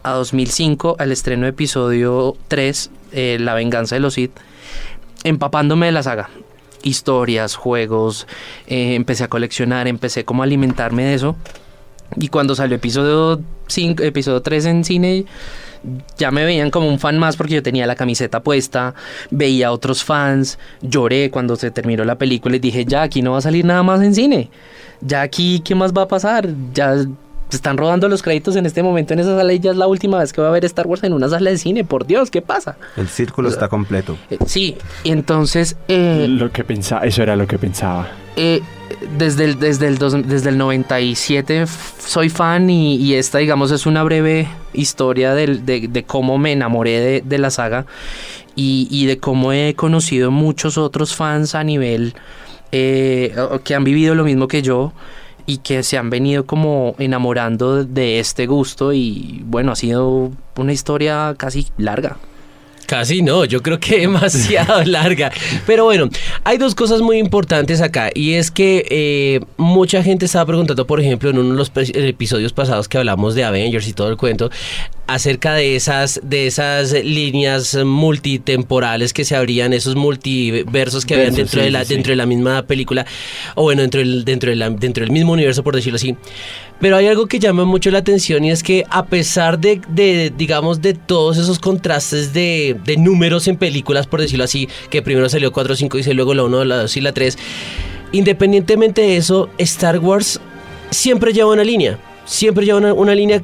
a 0.03 0.13
2005 0.13 0.95
al 0.97 1.11
estreno 1.11 1.43
de 1.43 1.49
episodio 1.49 2.37
3, 2.47 2.91
eh, 3.11 3.37
La 3.39 3.53
venganza 3.53 3.95
de 3.95 4.01
los 4.01 4.15
Sith, 4.15 4.31
empapándome 5.23 5.87
de 5.87 5.91
la 5.91 6.03
saga. 6.03 6.29
Historias, 6.81 7.55
juegos, 7.55 8.27
eh, 8.67 8.95
empecé 8.95 9.25
a 9.25 9.27
coleccionar, 9.27 9.87
empecé 9.87 10.23
como 10.23 10.43
a 10.43 10.45
alimentarme 10.45 11.03
de 11.03 11.13
eso. 11.13 11.35
Y 12.15 12.29
cuando 12.29 12.55
salió 12.55 12.75
episodio 12.75 13.41
5, 13.67 14.03
episodio 14.03 14.41
3 14.41 14.65
en 14.65 14.83
cine, 14.83 15.25
ya 16.17 16.31
me 16.31 16.43
veían 16.43 16.71
como 16.71 16.87
un 16.87 16.99
fan 16.99 17.17
más 17.17 17.37
porque 17.37 17.55
yo 17.55 17.63
tenía 17.63 17.87
la 17.87 17.95
camiseta 17.95 18.41
puesta, 18.41 18.95
veía 19.31 19.67
a 19.67 19.71
otros 19.71 20.03
fans, 20.03 20.57
lloré 20.81 21.29
cuando 21.29 21.55
se 21.55 21.71
terminó 21.71 22.03
la 22.03 22.17
película 22.17 22.55
y 22.55 22.59
dije, 22.59 22.85
ya 22.85 23.03
aquí 23.03 23.21
no 23.21 23.33
va 23.33 23.37
a 23.37 23.41
salir 23.41 23.65
nada 23.65 23.83
más 23.83 24.01
en 24.01 24.13
cine. 24.13 24.49
Ya 25.01 25.21
aquí, 25.21 25.61
¿qué 25.61 25.75
más 25.75 25.93
va 25.93 26.03
a 26.03 26.07
pasar? 26.07 26.49
Ya 26.73 26.95
se 27.49 27.55
están 27.57 27.77
rodando 27.77 28.07
los 28.07 28.21
créditos 28.21 28.55
en 28.55 28.65
este 28.65 28.83
momento 28.83 29.13
en 29.13 29.19
esa 29.19 29.35
sala 29.35 29.51
y 29.53 29.59
ya 29.59 29.71
es 29.71 29.77
la 29.77 29.87
última 29.87 30.19
vez 30.19 30.31
que 30.33 30.41
va 30.41 30.47
a 30.49 30.51
ver 30.51 30.65
Star 30.65 30.87
Wars 30.87 31.03
en 31.03 31.13
una 31.13 31.27
sala 31.29 31.49
de 31.49 31.57
cine. 31.57 31.83
Por 31.83 32.05
Dios, 32.05 32.29
¿qué 32.31 32.41
pasa? 32.41 32.77
El 32.95 33.07
círculo 33.07 33.49
está 33.49 33.67
completo. 33.67 34.17
Eh, 34.29 34.37
sí, 34.45 34.77
y 35.03 35.11
entonces... 35.11 35.75
eh, 35.87 36.27
Lo 36.29 36.51
que 36.51 36.63
pensaba, 36.63 37.05
eso 37.05 37.23
era 37.23 37.35
lo 37.35 37.47
que 37.47 37.57
pensaba. 37.57 38.07
eh, 38.35 38.61
desde, 39.17 39.45
el, 39.45 39.59
desde, 39.59 39.87
el 39.87 39.97
dos- 39.97 40.27
desde 40.27 40.49
el 40.49 40.57
97 40.57 41.61
f- 41.63 42.01
soy 42.05 42.29
fan 42.29 42.69
y, 42.69 42.95
y 42.97 43.13
esta, 43.15 43.37
digamos, 43.37 43.71
es 43.71 43.85
una 43.85 44.03
breve 44.03 44.47
historia 44.73 45.33
del- 45.33 45.65
de, 45.65 45.87
de 45.87 46.03
cómo 46.03 46.37
me 46.37 46.51
enamoré 46.51 46.99
de, 46.99 47.21
de 47.25 47.37
la 47.37 47.49
saga 47.49 47.85
y, 48.55 48.87
y 48.91 49.05
de 49.05 49.17
cómo 49.19 49.53
he 49.53 49.73
conocido 49.75 50.31
muchos 50.31 50.77
otros 50.77 51.15
fans 51.15 51.55
a 51.55 51.63
nivel 51.63 52.13
eh, 52.71 53.33
que 53.63 53.73
han 53.75 53.83
vivido 53.83 54.15
lo 54.15 54.23
mismo 54.25 54.47
que 54.47 54.61
yo 54.61 54.91
y 55.49 55.57
que 55.57 55.81
se 55.81 55.97
han 55.97 56.11
venido 56.11 56.45
como 56.45 56.93
enamorando 56.99 57.83
de 57.83 58.19
este 58.19 58.45
gusto 58.45 58.93
y 58.93 59.41
bueno, 59.45 59.71
ha 59.71 59.75
sido 59.75 60.31
una 60.55 60.73
historia 60.73 61.33
casi 61.35 61.65
larga. 61.75 62.17
Casi 62.85 63.23
no, 63.23 63.45
yo 63.45 63.63
creo 63.63 63.79
que 63.79 63.99
demasiado 64.01 64.83
larga. 64.83 65.31
Pero 65.65 65.85
bueno, 65.85 66.07
hay 66.43 66.59
dos 66.59 66.75
cosas 66.75 67.01
muy 67.01 67.17
importantes 67.17 67.81
acá. 67.81 68.11
Y 68.13 68.33
es 68.33 68.51
que 68.51 68.85
eh, 68.91 69.39
mucha 69.57 70.03
gente 70.03 70.25
estaba 70.25 70.45
preguntando, 70.45 70.85
por 70.85 70.99
ejemplo, 70.99 71.31
en 71.31 71.39
uno 71.39 71.51
de 71.51 71.55
los 71.55 71.71
episodios 71.75 72.53
pasados 72.53 72.87
que 72.87 72.99
hablamos 72.99 73.33
de 73.33 73.43
Avengers 73.43 73.87
y 73.87 73.93
todo 73.93 74.09
el 74.09 74.17
cuento, 74.17 74.51
acerca 75.13 75.53
de 75.53 75.75
esas, 75.75 76.19
de 76.23 76.47
esas 76.47 76.91
líneas 76.91 77.75
multitemporales 77.83 79.11
que 79.13 79.25
se 79.25 79.35
abrían, 79.35 79.73
esos 79.73 79.95
multiversos 79.95 81.05
que 81.05 81.15
habían 81.15 81.33
dentro, 81.33 81.59
sí, 81.59 81.65
de 81.65 81.71
la, 81.71 81.83
sí. 81.83 81.93
dentro 81.95 82.11
de 82.11 82.15
la 82.15 82.25
misma 82.25 82.61
película, 82.63 83.05
o 83.55 83.63
bueno, 83.63 83.81
dentro 83.81 83.99
del, 83.99 84.23
dentro, 84.23 84.49
de 84.49 84.55
la- 84.55 84.69
dentro 84.69 85.03
del 85.03 85.11
mismo 85.11 85.33
universo, 85.33 85.63
por 85.63 85.75
decirlo 85.75 85.95
así. 85.97 86.15
Pero 86.79 86.95
hay 86.95 87.07
algo 87.07 87.25
que 87.27 87.39
llama 87.39 87.65
mucho 87.65 87.91
la 87.91 87.97
atención 87.99 88.45
y 88.45 88.51
es 88.51 88.63
que 88.63 88.85
a 88.89 89.05
pesar 89.05 89.59
de, 89.59 89.81
de, 89.89 90.31
digamos, 90.37 90.81
de 90.81 90.93
todos 90.93 91.37
esos 91.37 91.59
contrastes 91.59 92.31
de, 92.31 92.77
de 92.85 92.95
números 92.97 93.47
en 93.47 93.57
películas, 93.57 94.07
por 94.07 94.21
decirlo 94.21 94.45
así, 94.45 94.69
que 94.89 95.01
primero 95.01 95.27
salió 95.27 95.51
4, 95.51 95.75
5 95.75 95.97
y 95.97 96.03
luego 96.13 96.33
la 96.33 96.43
1, 96.43 96.65
la 96.65 96.77
2 96.83 96.97
y 96.97 97.01
la 97.01 97.11
3, 97.13 97.37
independientemente 98.11 99.01
de 99.01 99.17
eso, 99.17 99.49
Star 99.57 99.99
Wars 99.99 100.39
siempre 100.91 101.33
lleva 101.33 101.51
una 101.51 101.63
línea, 101.63 101.99
siempre 102.25 102.65
lleva 102.65 102.77
una, 102.79 102.93
una 102.93 103.13
línea 103.15 103.41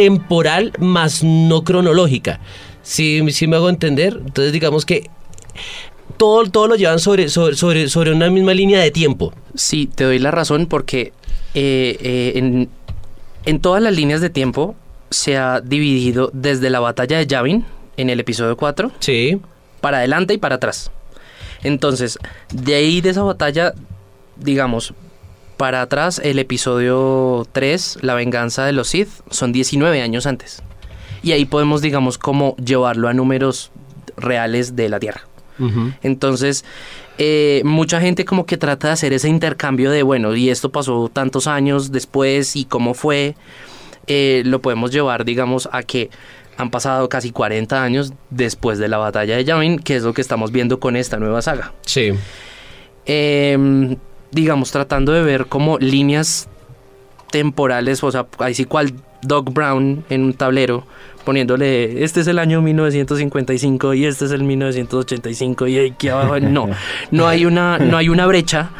temporal 0.00 0.72
más 0.78 1.22
no 1.22 1.62
cronológica. 1.62 2.40
Si 2.82 3.20
¿Sí, 3.32 3.46
me 3.46 3.56
hago 3.56 3.68
entender? 3.68 4.18
Entonces 4.24 4.50
digamos 4.52 4.86
que 4.86 5.10
todo, 6.16 6.44
todo 6.50 6.68
lo 6.68 6.76
llevan 6.76 6.98
sobre, 6.98 7.28
sobre, 7.28 7.54
sobre, 7.54 7.88
sobre 7.90 8.12
una 8.12 8.30
misma 8.30 8.54
línea 8.54 8.80
de 8.80 8.90
tiempo. 8.90 9.34
Sí, 9.54 9.90
te 9.94 10.04
doy 10.04 10.18
la 10.18 10.30
razón 10.30 10.66
porque 10.66 11.12
eh, 11.54 11.98
eh, 12.00 12.32
en, 12.36 12.70
en 13.44 13.60
todas 13.60 13.82
las 13.82 13.94
líneas 13.94 14.22
de 14.22 14.30
tiempo 14.30 14.74
se 15.10 15.36
ha 15.36 15.60
dividido 15.60 16.30
desde 16.32 16.70
la 16.70 16.80
batalla 16.80 17.18
de 17.18 17.26
Yavin 17.26 17.66
en 17.98 18.08
el 18.08 18.20
episodio 18.20 18.56
4 18.56 18.92
Sí. 19.00 19.38
para 19.82 19.98
adelante 19.98 20.32
y 20.32 20.38
para 20.38 20.54
atrás. 20.54 20.90
Entonces, 21.62 22.18
de 22.54 22.74
ahí 22.74 23.02
de 23.02 23.10
esa 23.10 23.22
batalla, 23.22 23.74
digamos, 24.36 24.94
para 25.60 25.82
atrás, 25.82 26.22
el 26.24 26.38
episodio 26.38 27.46
3, 27.52 27.98
La 28.00 28.14
venganza 28.14 28.64
de 28.64 28.72
los 28.72 28.88
Sith, 28.88 29.10
son 29.28 29.52
19 29.52 30.00
años 30.00 30.24
antes. 30.24 30.62
Y 31.22 31.32
ahí 31.32 31.44
podemos, 31.44 31.82
digamos, 31.82 32.16
como 32.16 32.56
llevarlo 32.56 33.08
a 33.08 33.12
números 33.12 33.70
reales 34.16 34.74
de 34.74 34.88
la 34.88 34.98
Tierra. 34.98 35.26
Entonces, 36.02 36.64
eh, 37.18 37.60
mucha 37.66 38.00
gente 38.00 38.24
como 38.24 38.46
que 38.46 38.56
trata 38.56 38.86
de 38.86 38.94
hacer 38.94 39.12
ese 39.12 39.28
intercambio 39.28 39.90
de, 39.90 40.02
bueno, 40.02 40.34
y 40.34 40.48
esto 40.48 40.72
pasó 40.72 41.10
tantos 41.12 41.46
años 41.46 41.92
después 41.92 42.56
y 42.56 42.64
cómo 42.64 42.94
fue, 42.94 43.34
eh, 44.06 44.40
lo 44.46 44.62
podemos 44.62 44.90
llevar, 44.90 45.26
digamos, 45.26 45.68
a 45.72 45.82
que 45.82 46.08
han 46.56 46.70
pasado 46.70 47.10
casi 47.10 47.32
40 47.32 47.84
años 47.84 48.14
después 48.30 48.78
de 48.78 48.88
la 48.88 48.96
batalla 48.96 49.36
de 49.36 49.44
Yavin, 49.44 49.78
que 49.78 49.96
es 49.96 50.04
lo 50.04 50.14
que 50.14 50.22
estamos 50.22 50.52
viendo 50.52 50.80
con 50.80 50.96
esta 50.96 51.18
nueva 51.18 51.42
saga. 51.42 51.74
Sí. 51.84 52.12
Eh, 53.04 53.98
digamos, 54.30 54.70
tratando 54.70 55.12
de 55.12 55.22
ver 55.22 55.46
como 55.46 55.78
líneas 55.78 56.48
temporales, 57.30 58.02
o 58.02 58.10
sea, 58.10 58.26
ahí 58.38 58.54
sí 58.54 58.64
cual 58.64 58.92
Doc 59.22 59.52
Brown 59.52 60.04
en 60.10 60.24
un 60.24 60.34
tablero, 60.34 60.84
poniéndole, 61.24 62.02
este 62.02 62.20
es 62.20 62.26
el 62.26 62.38
año 62.38 62.60
1955 62.62 63.94
y 63.94 64.06
este 64.06 64.24
es 64.24 64.30
el 64.32 64.42
1985 64.42 65.66
y 65.66 65.78
aquí 65.90 66.08
abajo, 66.08 66.40
no, 66.40 66.68
no 67.10 67.28
hay 67.28 67.46
una, 67.46 67.78
no 67.78 67.96
hay 67.96 68.08
una 68.08 68.26
brecha, 68.26 68.70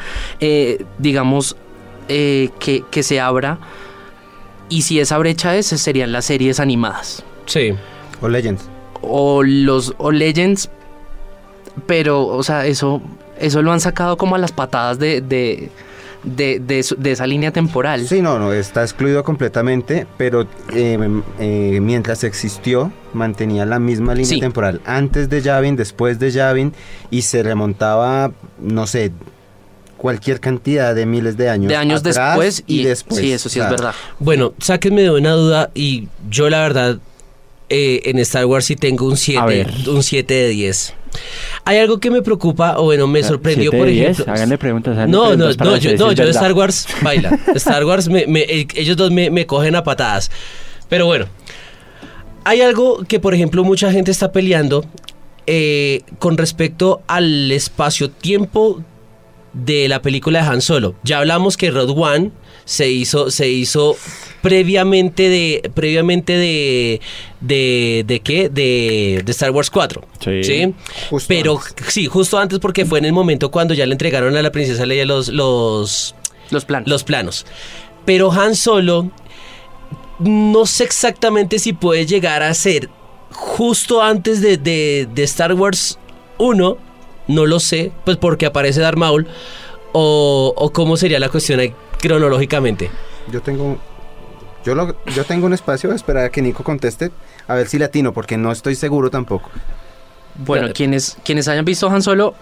eh, 0.40 0.84
digamos, 0.98 1.56
eh, 2.08 2.50
que, 2.58 2.82
que 2.90 3.02
se 3.02 3.20
abra. 3.20 3.58
Y 4.68 4.82
si 4.82 5.00
esa 5.00 5.18
brecha 5.18 5.56
es, 5.56 5.66
serían 5.66 6.12
las 6.12 6.26
series 6.26 6.60
animadas 6.60 7.24
Sí. 7.46 7.72
O 8.20 8.28
Legends. 8.28 8.68
o 9.02 9.42
los 9.42 9.94
o 9.98 10.12
Legends, 10.12 10.70
pero, 11.86 12.26
o 12.26 12.42
sea, 12.42 12.66
eso, 12.66 13.00
eso 13.38 13.62
lo 13.62 13.72
han 13.72 13.80
sacado 13.80 14.16
como 14.16 14.34
a 14.36 14.38
las 14.38 14.52
patadas 14.52 14.98
de, 14.98 15.20
de, 15.20 15.70
de, 16.24 16.60
de 16.98 17.10
esa 17.12 17.26
línea 17.26 17.50
temporal. 17.52 18.06
Sí, 18.06 18.20
no, 18.22 18.38
no, 18.38 18.52
está 18.52 18.82
excluido 18.82 19.24
completamente, 19.24 20.06
pero 20.16 20.42
eh, 20.74 20.98
eh, 21.38 21.78
mientras 21.80 22.24
existió, 22.24 22.92
mantenía 23.14 23.64
la 23.66 23.78
misma 23.78 24.14
línea 24.14 24.28
Sí. 24.28 24.40
temporal. 24.40 24.80
Antes 24.84 25.28
de 25.28 25.40
Yavin, 25.40 25.76
después 25.76 26.18
de 26.18 26.30
Yavin, 26.30 26.72
y 27.10 27.22
se 27.22 27.42
remontaba, 27.42 28.32
no 28.60 28.86
sé, 28.86 29.12
cualquier 29.96 30.40
cantidad 30.40 30.94
de 30.94 31.04
miles 31.04 31.36
de 31.36 31.50
años. 31.50 31.68
de 31.68 31.76
años 31.76 32.00
atrás 32.00 32.14
después 32.16 32.64
y, 32.66 32.84
después. 32.84 33.20
sí, 33.20 33.32
eso 33.32 33.48
sí 33.50 33.60
es 33.60 33.68
verdad. 33.68 33.94
Bueno, 34.18 34.54
sáquenme 34.58 35.02
de 35.02 35.10
una 35.10 35.32
duda 35.32 35.70
y 35.74 36.08
yo 36.30 36.48
la 36.48 36.60
verdad 36.62 36.98
eh, 37.70 38.02
en 38.04 38.18
Star 38.18 38.44
Wars 38.46 38.66
sí 38.66 38.76
tengo 38.76 39.06
un 39.06 39.16
7, 39.16 39.38
A 39.40 39.46
ver. 39.46 39.70
un 39.88 40.02
7 40.02 40.32
de 40.34 40.48
10. 40.48 40.94
Hay 41.64 41.78
algo 41.78 41.98
que 41.98 42.10
me 42.10 42.22
preocupa 42.22 42.78
o 42.78 42.84
bueno, 42.84 43.06
me 43.08 43.22
sorprendió 43.22 43.70
¿Siete 43.72 43.78
por 43.78 43.88
ejemplo. 43.88 44.24
Háganle 44.28 44.58
preguntas. 44.58 44.92
háganle 44.92 45.12
No, 45.16 45.24
no, 45.30 45.36
preguntas 45.36 45.56
no, 45.66 45.72
ver 45.72 45.80
yo, 45.80 45.90
no, 45.96 46.12
yo 46.12 46.24
de. 46.24 46.30
Star 46.30 46.52
Wars 46.52 46.86
baila. 47.02 47.36
Star 47.56 47.84
Wars, 47.84 48.08
me, 48.08 48.26
me- 48.26 48.46
ellos 48.74 48.96
dos 48.96 49.10
me, 49.10 49.28
me 49.30 49.44
cogen 49.46 49.74
a 49.74 49.82
patadas. 49.82 50.30
Pero 50.88 51.06
bueno, 51.06 51.26
hay 52.44 52.60
algo 52.60 53.02
que, 53.08 53.18
por 53.20 53.34
ejemplo, 53.34 53.64
mucha 53.64 53.90
gente 53.92 54.10
está 54.12 54.30
peleando 54.32 54.84
eh, 55.46 56.02
con 56.20 56.36
respecto 56.38 57.02
al 57.08 57.50
espacio-tiempo 57.50 58.82
de 59.52 59.88
la 59.88 60.00
película 60.02 60.42
de 60.42 60.48
Han 60.48 60.60
Solo. 60.60 60.94
Ya 61.02 61.18
hablamos 61.18 61.56
que 61.56 61.70
Road 61.72 61.90
One 61.90 62.30
se 62.64 62.88
hizo, 62.90 63.30
se 63.30 63.48
hizo 63.48 63.96
previamente 64.42 65.28
de, 65.28 65.70
previamente 65.74 66.32
de, 66.36 67.00
de, 67.40 68.04
de 68.06 68.20
qué, 68.20 68.48
de, 68.48 69.22
de 69.24 69.32
Star 69.32 69.50
Wars 69.50 69.70
4. 69.70 70.02
Sí. 70.42 70.74
Justo 71.10 71.28
Pero 71.28 71.58
antes. 71.58 71.92
sí, 71.92 72.06
justo 72.06 72.38
antes 72.38 72.58
porque 72.58 72.84
fue 72.86 72.98
en 73.00 73.04
el 73.06 73.12
momento 73.12 73.50
cuando 73.50 73.74
ya 73.74 73.86
le 73.86 73.92
entregaron 73.92 74.36
a 74.36 74.42
la 74.42 74.50
princesa 74.52 74.86
Leia 74.86 75.04
los, 75.04 75.28
los, 75.28 76.14
Los 76.50 76.64
planos. 76.64 76.88
los 76.88 77.04
planos. 77.04 77.46
Pero 78.04 78.32
Han 78.32 78.54
Solo, 78.56 79.10
no 80.18 80.66
sé 80.66 80.84
exactamente 80.84 81.58
si 81.58 81.72
puede 81.72 82.06
llegar 82.06 82.42
a 82.42 82.52
ser 82.54 82.88
justo 83.32 84.02
antes 84.02 84.40
de, 84.40 84.56
de- 84.56 85.08
de 85.12 85.22
Star 85.24 85.52
Wars 85.54 85.98
1, 86.38 86.76
no 87.28 87.46
lo 87.46 87.60
sé, 87.60 87.92
pues 88.04 88.16
porque 88.16 88.46
aparece 88.46 88.80
Darth 88.80 88.96
Maul, 88.98 89.26
o, 89.92 90.52
o 90.56 90.72
cómo 90.72 90.96
sería 90.96 91.18
la 91.20 91.28
cuestión 91.28 91.60
ahí 91.60 91.74
cronológicamente. 92.00 92.90
Yo 93.30 93.40
tengo. 93.42 93.78
Yo, 94.64 94.74
lo- 94.74 94.96
yo 95.14 95.24
tengo 95.24 95.46
un 95.46 95.54
espacio, 95.54 95.92
esperar 95.92 96.24
a 96.26 96.28
que 96.30 96.42
Nico 96.42 96.62
conteste, 96.62 97.10
a 97.48 97.54
ver 97.54 97.66
si 97.66 97.78
latino, 97.78 98.12
porque 98.12 98.36
no 98.36 98.52
estoy 98.52 98.74
seguro 98.74 99.10
tampoco. 99.10 99.50
Bueno, 100.36 100.68
quienes, 100.74 101.16
quienes 101.24 101.48
hayan 101.48 101.64
visto 101.64 101.88
Han 101.88 102.02
Solo, 102.02 102.34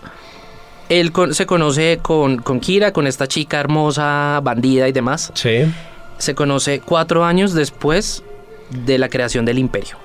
él 0.89 1.13
con- 1.13 1.33
se 1.35 1.47
conoce 1.47 2.01
con, 2.03 2.39
con 2.39 2.59
Kira, 2.61 2.93
con 2.93 3.07
esta 3.07 3.27
chica 3.29 3.61
hermosa, 3.61 4.41
bandida 4.43 4.89
y 4.89 4.93
demás. 4.93 5.31
Sí. 5.35 5.73
Se 6.19 6.35
conoce 6.35 6.81
cuatro 6.81 7.25
años 7.25 7.55
después 7.55 8.25
de 8.71 8.99
la 8.99 9.09
creación 9.09 9.45
del 9.45 9.59
imperio. 9.59 9.97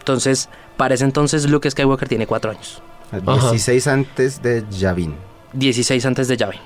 Entonces, 0.00 0.50
para 0.76 0.94
ese 0.94 1.04
entonces 1.04 1.48
Luke 1.48 1.70
Skywalker 1.70 2.06
tiene 2.08 2.26
cuatro 2.26 2.50
años. 2.50 2.82
Ajá. 3.10 3.50
16 3.50 3.86
antes 3.86 4.42
de 4.42 4.64
Yavin. 4.70 5.14
16 5.54 6.04
antes 6.04 6.28
de 6.28 6.36
Yavin. 6.36 6.60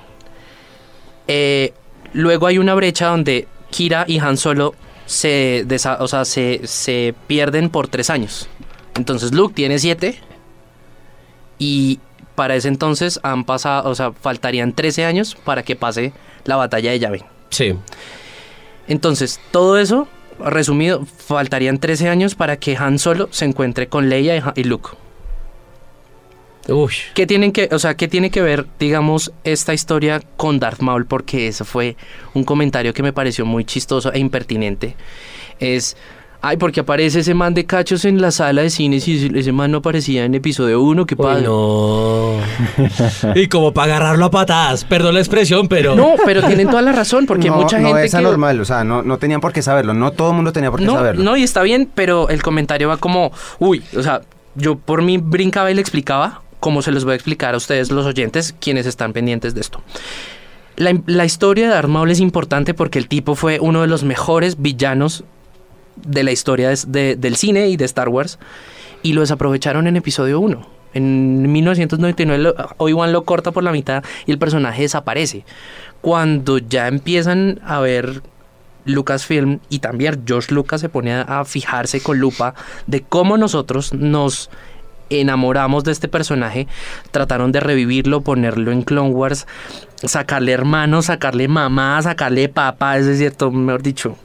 Eh, 1.28 1.72
luego 2.12 2.46
hay 2.46 2.58
una 2.58 2.74
brecha 2.74 3.08
donde 3.08 3.46
Kira 3.70 4.04
y 4.08 4.18
Han 4.18 4.36
Solo 4.36 4.74
se, 5.06 5.64
desa- 5.66 5.96
o 6.00 6.08
sea, 6.08 6.24
se, 6.24 6.60
se 6.64 7.14
pierden 7.26 7.70
por 7.70 7.88
tres 7.88 8.10
años. 8.10 8.48
Entonces 8.96 9.32
Luke 9.32 9.54
tiene 9.54 9.78
siete 9.78 10.18
y 11.58 12.00
para 12.34 12.54
ese 12.56 12.68
entonces 12.68 13.18
han 13.22 13.44
pasado, 13.44 13.90
o 13.90 13.94
sea, 13.94 14.12
faltarían 14.12 14.72
13 14.72 15.04
años 15.04 15.34
para 15.44 15.62
que 15.64 15.74
pase 15.76 16.12
la 16.44 16.56
batalla 16.56 16.92
de 16.92 16.98
Yavin. 17.00 17.24
Sí. 17.50 17.74
Entonces, 18.86 19.40
todo 19.50 19.76
eso 19.78 20.06
resumido, 20.38 21.04
faltarían 21.04 21.78
13 21.78 22.08
años 22.08 22.34
para 22.36 22.56
que 22.58 22.76
Han 22.76 22.98
Solo 23.00 23.28
se 23.32 23.44
encuentre 23.44 23.88
con 23.88 24.08
Leia 24.08 24.52
y 24.54 24.64
Luke. 24.64 24.90
Uy. 26.68 26.92
¿Qué 27.14 27.26
tienen 27.26 27.52
que, 27.52 27.68
o 27.72 27.78
sea, 27.78 27.94
qué 27.96 28.08
tiene 28.08 28.30
que 28.30 28.42
ver, 28.42 28.66
digamos, 28.78 29.32
esta 29.44 29.72
historia 29.72 30.20
con 30.36 30.58
Darth 30.60 30.80
Maul? 30.80 31.06
Porque 31.06 31.48
eso 31.48 31.64
fue 31.64 31.96
un 32.34 32.44
comentario 32.44 32.92
que 32.92 33.02
me 33.02 33.12
pareció 33.12 33.46
muy 33.46 33.64
chistoso 33.64 34.12
e 34.12 34.18
impertinente. 34.18 34.94
Es, 35.60 35.96
ay, 36.42 36.58
porque 36.58 36.80
aparece 36.80 37.20
ese 37.20 37.32
man 37.32 37.54
de 37.54 37.64
cachos 37.64 38.04
en 38.04 38.20
la 38.20 38.30
sala 38.30 38.60
de 38.62 38.68
cines 38.70 39.08
y 39.08 39.30
ese- 39.34 39.50
man 39.52 39.70
no 39.72 39.78
aparecía 39.78 40.24
en 40.26 40.34
episodio 40.34 40.82
1, 40.82 41.06
qué 41.06 41.14
Uy, 41.18 41.22
padre. 41.24 41.42
no. 41.44 42.34
y 43.34 43.48
como 43.48 43.72
para 43.72 43.94
agarrarlo 43.96 44.26
a 44.26 44.30
patadas, 44.30 44.84
perdón 44.84 45.14
la 45.14 45.20
expresión, 45.20 45.68
pero... 45.68 45.94
No, 45.96 46.16
pero 46.26 46.42
tienen 46.42 46.68
toda 46.68 46.82
la 46.82 46.92
razón, 46.92 47.24
porque 47.26 47.48
no, 47.48 47.56
mucha 47.56 47.78
no 47.78 47.88
gente 47.88 48.04
es 48.04 48.10
que... 48.12 48.18
anormal, 48.18 48.60
o 48.60 48.64
sea, 48.66 48.84
no, 48.84 49.02
no 49.02 49.16
tenían 49.18 49.40
por 49.40 49.52
qué 49.54 49.62
saberlo, 49.62 49.94
no 49.94 50.10
todo 50.12 50.30
el 50.30 50.36
mundo 50.36 50.52
tenía 50.52 50.70
por 50.70 50.80
qué 50.80 50.86
No, 50.86 50.92
saberlo. 50.96 51.24
no, 51.24 51.36
y 51.36 51.42
está 51.44 51.62
bien, 51.62 51.88
pero 51.94 52.28
el 52.28 52.42
comentario 52.42 52.88
va 52.88 52.98
como, 52.98 53.32
uy, 53.58 53.82
o 53.96 54.02
sea, 54.02 54.20
yo 54.54 54.76
por 54.76 55.02
mí 55.02 55.16
brincaba 55.18 55.70
y 55.70 55.74
le 55.74 55.80
explicaba, 55.80 56.42
como 56.60 56.82
se 56.82 56.90
los 56.92 57.04
voy 57.04 57.12
a 57.12 57.16
explicar 57.16 57.54
a 57.54 57.56
ustedes, 57.56 57.90
los 57.90 58.06
oyentes, 58.06 58.54
quienes 58.60 58.86
están 58.86 59.12
pendientes 59.12 59.54
de 59.54 59.60
esto. 59.60 59.82
La, 60.76 61.24
historia 61.24 61.66
de 61.68 61.74
Darth 61.74 61.88
Maul 61.88 62.10
es 62.10 62.20
importante 62.20 62.72
porque 62.72 62.98
el 63.00 63.08
tipo 63.08 63.34
fue 63.34 63.58
uno 63.60 63.80
de 63.80 63.88
los 63.88 64.04
mejores 64.04 64.60
villanos 64.62 65.24
de 65.96 66.22
la 66.22 66.30
historia 66.30 66.68
de- 66.68 66.78
de- 66.86 67.16
del 67.16 67.34
cine 67.36 67.68
y 67.68 67.76
de 67.76 67.84
Star 67.84 68.08
Wars 68.08 68.38
y 69.02 69.12
lo 69.12 69.22
desaprovecharon 69.22 69.88
en 69.88 69.96
episodio 69.96 70.38
1. 70.38 70.66
En 70.94 71.50
1999 71.50 72.42
lo- 72.42 72.54
Obi-Wan 72.78 73.12
lo 73.12 73.24
corta 73.24 73.50
por 73.50 73.64
la 73.64 73.72
mitad 73.72 74.04
y 74.26 74.30
el 74.30 74.38
personaje 74.38 74.82
desaparece. 74.82 75.44
Cuando 76.00 76.58
ya 76.58 76.86
empiezan 76.86 77.60
a 77.64 77.80
ver 77.80 78.22
Lucasfilm 78.84 79.58
y 79.68 79.80
también 79.80 80.22
George 80.26 80.54
Lucas 80.54 80.80
se 80.80 80.88
pone 80.88 81.12
a, 81.12 81.22
a 81.22 81.44
fijarse 81.44 82.00
con 82.00 82.18
lupa 82.20 82.54
de 82.86 83.02
cómo 83.02 83.36
nosotros 83.36 83.92
nos 83.92 84.48
enamoramos 85.10 85.84
de 85.84 85.92
este 85.92 86.08
personaje, 86.08 86.66
trataron 87.10 87.52
de 87.52 87.60
revivirlo, 87.60 88.20
ponerlo 88.20 88.72
en 88.72 88.82
Clone 88.82 89.10
Wars, 89.10 89.46
sacarle 90.04 90.52
hermanos, 90.52 91.06
sacarle 91.06 91.48
mamá, 91.48 92.00
sacarle 92.02 92.48
papá, 92.48 92.98
es 92.98 93.18
cierto, 93.18 93.50
mejor 93.50 93.82
dicho. 93.82 94.16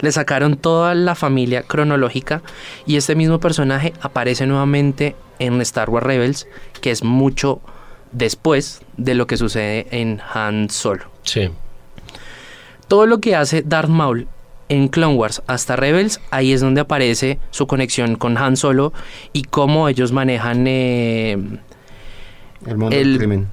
Le 0.00 0.12
sacaron 0.12 0.56
toda 0.56 0.94
la 0.94 1.16
familia 1.16 1.62
cronológica 1.62 2.42
y 2.86 2.96
este 2.96 3.16
mismo 3.16 3.40
personaje 3.40 3.92
aparece 4.00 4.46
nuevamente 4.46 5.16
en 5.40 5.60
Star 5.60 5.90
Wars 5.90 6.06
Rebels, 6.06 6.46
que 6.80 6.92
es 6.92 7.02
mucho 7.02 7.60
después 8.12 8.80
de 8.96 9.14
lo 9.14 9.26
que 9.26 9.36
sucede 9.36 9.86
en 9.90 10.20
Han 10.32 10.70
Solo 10.70 11.04
Sí. 11.24 11.50
todo 12.86 13.06
lo 13.06 13.18
que 13.18 13.36
hace 13.36 13.62
Darth 13.62 13.90
Maul 13.90 14.28
en 14.68 14.88
Clone 14.88 15.14
Wars 15.14 15.42
hasta 15.46 15.76
Rebels, 15.76 16.20
ahí 16.30 16.52
es 16.52 16.60
donde 16.60 16.80
aparece 16.82 17.38
su 17.50 17.66
conexión 17.66 18.16
con 18.16 18.36
Han 18.38 18.56
Solo 18.56 18.92
y 19.32 19.42
cómo 19.44 19.88
ellos 19.88 20.12
manejan 20.12 20.66
eh, 20.66 21.32
El 22.66 22.76
mundo 22.76 22.94
el- 22.96 23.10
del 23.12 23.18
crimen. 23.18 23.48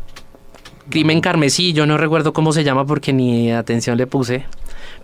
Crimen 0.89 1.19
Carmesí, 1.21 1.73
yo 1.73 1.85
no 1.87 1.97
recuerdo 1.97 2.31
cómo 2.33 2.53
se 2.53 2.63
llama 2.63 2.85
porque 2.85 3.11
ni 3.11 3.51
atención 3.51 3.97
le 3.97 4.05
puse, 4.05 4.45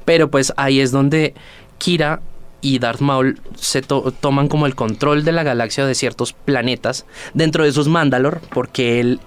pero 0.05 0.29
pues 0.29 0.53
ahí 0.57 0.79
es 0.79 0.91
donde 0.91 1.33
Kira 1.79 2.21
y 2.61 2.77
Darth 2.77 3.01
Maul 3.01 3.39
se 3.55 3.81
to- 3.81 4.11
toman 4.19 4.47
como 4.47 4.67
el 4.67 4.75
control 4.75 5.23
de 5.23 5.31
la 5.31 5.41
galaxia 5.41 5.83
de 5.87 5.95
ciertos 5.95 6.33
planetas, 6.33 7.07
dentro 7.33 7.63
de 7.63 7.71
esos 7.71 7.87
Mandalor, 7.87 8.41
porque 8.53 8.99
él 8.99 9.19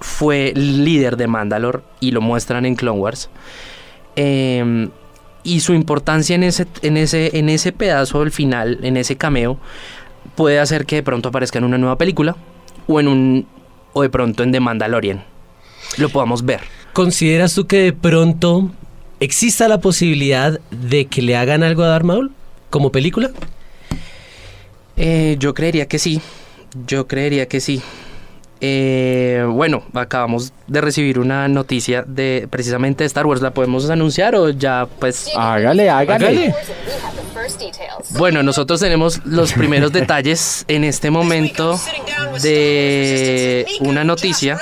fue 0.00 0.52
líder 0.56 1.18
de 1.18 1.26
Mandalor 1.26 1.84
y 2.00 2.12
lo 2.12 2.22
muestran 2.22 2.64
en 2.64 2.74
Clone 2.74 2.98
Wars. 2.98 3.28
Eh, 4.16 4.88
y 5.44 5.60
su 5.60 5.74
importancia 5.74 6.34
en 6.34 6.42
ese, 6.44 6.66
en, 6.82 6.96
ese, 6.96 7.36
en 7.38 7.48
ese 7.48 7.72
pedazo 7.72 8.20
del 8.20 8.30
final, 8.30 8.78
en 8.82 8.96
ese 8.96 9.16
cameo, 9.16 9.58
puede 10.34 10.58
hacer 10.58 10.86
que 10.86 10.96
de 10.96 11.02
pronto 11.02 11.28
aparezca 11.28 11.58
en 11.58 11.64
una 11.64 11.78
nueva 11.78 11.98
película 11.98 12.36
o 12.86 13.00
en 13.00 13.08
un 13.08 13.46
o 13.92 14.02
de 14.02 14.10
pronto 14.10 14.42
en 14.42 14.52
The 14.52 14.60
Mandalorian. 14.60 15.24
Lo 15.98 16.08
podamos 16.08 16.44
ver. 16.44 16.60
¿Consideras 16.92 17.54
tú 17.54 17.66
que 17.66 17.78
de 17.78 17.92
pronto 17.92 18.70
exista 19.20 19.68
la 19.68 19.80
posibilidad 19.80 20.60
de 20.70 21.06
que 21.06 21.22
le 21.22 21.36
hagan 21.36 21.62
algo 21.62 21.82
a 21.82 21.88
Darth 21.88 22.04
Maul 22.04 22.32
como 22.70 22.92
película? 22.92 23.30
Eh, 24.96 25.36
yo 25.38 25.54
creería 25.54 25.86
que 25.86 25.98
sí. 25.98 26.20
Yo 26.86 27.06
creería 27.06 27.46
que 27.46 27.60
sí. 27.60 27.82
Eh, 28.64 29.44
bueno, 29.48 29.82
acabamos 29.92 30.52
de 30.68 30.80
recibir 30.80 31.18
una 31.18 31.48
noticia 31.48 32.04
de 32.06 32.46
precisamente 32.48 33.02
de 33.02 33.06
Star 33.08 33.26
Wars. 33.26 33.42
¿La 33.42 33.50
podemos 33.50 33.90
anunciar 33.90 34.36
o 34.36 34.50
ya 34.50 34.86
pues? 35.00 35.28
Hágale, 35.36 35.90
hágale. 35.90 36.26
Hágale. 36.26 36.54
Bueno, 38.10 38.44
nosotros 38.44 38.78
tenemos 38.78 39.20
los 39.26 39.52
primeros 39.52 39.90
detalles 40.00 40.64
en 40.68 40.84
este 40.84 41.10
momento 41.10 41.76
de 42.40 43.66
una 43.80 44.04
noticia. 44.04 44.60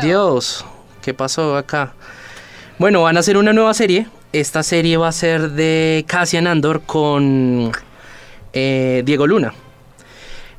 Dios, 0.00 0.64
¿qué 1.02 1.12
pasó 1.12 1.56
acá? 1.56 1.92
Bueno, 2.78 3.02
van 3.02 3.16
a 3.16 3.20
hacer 3.20 3.36
una 3.36 3.52
nueva 3.52 3.74
serie. 3.74 4.06
Esta 4.32 4.62
serie 4.62 4.96
va 4.96 5.08
a 5.08 5.12
ser 5.12 5.50
de 5.50 6.04
Cassian 6.06 6.46
Andor 6.46 6.82
con 6.82 7.72
eh, 8.52 9.02
Diego 9.04 9.26
Luna. 9.26 9.54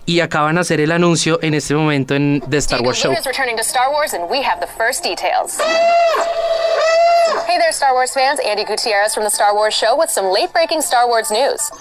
Y 0.09 0.21
acaban 0.21 0.55
de 0.55 0.61
hacer 0.61 0.79
el 0.79 0.93
anuncio 0.93 1.37
en 1.41 1.53
este 1.53 1.75
momento 1.75 2.15
en 2.15 2.41
The 2.49 2.57
Star 2.59 2.81
Wars 2.81 2.97
Show. 2.97 3.11
Luna's 3.11 3.25
returning 3.25 3.57
to 3.57 3.63
Star 3.63 3.91
Wars, 3.91 4.13
and 4.13 4.29
we 4.29 4.41
have 4.41 4.61
the 4.61 4.67
first 4.77 5.03
details. 5.03 5.59
Hey 7.45 7.57
there, 7.57 7.73
Star 7.73 7.93
Wars 7.93 8.13
fans. 8.13 8.39
Andy 8.39 8.63
Gutierrez 8.63 9.13
from 9.13 9.25
the 9.25 9.29
Star 9.29 9.53
Wars 9.53 9.73
Show 9.73 9.97
with 9.97 10.09
some 10.09 10.31
late 10.31 10.53
breaking 10.53 10.81
Star 10.81 11.07
Wars 11.07 11.29
news. 11.29 11.71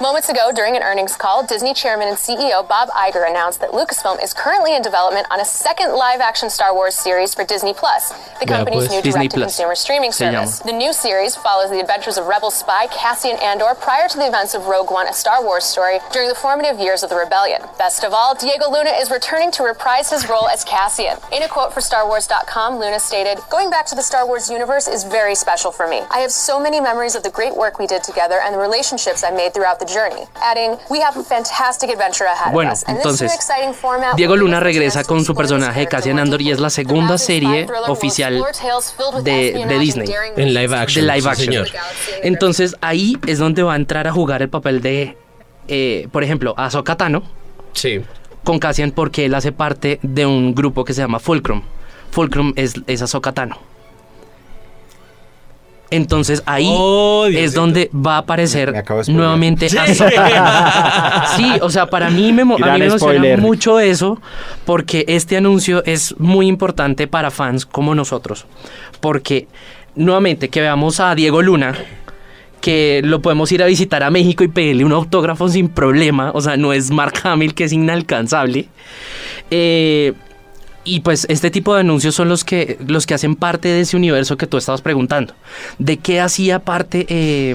Moments 0.00 0.28
ago, 0.28 0.50
during 0.54 0.76
an 0.76 0.82
earnings 0.82 1.16
call, 1.16 1.46
Disney 1.46 1.72
chairman 1.72 2.08
and 2.08 2.16
CEO 2.16 2.66
Bob 2.66 2.88
Iger 2.90 3.28
announced 3.28 3.60
that 3.60 3.70
Lucasfilm 3.70 4.22
is 4.22 4.32
currently 4.32 4.74
in 4.74 4.82
development 4.82 5.26
on 5.30 5.40
a 5.40 5.44
second 5.44 5.92
live 5.92 6.20
action 6.20 6.50
Star 6.50 6.74
Wars 6.74 6.94
series 6.94 7.34
for 7.34 7.44
Disney 7.44 7.72
Plus, 7.72 8.12
the 8.40 8.46
company's 8.46 8.88
pues, 8.88 8.90
new 8.90 9.12
direct 9.12 9.34
to 9.34 9.40
consumer 9.40 9.74
streaming 9.74 10.10
service. 10.10 10.58
The 10.60 10.72
new 10.72 10.92
series 10.92 11.36
follows 11.36 11.70
the 11.70 11.80
adventures 11.80 12.18
of 12.18 12.26
Rebel 12.26 12.50
spy 12.50 12.86
Cassian 12.88 13.36
Andor 13.38 13.74
prior 13.74 14.08
to 14.08 14.16
the 14.16 14.26
events 14.26 14.54
of 14.54 14.66
Rogue 14.66 14.90
One, 14.90 15.06
a 15.06 15.14
Star 15.14 15.44
Wars 15.44 15.64
story 15.64 15.98
during 16.12 16.28
the 16.28 16.34
formative 16.34 16.78
years 16.78 17.02
of 17.02 17.10
the 17.10 17.16
rebellion. 17.16 17.62
Best 17.78 18.04
of 18.04 18.12
all, 18.14 18.34
Diego 18.36 18.70
Luna 18.70 18.90
is 19.00 19.10
returning 19.10 19.50
to 19.52 19.64
reprise 19.64 20.08
his 20.08 20.28
role 20.28 20.48
as 20.48 20.62
Cassian. 20.64 21.16
In 21.32 21.42
a 21.42 21.48
quote 21.48 21.72
for 21.72 21.80
StarWars.com, 21.80 22.78
Luna 22.78 23.00
stated, 23.00 23.38
Going 23.50 23.68
back 23.68 23.84
to 23.86 23.96
the 23.96 24.02
Star 24.02 24.26
Wars 24.26 24.48
universe 24.48 24.86
is 24.86 25.02
very 25.02 25.34
special 25.34 25.72
for 25.72 25.88
me. 25.88 26.00
I 26.10 26.20
have 26.20 26.30
so 26.30 26.60
many 26.60 26.80
memories 26.80 27.16
of 27.16 27.22
the 27.24 27.30
great 27.30 27.54
work 27.54 27.78
we 27.80 27.86
did 27.88 28.04
together 28.04 28.38
and 28.44 28.54
the 28.54 28.58
relationships 28.60 29.24
I 29.24 29.30
made 29.32 29.52
throughout 29.54 29.80
the 29.80 29.86
journey. 29.86 30.24
Adding, 30.40 30.76
we 30.88 31.00
have 31.00 31.16
a 31.16 31.24
fantastic 31.24 31.90
adventure 31.90 32.24
ahead 32.26 32.52
Bueno, 32.52 32.70
of 32.70 32.74
us. 32.76 32.82
And 32.84 32.96
this 32.96 33.04
entonces, 33.04 33.30
new 33.30 33.34
exciting 33.34 33.74
format 33.74 34.14
Diego 34.16 34.36
Luna 34.36 34.60
regresa 34.60 35.02
con 35.04 35.24
su 35.24 35.32
this 35.32 35.36
personaje 35.38 35.86
Cassian 35.88 36.18
Andor 36.20 36.40
y 36.42 36.52
es 36.52 36.60
la 36.60 36.70
segunda 36.70 37.18
serie 37.18 37.66
oficial 37.88 38.40
de- 39.22 39.64
de 39.66 39.78
Disney. 39.78 40.08
En 40.36 40.54
live 40.54 40.76
action. 40.76 41.04
de 41.06 41.12
live 41.12 41.22
sí, 41.22 41.28
action. 41.28 41.46
señor. 41.46 41.68
Entonces 42.22 42.76
ahí 42.80 43.16
es 43.26 43.38
donde 43.38 43.62
va 43.64 43.72
a 43.72 43.76
entrar 43.76 44.06
a 44.06 44.12
jugar 44.12 44.42
el 44.42 44.48
papel 44.48 44.80
de, 44.80 45.18
eh, 45.66 46.08
por 46.12 46.22
ejemplo, 46.22 46.54
Ahsoka 46.56 46.96
Tano 46.96 47.22
Sí. 47.74 48.00
con 48.42 48.58
Cassian 48.58 48.90
porque 48.90 49.24
él 49.26 49.34
hace 49.34 49.52
parte 49.52 49.98
de 50.02 50.26
un 50.26 50.54
grupo 50.54 50.84
que 50.84 50.92
se 50.94 51.02
llama 51.02 51.18
Fulcrum. 51.18 51.62
Fulcrum 52.10 52.52
es, 52.56 52.74
es 52.86 53.02
Ahsoka 53.02 53.32
Tano. 53.32 53.58
Entonces 55.90 56.42
ahí 56.46 56.66
Oh, 56.68 57.26
es 57.26 57.54
donde 57.54 57.90
va 57.94 58.16
a 58.16 58.18
aparecer 58.18 58.72
Me 58.72 58.82
nuevamente 59.14 59.66
Ahsoka. 59.66 61.24
Sí, 61.36 61.52
o 61.60 61.70
sea, 61.70 61.86
para 61.86 62.10
mí 62.10 62.32
me, 62.32 62.42
a 62.42 62.44
mí 62.44 62.78
me 62.78 62.86
emociona 62.86 63.36
mucho 63.36 63.78
eso 63.80 64.20
porque 64.64 65.04
este 65.08 65.36
anuncio 65.36 65.84
es 65.84 66.14
muy 66.18 66.46
importante 66.48 67.06
para 67.06 67.30
fans 67.30 67.66
como 67.66 67.94
nosotros. 67.94 68.46
Porque 69.00 69.46
nuevamente 69.94 70.48
que 70.48 70.60
veamos 70.60 71.00
a 71.00 71.14
Diego 71.14 71.42
Luna 71.42 71.74
que 72.64 73.02
lo 73.04 73.20
podemos 73.20 73.52
ir 73.52 73.62
a 73.62 73.66
visitar 73.66 74.02
a 74.02 74.10
México 74.10 74.42
y 74.42 74.48
pedirle 74.48 74.86
un 74.86 74.92
autógrafo 74.92 75.50
sin 75.50 75.68
problema, 75.68 76.30
o 76.32 76.40
sea, 76.40 76.56
no 76.56 76.72
es 76.72 76.90
Mark 76.90 77.12
Hamill 77.22 77.52
que 77.52 77.64
es 77.64 77.74
inalcanzable. 77.74 78.68
Eh, 79.50 80.14
y 80.82 81.00
pues 81.00 81.26
este 81.28 81.50
tipo 81.50 81.74
de 81.74 81.80
anuncios 81.80 82.14
son 82.14 82.30
los 82.30 82.42
que, 82.42 82.78
los 82.86 83.04
que 83.04 83.12
hacen 83.12 83.36
parte 83.36 83.68
de 83.68 83.82
ese 83.82 83.98
universo 83.98 84.38
que 84.38 84.46
tú 84.46 84.56
estabas 84.56 84.80
preguntando. 84.80 85.34
¿De 85.78 85.98
qué 85.98 86.22
hacía 86.22 86.58
parte 86.58 87.04
eh, 87.10 87.54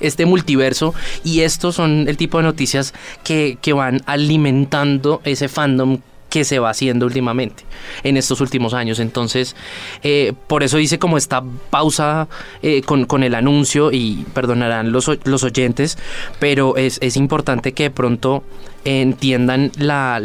este 0.00 0.24
multiverso? 0.24 0.94
Y 1.22 1.40
estos 1.40 1.74
son 1.74 2.08
el 2.08 2.16
tipo 2.16 2.38
de 2.38 2.44
noticias 2.44 2.94
que, 3.22 3.58
que 3.60 3.74
van 3.74 4.00
alimentando 4.06 5.20
ese 5.24 5.48
fandom 5.48 5.98
que 6.36 6.44
se 6.44 6.58
va 6.58 6.68
haciendo 6.68 7.06
últimamente 7.06 7.64
en 8.02 8.18
estos 8.18 8.42
últimos 8.42 8.74
años. 8.74 8.98
Entonces, 8.98 9.56
eh, 10.02 10.34
por 10.48 10.62
eso 10.62 10.78
hice 10.78 10.98
como 10.98 11.16
esta 11.16 11.42
pausa 11.70 12.28
eh, 12.62 12.82
con, 12.82 13.06
con 13.06 13.22
el 13.22 13.34
anuncio 13.34 13.90
y 13.90 14.26
perdonarán 14.34 14.92
los, 14.92 15.10
los 15.24 15.44
oyentes, 15.44 15.96
pero 16.38 16.76
es, 16.76 16.98
es 17.00 17.16
importante 17.16 17.72
que 17.72 17.84
de 17.84 17.90
pronto 17.90 18.44
entiendan 18.84 19.72
la, 19.78 20.20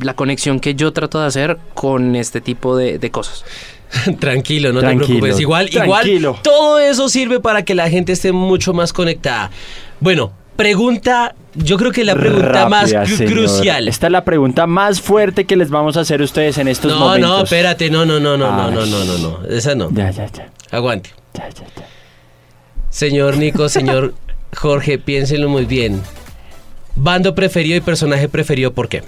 la 0.00 0.14
conexión 0.14 0.58
que 0.58 0.74
yo 0.74 0.92
trato 0.92 1.20
de 1.20 1.28
hacer 1.28 1.58
con 1.74 2.16
este 2.16 2.40
tipo 2.40 2.76
de, 2.76 2.98
de 2.98 3.10
cosas. 3.12 3.44
Tranquilo, 4.18 4.72
no 4.72 4.80
Tranquilo, 4.80 5.06
te 5.06 5.20
preocupes. 5.20 5.40
Igual, 5.40 5.70
tranquilo. 5.70 6.30
igual, 6.30 6.42
todo 6.42 6.80
eso 6.80 7.08
sirve 7.08 7.38
para 7.38 7.64
que 7.64 7.76
la 7.76 7.88
gente 7.88 8.10
esté 8.10 8.32
mucho 8.32 8.72
más 8.72 8.92
conectada. 8.92 9.52
Bueno, 10.00 10.32
pregunta, 10.56 11.36
yo 11.54 11.76
creo 11.76 11.90
que 11.92 12.04
la 12.04 12.14
pregunta 12.14 12.68
más 12.68 12.92
Rápida, 12.92 13.04
cru- 13.04 13.16
señor. 13.16 13.32
crucial. 13.32 13.88
Esta 13.88 14.06
es 14.06 14.12
la 14.12 14.24
pregunta 14.24 14.66
más 14.66 15.00
fuerte 15.00 15.44
que 15.46 15.56
les 15.56 15.70
vamos 15.70 15.96
a 15.96 16.00
hacer 16.00 16.20
a 16.20 16.24
ustedes 16.24 16.58
en 16.58 16.68
estos 16.68 16.92
No, 16.92 16.98
momentos. 17.00 17.30
no, 17.30 17.42
espérate, 17.44 17.90
no, 17.90 18.04
no, 18.06 18.20
no, 18.20 18.36
no, 18.36 18.50
no, 18.50 18.66
Ay. 18.68 18.74
no, 18.74 18.86
no, 18.86 19.04
no, 19.04 19.18
no, 19.18 19.44
esa 19.48 19.74
no. 19.74 19.90
Ya, 19.92 20.10
ya, 20.10 20.26
ya. 20.26 20.48
Aguante. 20.70 21.10
ya, 21.34 21.48
ya, 21.48 21.64
ya. 21.76 21.86
Señor 22.90 23.36
Nico, 23.36 23.68
señor 23.68 24.14
Jorge, 24.56 24.98
piénsenlo 24.98 25.48
muy 25.48 25.64
bien. 25.64 26.02
Bando 26.96 27.34
preferido 27.34 27.76
y 27.76 27.80
personaje 27.80 28.28
preferido, 28.28 28.72
¿por 28.72 28.88
qué? 28.88 29.02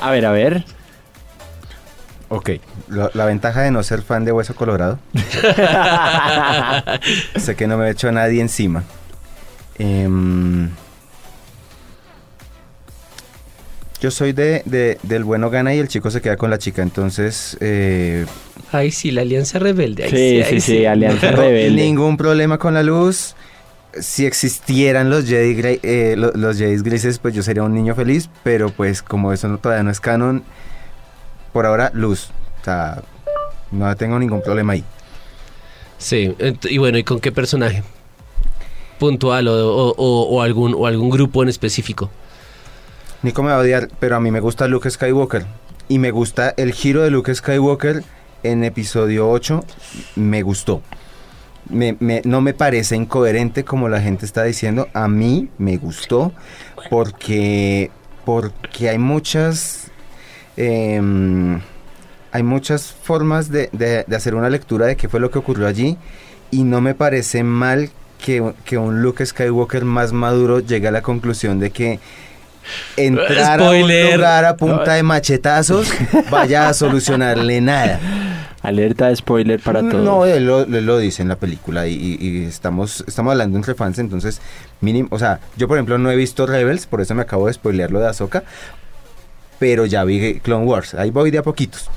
A 0.00 0.10
ver, 0.10 0.26
a 0.26 0.32
ver. 0.32 0.64
Ok, 2.28 2.50
lo- 2.88 3.10
la 3.14 3.24
ventaja 3.24 3.62
de 3.62 3.70
no 3.70 3.82
ser 3.82 4.02
fan 4.02 4.24
de 4.24 4.32
Hueso 4.32 4.54
Colorado. 4.54 4.98
sé 7.36 7.54
que 7.54 7.66
no 7.66 7.76
me 7.78 7.86
he 7.86 7.90
hecho 7.90 8.08
a 8.08 8.12
nadie 8.12 8.40
encima. 8.40 8.84
Em, 9.78 10.70
yo 14.00 14.10
soy 14.10 14.32
de, 14.32 14.62
de- 14.66 14.98
del 15.02 15.24
bueno 15.24 15.48
gana 15.50 15.74
y 15.74 15.78
el 15.78 15.88
chico 15.88 16.10
se 16.10 16.20
queda 16.20 16.36
con 16.36 16.50
la 16.50 16.58
chica, 16.58 16.82
entonces 16.82 17.56
eh, 17.60 18.26
Ay, 18.72 18.90
sí, 18.90 19.10
la 19.10 19.22
alianza 19.22 19.58
rebelde. 19.58 20.04
ay, 20.04 20.10
Sí, 20.10 20.42
ay, 20.42 20.44
sí, 20.44 20.60
sí, 20.60 20.86
Alianza 20.86 21.30
no, 21.30 21.38
Rebelde. 21.38 21.70
ningún 21.82 22.16
problema 22.16 22.58
con 22.58 22.74
la 22.74 22.82
luz. 22.82 23.34
Si 23.98 24.26
existieran 24.26 25.08
los 25.08 25.24
Jedi, 25.26 25.54
gre- 25.56 25.80
eh, 25.82 26.14
lo- 26.18 26.32
los 26.32 26.58
Jedi 26.58 26.76
grises, 26.82 27.18
pues 27.18 27.34
yo 27.34 27.42
sería 27.42 27.62
un 27.62 27.72
niño 27.72 27.94
feliz, 27.94 28.28
pero 28.42 28.68
pues 28.70 29.02
como 29.02 29.32
eso 29.32 29.48
no- 29.48 29.56
todavía 29.58 29.82
no 29.82 29.90
es 29.90 30.00
canon, 30.00 30.44
por 31.54 31.64
ahora 31.64 31.90
luz. 31.94 32.30
O 32.60 32.64
sea, 32.64 33.02
no 33.70 33.96
tengo 33.96 34.18
ningún 34.18 34.42
problema 34.42 34.74
ahí. 34.74 34.84
Sí, 35.96 36.34
y 36.68 36.76
bueno, 36.76 36.98
¿y 36.98 37.04
con 37.04 37.20
qué 37.20 37.32
personaje? 37.32 37.82
Puntual 38.98 39.48
o, 39.48 39.94
o- 39.96 40.42
algún, 40.42 40.74
o 40.74 40.86
algún 40.86 41.10
grupo 41.10 41.42
en 41.42 41.48
específico. 41.48 42.10
Nico 43.22 43.42
me 43.42 43.50
va 43.50 43.56
a 43.56 43.60
odiar, 43.60 43.88
pero 43.98 44.16
a 44.16 44.20
mí 44.20 44.30
me 44.30 44.40
gusta 44.40 44.68
Luke 44.68 44.90
Skywalker. 44.90 45.44
Y 45.88 45.98
me 45.98 46.10
gusta 46.10 46.54
el 46.56 46.72
giro 46.72 47.02
de 47.02 47.10
Luke 47.10 47.34
Skywalker 47.34 48.02
en 48.42 48.64
episodio 48.64 49.28
8. 49.30 49.64
Me 50.16 50.42
gustó. 50.42 50.82
Me- 51.68 51.96
no 52.24 52.40
me 52.40 52.54
parece 52.54 52.94
incoherente 52.96 53.64
como 53.64 53.88
la 53.88 54.00
gente 54.00 54.24
está 54.24 54.44
diciendo. 54.44 54.88
A 54.94 55.08
mí 55.08 55.48
me 55.58 55.76
gustó 55.76 56.32
porque, 56.90 57.90
porque 58.24 58.88
hay 58.88 58.98
muchas... 58.98 59.88
em, 60.56 61.60
hay 62.32 62.42
muchas 62.42 62.92
formas 62.92 63.50
de, 63.50 63.68
de- 63.72 64.04
de 64.06 64.16
hacer 64.16 64.34
una 64.34 64.50
lectura 64.50 64.86
de 64.86 64.96
qué 64.96 65.08
fue 65.08 65.20
lo 65.20 65.30
que 65.30 65.38
ocurrió 65.38 65.66
allí. 65.66 65.96
Y 66.50 66.64
no 66.64 66.80
me 66.80 66.94
parece 66.94 67.42
mal 67.42 67.90
que, 68.18 68.52
que 68.64 68.78
un 68.78 69.02
Luke 69.02 69.24
Skywalker 69.24 69.84
más 69.84 70.12
maduro 70.12 70.60
llegue 70.60 70.88
a 70.88 70.90
la 70.90 71.02
conclusión 71.02 71.58
de 71.60 71.70
que 71.70 72.00
entrar 72.96 73.60
Spoiler. 73.60 74.04
a 74.04 74.08
un 74.08 74.14
lugar 74.16 74.44
a 74.44 74.56
punta 74.56 74.94
de 74.94 75.02
machetazos 75.02 75.88
vaya 76.30 76.68
a 76.68 76.74
solucionarle 76.74 77.60
nada. 77.60 78.00
Alerta 78.62 79.06
de 79.08 79.14
spoiler 79.16 79.60
para 79.60 79.80
todos. 79.80 80.02
No, 80.04 80.24
él 80.24 80.44
lo, 80.46 80.62
él 80.62 80.84
lo 80.86 80.98
dice 80.98 81.22
en 81.22 81.28
la 81.28 81.36
película 81.36 81.86
y, 81.86 81.92
y- 81.94 82.18
y 82.20 82.44
estamos, 82.46 83.04
estamos 83.06 83.30
hablando 83.30 83.56
entre 83.56 83.74
fans, 83.74 84.00
entonces 84.00 84.40
mínimo, 84.80 85.08
o 85.12 85.18
sea, 85.20 85.38
yo 85.56 85.68
por 85.68 85.76
ejemplo 85.76 85.98
no 85.98 86.10
he 86.10 86.16
visto 86.16 86.46
Rebels, 86.46 86.86
por 86.86 87.00
eso 87.00 87.14
me 87.14 87.22
acabo 87.22 87.46
de 87.46 87.52
spoilear 87.52 87.92
lo 87.92 88.00
de 88.00 88.08
Ahsoka, 88.08 88.42
pero 89.60 89.86
ya 89.86 90.02
vi 90.02 90.40
Clone 90.40 90.64
Wars, 90.66 90.94
ahí 90.94 91.10
voy 91.12 91.30
de 91.30 91.38
a 91.38 91.42
poquitos. 91.44 91.88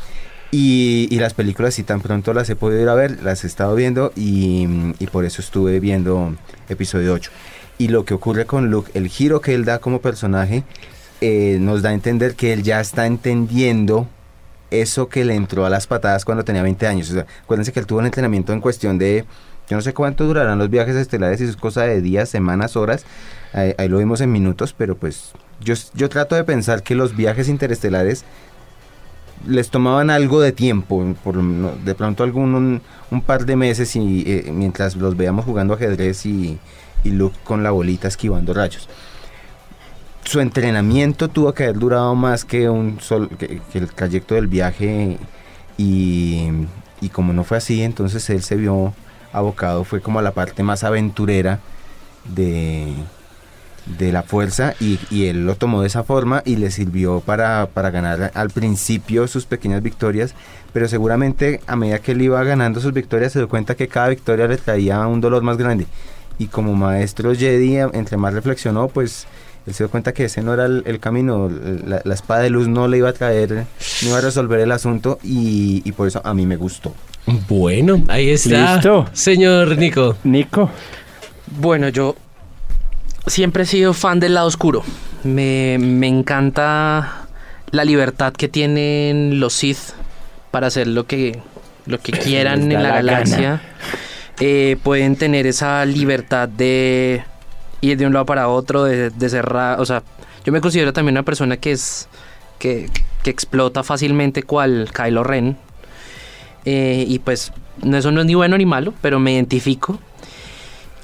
Y, 0.51 1.07
las 1.19 1.33
películas 1.33 1.75
si 1.75 1.83
tan 1.83 2.01
pronto 2.01 2.33
las 2.33 2.49
he 2.49 2.55
podido 2.55 2.81
ir 2.81 2.89
a 2.89 2.95
ver, 2.95 3.21
las 3.21 3.43
he 3.43 3.47
estado 3.47 3.75
viendo 3.75 4.11
y, 4.15 4.67
y 4.97 5.07
por 5.07 5.25
eso 5.25 5.41
estuve 5.41 5.79
viendo 5.79 6.35
episodio 6.69 7.13
8. 7.13 7.31
Y 7.77 7.89
lo 7.89 8.03
que 8.03 8.13
ocurre 8.13 8.45
con 8.45 8.71
Luke, 8.71 8.91
el 8.93 9.07
giro 9.07 9.41
que 9.41 9.53
él 9.53 9.63
da 9.63 9.79
como 9.79 10.01
personaje, 10.01 10.63
eh, 11.21 11.57
nos 11.59 11.81
da 11.81 11.89
a 11.89 11.93
entender 11.93 12.35
que 12.35 12.53
él 12.53 12.63
ya 12.63 12.79
está 12.79 13.05
entendiendo 13.05 14.07
eso 14.71 15.09
que 15.09 15.25
le 15.25 15.35
entró 15.35 15.65
a 15.65 15.69
las 15.69 15.85
patadas 15.85 16.25
cuando 16.25 16.43
tenía 16.43 16.63
20 16.63 16.87
años. 16.87 17.09
O 17.09 17.13
sea, 17.13 17.25
acuérdense 17.43 17.71
que 17.71 17.79
él 17.79 17.85
tuvo 17.85 17.99
un 17.99 18.05
entrenamiento 18.05 18.53
en 18.53 18.61
cuestión 18.61 18.97
de, 18.97 19.25
yo 19.69 19.75
no 19.75 19.81
sé 19.81 19.93
cuánto 19.93 20.25
durarán 20.25 20.57
los 20.57 20.69
viajes 20.69 20.95
estelares 20.95 21.41
y 21.41 21.45
es 21.45 21.57
cosa 21.57 21.83
de 21.83 22.01
días, 22.01 22.29
semanas, 22.29 22.75
horas. 22.75 23.05
Ahí, 23.53 23.73
ahí 23.77 23.87
lo 23.87 23.97
vimos 23.97 24.21
en 24.21 24.31
minutos, 24.31 24.73
pero 24.77 24.95
pues 24.95 25.31
yo, 25.59 25.73
yo 25.93 26.09
trato 26.09 26.35
de 26.35 26.43
pensar 26.43 26.83
que 26.83 26.95
los 26.95 27.15
viajes 27.15 27.49
interestelares 27.49 28.23
les 29.47 29.69
tomaban 29.69 30.09
algo 30.09 30.41
de 30.41 30.51
tiempo, 30.51 31.15
por, 31.23 31.41
de 31.41 31.95
pronto 31.95 32.23
algún 32.23 32.81
un, 33.11 33.21
par 33.21 33.45
de 33.45 33.55
meses 33.55 33.95
y 33.95 34.23
eh, 34.27 34.51
mientras 34.51 34.95
los 34.95 35.15
veamos 35.15 35.45
jugando 35.45 35.73
ajedrez 35.73 36.25
y, 36.25 36.59
y 37.03 37.11
Luke 37.11 37.37
con 37.43 37.63
la 37.63 37.71
bolita 37.71 38.07
esquivando 38.07 38.53
rayos. 38.53 38.89
Su 40.23 40.41
entrenamiento 40.41 41.27
tuvo 41.27 41.53
que 41.53 41.63
haber 41.63 41.79
durado 41.79 42.13
más 42.15 42.45
que 42.45 42.69
un 42.69 42.99
el 43.73 43.87
trayecto 43.93 44.35
del 44.35 44.47
viaje 44.47 45.17
y, 45.77 46.49
y 47.01 47.09
como 47.09 47.33
no 47.33 47.43
fue 47.43 47.57
así, 47.57 47.81
entonces 47.81 48.29
él 48.29 48.43
se 48.43 48.55
vio 48.55 48.93
abocado, 49.31 49.83
fue 49.83 50.01
como 50.01 50.19
a 50.19 50.21
la 50.21 50.31
parte 50.31 50.63
más 50.63 50.83
aventurera 50.83 51.59
de, 52.25 52.93
de 53.97 54.11
la 54.11 54.23
fuerza 54.23 54.75
y, 54.79 54.99
y 55.09 55.25
él 55.25 55.45
lo 55.45 55.55
tomó 55.55 55.81
de 55.81 55.87
esa 55.87 56.03
forma 56.03 56.43
y 56.45 56.57
le 56.57 56.71
sirvió 56.71 57.21
para, 57.21 57.67
para 57.73 57.89
ganar 57.89 58.31
al 58.35 58.49
principio 58.49 59.27
sus 59.27 59.45
pequeñas 59.45 59.81
victorias, 59.81 60.35
pero 60.73 60.87
seguramente 60.87 61.59
a 61.65 61.75
medida 61.75 61.99
que 61.99 62.11
él 62.11 62.21
iba 62.21 62.43
ganando 62.43 62.79
sus 62.79 62.93
victorias 62.93 63.33
se 63.33 63.39
dio 63.39 63.49
cuenta 63.49 63.75
que 63.75 63.87
cada 63.87 64.09
victoria 64.09 64.47
le 64.47 64.57
traía 64.57 65.05
un 65.07 65.21
dolor 65.21 65.41
más 65.41 65.57
grande 65.57 65.87
y 66.37 66.47
como 66.47 66.73
maestro 66.73 67.35
Jedi, 67.35 67.77
entre 67.77 68.17
más 68.17 68.33
reflexionó, 68.33 68.87
pues 68.87 69.27
él 69.67 69.73
se 69.73 69.83
dio 69.83 69.91
cuenta 69.91 70.13
que 70.13 70.25
ese 70.25 70.41
no 70.41 70.53
era 70.53 70.65
el, 70.65 70.83
el 70.85 70.99
camino, 70.99 71.49
la, 71.49 72.01
la 72.03 72.13
espada 72.13 72.41
de 72.41 72.49
luz 72.49 72.67
no 72.67 72.87
le 72.87 72.97
iba 72.97 73.09
a 73.09 73.13
traer, 73.13 73.65
no 74.03 74.07
iba 74.07 74.17
a 74.17 74.21
resolver 74.21 74.59
el 74.59 74.71
asunto 74.71 75.19
y, 75.21 75.81
y 75.83 75.91
por 75.91 76.07
eso 76.07 76.21
a 76.23 76.33
mí 76.33 76.45
me 76.45 76.55
gustó. 76.55 76.93
Bueno, 77.47 78.01
ahí 78.07 78.29
está. 78.29 78.75
Listo. 78.75 79.05
Señor 79.11 79.77
Nico. 79.77 80.15
Nico. 80.23 80.69
Bueno, 81.59 81.89
yo 81.89 82.15
siempre 83.27 83.63
he 83.63 83.65
sido 83.65 83.93
fan 83.93 84.19
del 84.19 84.33
lado 84.33 84.47
oscuro. 84.47 84.83
Me, 85.23 85.77
me 85.79 86.07
encanta 86.07 87.25
la 87.71 87.85
libertad 87.85 88.33
que 88.33 88.47
tienen 88.47 89.39
los 89.39 89.53
Sith 89.53 89.93
para 90.51 90.67
hacer 90.67 90.87
lo 90.87 91.05
que, 91.05 91.39
lo 91.85 91.99
que 91.99 92.11
quieran 92.23 92.71
en 92.71 92.73
la, 92.73 92.81
la 92.81 92.95
galaxia. 92.95 93.61
Eh, 94.39 94.77
pueden 94.83 95.15
tener 95.15 95.45
esa 95.47 95.85
libertad 95.85 96.47
de 96.47 97.23
ir 97.81 97.97
de 97.97 98.05
un 98.05 98.13
lado 98.13 98.25
para 98.25 98.47
otro, 98.47 98.85
de, 98.85 99.09
de 99.09 99.29
cerrar. 99.29 99.79
O 99.79 99.85
sea, 99.85 100.03
yo 100.45 100.51
me 100.51 100.61
considero 100.61 100.93
también 100.93 101.15
una 101.15 101.23
persona 101.23 101.57
que 101.57 101.71
es. 101.71 102.07
que, 102.57 102.89
que 103.23 103.29
explota 103.29 103.83
fácilmente 103.83 104.43
cual 104.43 104.89
Kylo 104.93 105.23
Ren. 105.23 105.57
Eh, 106.65 107.05
y 107.07 107.19
pues, 107.19 107.51
eso 107.83 108.11
no 108.11 108.21
es 108.21 108.27
ni 108.27 108.35
bueno 108.35 108.57
ni 108.57 108.65
malo, 108.65 108.93
pero 109.01 109.19
me 109.19 109.33
identifico. 109.33 109.99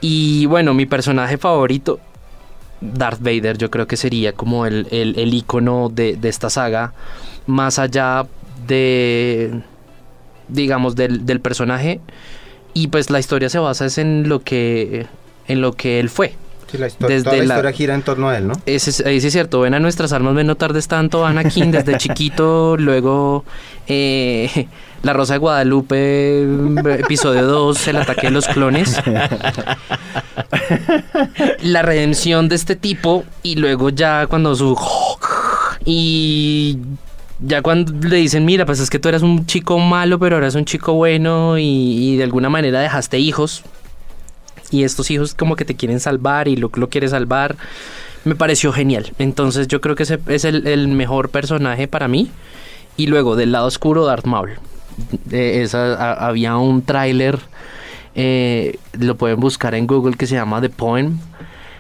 Y 0.01 0.45
bueno, 0.45 0.73
mi 0.73 0.85
personaje 0.85 1.37
favorito, 1.37 1.99
Darth 2.81 3.19
Vader, 3.21 3.57
yo 3.57 3.71
creo 3.71 3.87
que 3.87 3.97
sería 3.97 4.33
como 4.33 4.65
el, 4.65 4.87
el, 4.91 5.33
icono 5.33 5.89
de, 5.89 6.15
de 6.15 6.29
esta 6.29 6.49
saga, 6.49 6.93
más 7.47 7.79
allá 7.79 8.25
de, 8.67 9.61
digamos, 10.47 10.95
del, 10.95 11.25
del 11.25 11.39
personaje. 11.39 12.01
Y 12.73 12.87
pues 12.87 13.09
la 13.09 13.19
historia 13.19 13.49
se 13.49 13.59
basa 13.59 13.85
es 13.85 13.97
en 13.97 14.27
lo 14.27 14.41
que, 14.41 15.07
en 15.47 15.61
lo 15.61 15.73
que 15.73 15.99
él 15.99 16.09
fue. 16.09 16.35
Sí, 16.71 16.77
la 16.77 16.87
histo- 16.87 17.07
Desde 17.07 17.23
toda 17.23 17.35
la, 17.37 17.43
la- 17.45 17.53
historia 17.55 17.71
gira 17.71 17.95
en 17.95 18.01
torno 18.01 18.29
a 18.29 18.37
él, 18.37 18.47
¿no? 18.47 18.53
Ese 18.65 18.89
es, 18.89 18.99
ahí 19.05 19.21
sí 19.21 19.27
es 19.27 19.33
cierto, 19.33 19.61
ven 19.61 19.73
a 19.75 19.79
nuestras 19.79 20.11
almas, 20.13 20.33
ven 20.35 20.47
no 20.47 20.55
tardes 20.55 20.87
tanto, 20.87 21.25
Anakin 21.25 21.71
desde 21.71 21.97
chiquito, 21.97 22.75
luego 22.77 23.45
eh, 23.87 24.67
La 25.03 25.13
Rosa 25.13 25.33
de 25.33 25.39
Guadalupe, 25.39 26.43
episodio 26.99 27.43
2, 27.45 27.87
el 27.89 27.97
ataque 27.97 28.27
de 28.27 28.31
los 28.31 28.47
clones. 28.47 28.99
La 31.61 31.81
redención 31.81 32.49
de 32.49 32.55
este 32.55 32.75
tipo 32.75 33.23
y 33.43 33.55
luego 33.55 33.89
ya 33.89 34.27
cuando 34.27 34.55
su... 34.55 34.75
Y 35.85 36.79
ya 37.39 37.61
cuando 37.61 37.91
le 38.07 38.15
dicen, 38.17 38.45
mira, 38.45 38.65
pues 38.65 38.79
es 38.79 38.89
que 38.89 38.97
tú 38.97 39.09
eras 39.09 39.21
un 39.21 39.45
chico 39.45 39.77
malo, 39.77 40.17
pero 40.17 40.35
ahora 40.37 40.47
eres 40.47 40.55
un 40.55 40.65
chico 40.65 40.93
bueno 40.93 41.57
y, 41.59 41.63
y 41.63 42.17
de 42.17 42.23
alguna 42.23 42.49
manera 42.49 42.79
dejaste 42.79 43.19
hijos. 43.19 43.63
Y 44.71 44.83
estos 44.83 45.11
hijos 45.11 45.33
como 45.33 45.55
que 45.55 45.65
te 45.65 45.75
quieren 45.75 45.99
salvar 45.99 46.47
y 46.47 46.55
Luke 46.55 46.79
lo 46.79 46.89
quiere 46.89 47.07
salvar. 47.07 47.55
Me 48.23 48.35
pareció 48.35 48.73
genial. 48.73 49.13
Entonces 49.19 49.67
yo 49.67 49.81
creo 49.81 49.95
que 49.95 50.03
ese 50.03 50.19
es 50.27 50.45
el, 50.45 50.67
el 50.67 50.87
mejor 50.87 51.29
personaje 51.29 51.87
para 51.87 52.07
mí. 52.07 52.31
Y 52.97 53.07
luego 53.07 53.35
del 53.35 53.51
lado 53.51 53.67
oscuro, 53.67 54.05
Darth 54.05 54.25
Maul. 54.25 54.51
Había 55.97 56.57
un 56.57 56.81
tráiler, 56.81 57.39
eh, 58.15 58.77
lo 58.97 59.15
pueden 59.15 59.39
buscar 59.39 59.75
en 59.75 59.87
Google, 59.87 60.15
que 60.15 60.27
se 60.27 60.35
llama 60.35 60.61
The 60.61 60.69
Poem. 60.69 61.17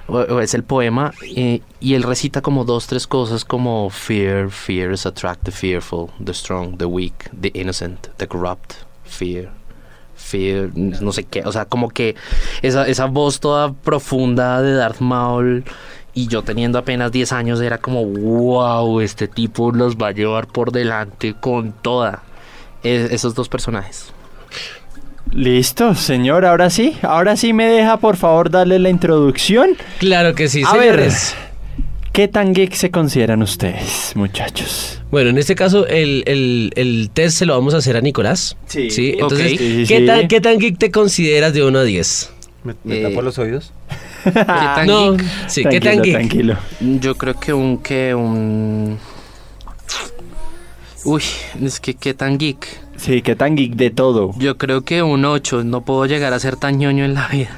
o 0.07 0.39
es 0.39 0.53
el 0.53 0.63
poema, 0.63 1.13
eh, 1.35 1.61
y 1.79 1.95
él 1.95 2.03
recita 2.03 2.41
como 2.41 2.63
dos, 2.63 2.85
tres 2.85 3.07
cosas 3.07 3.43
como 3.43 3.89
fear, 3.89 4.51
fears 4.51 5.05
attract 5.05 5.43
the 5.43 5.51
fearful, 5.51 6.09
the 6.23 6.33
strong, 6.33 6.77
the 6.77 6.85
weak, 6.85 7.29
the 7.31 7.51
innocent, 7.55 8.09
the 8.17 8.27
corrupt, 8.27 8.75
fear, 9.03 9.51
fear, 10.15 10.69
no 10.75 11.11
sé 11.11 11.23
qué, 11.25 11.41
o 11.45 11.51
sea, 11.51 11.65
como 11.65 11.89
que 11.89 12.15
esa, 12.61 12.87
esa 12.87 13.05
voz 13.05 13.39
toda 13.39 13.73
profunda 13.73 14.61
de 14.61 14.73
Darth 14.73 14.99
Maul 15.01 15.63
y 16.13 16.27
yo 16.27 16.41
teniendo 16.43 16.77
apenas 16.79 17.11
10 17.11 17.31
años 17.33 17.59
era 17.61 17.77
como, 17.77 18.05
wow, 18.05 19.01
este 19.01 19.27
tipo 19.27 19.71
los 19.71 19.97
va 19.97 20.07
a 20.07 20.11
llevar 20.11 20.47
por 20.47 20.71
delante 20.71 21.33
con 21.39 21.73
toda. 21.73 22.23
Es- 22.83 23.11
esos 23.11 23.35
dos 23.35 23.49
personajes. 23.49 24.13
Listo, 25.31 25.95
señor, 25.95 26.45
ahora 26.45 26.69
sí. 26.69 26.95
Ahora 27.01 27.35
sí 27.35 27.51
me 27.51 27.65
deja, 27.67 27.97
por 27.97 28.15
favor, 28.15 28.49
darle 28.49 28.79
la 28.79 28.89
introducción. 28.89 29.71
Claro 29.99 30.35
que 30.35 30.47
sí, 30.47 30.63
A 30.65 30.73
ver, 30.77 30.91
señores. 30.95 31.35
¿Qué 32.15 32.27
tan 32.27 32.53
geek 32.53 32.73
se 32.73 32.89
consideran 32.89 33.41
ustedes, 33.41 34.13
muchachos? 34.15 35.01
Bueno, 35.11 35.29
en 35.29 35.37
este 35.37 35.53
caso 35.55 35.85
el, 35.85 36.23
el- 36.25 36.71
el 36.75 37.09
test 37.13 37.37
se 37.37 37.45
lo 37.45 37.53
vamos 37.53 37.73
a 37.73 37.77
hacer 37.77 37.95
a 37.97 38.01
Nicolás. 38.01 38.55
Sí. 38.67 38.87
Entonces. 39.19 39.51
Sí, 39.51 39.57
sí, 39.57 39.85
¿qué, 39.87 39.99
sí. 39.99 40.05
Tan, 40.05 40.27
¿qué 40.27 40.41
tan 40.41 40.57
geek 40.57 40.77
te 40.77 40.91
consideras 40.91 41.53
de 41.53 41.63
1 41.63 41.79
a 41.79 41.83
10? 41.83 42.31
¿Me, 42.63 42.73
me 42.83 42.99
Eh, 42.99 43.03
tapo 43.03 43.21
los 43.21 43.37
oídos? 43.37 43.71
¿Qué 44.23 44.31
tan 44.31 44.87
no, 44.87 45.11
geek? 45.17 45.25
sí, 45.47 45.63
¿qué 45.69 45.79
tan 45.79 46.01
geek? 46.01 46.15
Tranquilo. 46.15 46.57
Yo 46.79 47.15
creo 47.15 47.39
que 47.39 47.53
un 47.53 47.77
que 47.77 48.15
un 48.15 48.97
Uy, 51.03 51.21
es 51.61 51.79
que 51.79 51.93
qué 51.93 52.13
tan 52.15 52.39
geek. 52.39 52.65
Sí, 52.97 53.21
¿qué 53.21 53.35
tan 53.35 53.55
geek 53.55 53.73
de 53.75 53.91
todo? 53.91 54.31
Yo 54.39 54.57
creo 54.57 54.81
que 54.81 55.03
un 55.03 55.23
8, 55.25 55.63
no 55.63 55.81
puedo 55.85 56.05
llegar 56.07 56.33
a 56.33 56.39
ser 56.39 56.55
tan 56.55 56.79
ñoño 56.79 57.05
en 57.05 57.13
la 57.13 57.27
vida. 57.27 57.49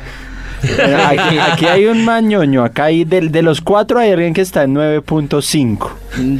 Bueno, 0.62 0.98
Aquí, 1.08 1.38
aquí 1.38 1.66
hay 1.66 1.86
un 1.86 2.06
mañoño. 2.06 2.64
Acá 2.64 2.86
hay 2.86 3.06
de, 3.06 3.42
los 3.42 3.62
cuatro 3.62 4.00
hay 4.00 4.12
alguien 4.12 4.34
que 4.34 4.42
está 4.42 4.64
en 4.64 4.76
9.5. 4.76 5.90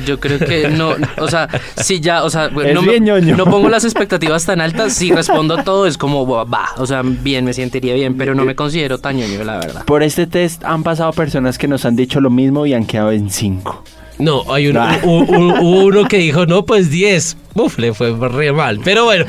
Yo 0.06 0.20
creo 0.20 0.40
que 0.40 0.70
no, 0.70 0.96
o 1.18 1.28
sea, 1.28 1.48
si 1.78 2.00
ya, 2.00 2.24
o 2.24 2.30
sea, 2.30 2.50
no, 2.50 2.82
no 3.20 3.46
pongo 3.46 3.70
las 3.70 3.84
expectativas 3.84 4.46
tan 4.46 4.62
altas, 4.62 4.94
si 4.94 5.12
respondo 5.12 5.58
todo 5.64 5.86
es 5.86 5.98
como 5.98 6.26
va, 6.26 6.70
o 6.78 6.86
sea, 6.86 7.02
bien, 7.04 7.46
me 7.46 7.54
sentiría 7.54 7.94
bien, 7.94 8.18
pero 8.18 8.34
no 8.34 8.44
me 8.44 8.56
considero 8.56 8.98
tan 8.98 9.18
ñoño, 9.18 9.44
la 9.44 9.60
verdad. 9.60 9.86
Por 9.86 10.04
este 10.04 10.26
test 10.26 10.64
han 10.64 10.84
pasado 10.84 11.12
personas 11.14 11.58
que 11.58 11.68
nos 11.68 11.86
han 11.86 11.96
dicho 11.96 12.20
lo 12.22 12.30
mismo 12.30 12.66
y 12.66 12.74
han 12.74 12.86
quedado 12.86 13.12
en 13.12 13.30
5. 13.30 13.84
No, 14.20 14.44
hay 14.52 14.68
uno, 14.68 14.82
Ah. 14.82 14.98
u- 15.04 15.24
u- 15.24 15.60
hubo 15.62 15.86
uno 15.86 16.08
que 16.08 16.18
dijo, 16.18 16.46
no, 16.48 16.66
pues 16.66 16.90
10. 16.90 17.38
Uf, 17.54 17.78
le 17.78 17.94
fue 17.94 18.16
re 18.30 18.52
mal. 18.52 18.80
Pero 18.84 19.06
bueno, 19.06 19.26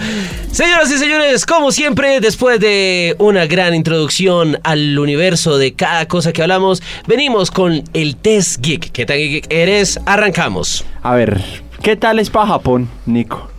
señoras 0.50 0.90
y 0.90 0.96
señores, 0.98 1.44
como 1.44 1.72
siempre, 1.72 2.20
después 2.20 2.58
de 2.60 3.14
una 3.18 3.44
gran 3.46 3.74
introducción 3.74 4.58
al 4.64 4.98
universo 4.98 5.58
de 5.58 5.74
cada 5.74 6.06
cosa 6.08 6.32
que 6.32 6.40
hablamos, 6.42 6.82
venimos 7.06 7.50
con 7.50 7.82
el 7.92 8.16
test 8.16 8.64
geek. 8.64 8.90
¿Qué 8.92 9.04
tan 9.04 9.18
geek 9.18 9.46
eres? 9.50 10.00
Arrancamos. 10.06 10.84
A 11.02 11.14
ver, 11.14 11.38
¿qué 11.82 11.96
tal 11.96 12.18
es 12.18 12.30
para 12.30 12.46
Japón, 12.46 12.88
Nico? 13.06 13.50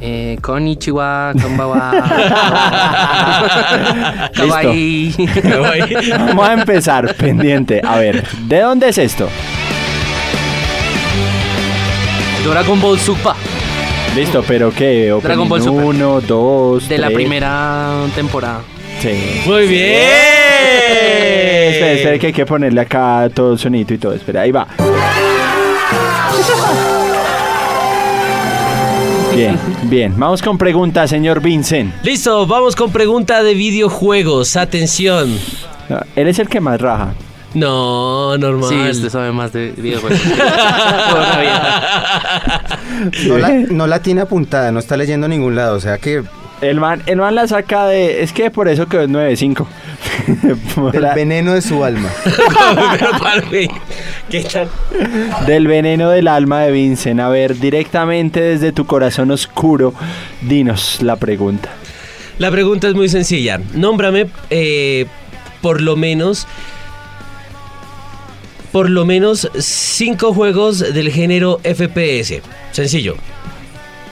Eh, 0.00 0.36
konnichiwa, 0.42 1.32
konbawa. 1.40 1.92
Kawaii. 4.34 5.14
Vamos 6.18 6.48
a 6.48 6.52
empezar, 6.54 7.14
pendiente. 7.14 7.80
A 7.84 7.96
ver, 7.98 8.24
¿de 8.46 8.60
dónde 8.60 8.88
es 8.88 8.98
esto? 8.98 9.28
Dragon 12.50 12.80
Ball 12.80 12.98
Super, 12.98 13.32
Listo, 14.14 14.44
pero 14.46 14.70
¿qué? 14.72 15.12
Dragon 15.22 15.48
Ball 15.48 15.62
Super. 15.62 15.84
1, 15.84 16.20
2, 16.20 16.88
de 16.88 16.98
la 16.98 17.10
primera 17.10 18.06
temporada. 18.14 18.60
Sí. 19.00 19.40
Muy 19.46 19.66
bien. 19.66 20.02
Espera, 21.68 21.92
espera, 21.92 22.18
que 22.18 22.26
hay 22.28 22.32
que 22.32 22.46
ponerle 22.46 22.80
acá 22.80 23.28
todo 23.34 23.54
el 23.54 23.58
sonido 23.58 23.94
y 23.94 23.98
todo. 23.98 24.12
Espera, 24.12 24.42
ahí 24.42 24.52
va. 24.52 24.68
Bien, 29.34 29.58
bien. 29.84 30.14
Vamos 30.16 30.42
con 30.42 30.56
preguntas, 30.58 31.10
señor 31.10 31.40
Vincent. 31.40 31.92
Listo, 32.04 32.46
vamos 32.46 32.76
con 32.76 32.92
pregunta 32.92 33.42
de 33.42 33.54
videojuegos. 33.54 34.56
Atención. 34.56 35.36
No, 35.88 35.98
Él 36.14 36.28
es 36.28 36.38
el 36.38 36.48
que 36.48 36.60
más 36.60 36.80
raja. 36.80 37.14
No, 37.54 38.36
normal. 38.36 38.68
Sí, 38.68 38.76
usted 38.90 39.08
sabe 39.10 39.32
más 39.32 39.52
de 39.52 39.72
videojuegos. 39.76 40.20
No 43.26 43.38
la, 43.38 43.48
no 43.70 43.86
la 43.86 44.00
tiene 44.00 44.20
apuntada, 44.22 44.70
no 44.72 44.78
está 44.78 44.96
leyendo 44.96 45.26
a 45.26 45.28
ningún 45.28 45.54
lado, 45.56 45.76
o 45.76 45.80
sea 45.80 45.98
que 45.98 46.22
El 46.60 46.80
man, 46.80 47.02
el 47.06 47.16
man 47.16 47.34
la 47.34 47.46
saca 47.48 47.86
de. 47.86 48.22
Es 48.22 48.32
que 48.32 48.50
por 48.50 48.68
eso 48.68 48.86
quedó 48.86 49.02
en 49.02 49.12
9.5. 49.12 49.66
Por 50.74 50.92
del 50.92 51.02
la- 51.02 51.14
veneno 51.14 51.52
de 51.54 51.60
su 51.62 51.82
alma. 51.84 52.08
¿Qué 54.30 54.42
tal? 54.42 54.68
del 55.46 55.66
veneno 55.66 56.10
del 56.10 56.28
alma 56.28 56.60
de 56.60 56.72
Vincent. 56.72 57.20
A 57.20 57.28
ver, 57.28 57.58
directamente 57.58 58.40
desde 58.40 58.72
tu 58.72 58.86
corazón 58.86 59.30
oscuro, 59.30 59.92
dinos 60.42 61.02
la 61.02 61.16
pregunta. 61.16 61.68
La 62.38 62.50
pregunta 62.50 62.88
es 62.88 62.94
muy 62.94 63.08
sencilla. 63.08 63.60
Nómbrame 63.74 64.26
eh, 64.50 65.06
por 65.60 65.80
lo 65.80 65.96
menos. 65.96 66.46
Por 68.74 68.90
lo 68.90 69.04
menos 69.04 69.48
cinco 69.56 70.34
juegos 70.34 70.80
del 70.80 71.12
género 71.12 71.60
FPS. 71.62 72.42
Sencillo. 72.72 73.14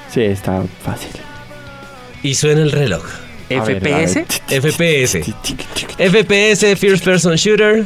Sí, 0.08 0.20
está 0.22 0.62
fácil. 0.84 1.10
Y 2.22 2.34
suena 2.34 2.62
el 2.62 2.70
reloj. 2.70 3.02
A 3.50 3.64
FPS. 3.64 4.14
ver. 4.14 4.62
FPS. 4.62 5.34
FPS, 5.98 6.76
First 6.76 7.04
Person 7.04 7.34
Shooter. 7.34 7.84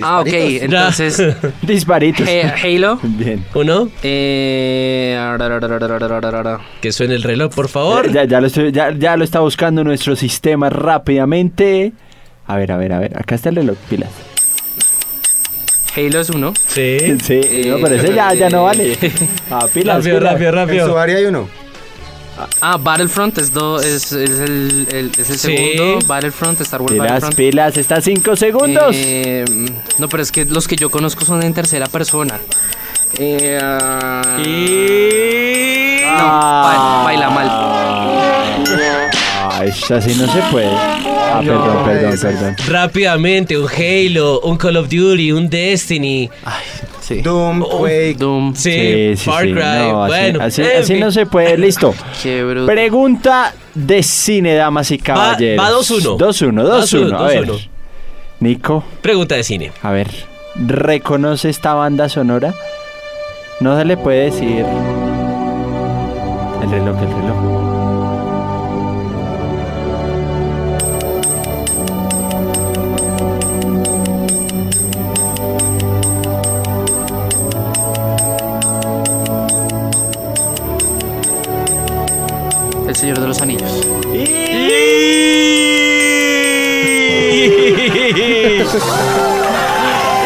Ah, 0.00 0.18
ok, 0.20 0.28
entonces 0.32 1.22
Disparitos. 1.62 2.26
eh, 2.28 2.52
Halo. 2.64 2.98
Bien. 3.00 3.44
Uno. 3.54 3.88
Eh, 4.02 5.16
Que 6.80 6.90
suene 6.90 7.14
el 7.14 7.22
reloj, 7.22 7.54
por 7.54 7.68
favor. 7.68 8.10
Ya, 8.12 8.24
ya 8.24 8.40
lo 8.40 8.48
estoy- 8.48 8.72
ya- 8.72 8.90
ya 8.90 9.16
lo 9.16 9.22
está 9.22 9.38
buscando 9.38 9.84
nuestro 9.84 10.16
sistema 10.16 10.68
rápidamente. 10.68 11.92
A 12.48 12.56
ver, 12.56 12.72
a 12.72 12.76
ver, 12.76 12.92
a 12.92 12.98
ver. 12.98 13.16
Acá 13.16 13.36
está 13.36 13.50
el 13.50 13.56
reloj, 13.56 13.76
pilas. 13.88 14.10
Halo 15.98 16.20
es 16.20 16.30
uno. 16.30 16.52
Sí. 16.66 16.96
Sí, 17.22 17.40
no, 17.66 17.76
pero 17.82 17.96
ese 17.96 18.14
ya, 18.14 18.32
ya 18.34 18.48
no 18.50 18.64
vale. 18.64 18.96
Ah, 19.50 19.66
pilas, 19.72 19.96
Rápido, 20.04 20.18
pilas. 20.18 20.32
rápido, 20.32 20.48
En 20.48 20.52
su 20.52 20.56
rápido. 20.56 20.98
área 20.98 21.16
hay 21.16 21.24
uno. 21.24 21.48
Ah, 22.60 22.76
Battlefront 22.80 23.36
es, 23.38 23.52
do- 23.52 23.80
es, 23.80 24.12
es 24.12 24.40
el, 24.40 24.86
el- 24.92 25.10
es 25.18 25.28
el 25.30 25.38
Sí. 25.38 25.56
segundo. 25.56 25.98
Battlefront, 26.06 26.60
Star 26.60 26.80
Wars 26.80 26.92
Pilas, 26.92 27.06
Battlefront. 27.08 27.34
pilas. 27.36 27.76
Está 27.76 28.00
cinco 28.00 28.36
segundos. 28.36 28.94
Eh, 28.94 29.44
no, 29.98 30.08
pero 30.08 30.22
es 30.22 30.30
que 30.30 30.44
los 30.44 30.68
que 30.68 30.76
yo 30.76 30.88
conozco 30.90 31.24
son 31.24 31.42
en 31.42 31.52
tercera 31.52 31.86
persona. 31.88 32.38
Eh, 33.18 33.58
ah, 33.60 34.38
Y... 34.44 36.00
no, 36.04 36.24
ba- 36.24 37.02
baila 37.04 37.30
mal. 37.30 38.17
Eso 39.64 39.94
así 39.96 40.14
no 40.14 40.26
se 40.32 40.40
puede. 40.50 40.68
Ah, 40.70 41.40
perdón, 41.44 41.84
perdón, 41.84 42.18
perdón. 42.20 42.56
Rápidamente, 42.68 43.58
un 43.58 43.66
Halo, 43.68 44.40
un 44.40 44.56
Call 44.56 44.76
of 44.76 44.88
Duty, 44.88 45.32
un 45.32 45.48
Destiny. 45.50 46.30
Sí. 47.00 47.22
Doom, 47.22 47.60
Quake. 47.62 48.16
Doom. 48.18 48.54
Sí, 48.54 48.70
Sí, 48.70 49.16
sí, 49.16 49.24
Far 49.30 49.44
sí. 49.44 49.52
Cry. 49.52 49.62
No, 49.62 50.04
así, 50.04 50.12
bueno, 50.12 50.38
así, 50.42 50.62
así 50.62 50.92
fin. 50.94 51.00
no 51.00 51.10
se 51.10 51.26
puede. 51.26 51.56
Listo. 51.56 51.94
Qué 52.22 52.44
bruto. 52.44 52.66
Pregunta 52.66 53.54
de 53.74 54.02
cine, 54.02 54.54
damas 54.54 54.90
y 54.90 54.98
caballeros. 54.98 55.64
va 55.64 55.70
2-1. 55.70 56.18
2-1, 56.18 56.52
2-1. 57.12 57.16
A 57.18 57.22
ver. 57.26 57.46
2-1. 57.46 57.68
Nico, 58.40 58.84
Pregunta 59.02 59.34
de 59.36 59.42
cine. 59.42 59.72
a 59.82 59.90
ver. 59.90 60.08
¿Reconoce 60.54 61.48
esta 61.50 61.74
banda 61.74 62.08
sonora? 62.08 62.52
No 63.60 63.76
se 63.78 63.84
le 63.84 63.96
puede 63.96 64.24
decir. 64.26 64.64
El 66.62 66.70
reloj, 66.70 66.96
el 67.00 67.08
reloj. 67.08 67.67
Señor 82.98 83.20
de 83.20 83.28
los 83.28 83.40
Anillos. 83.40 83.70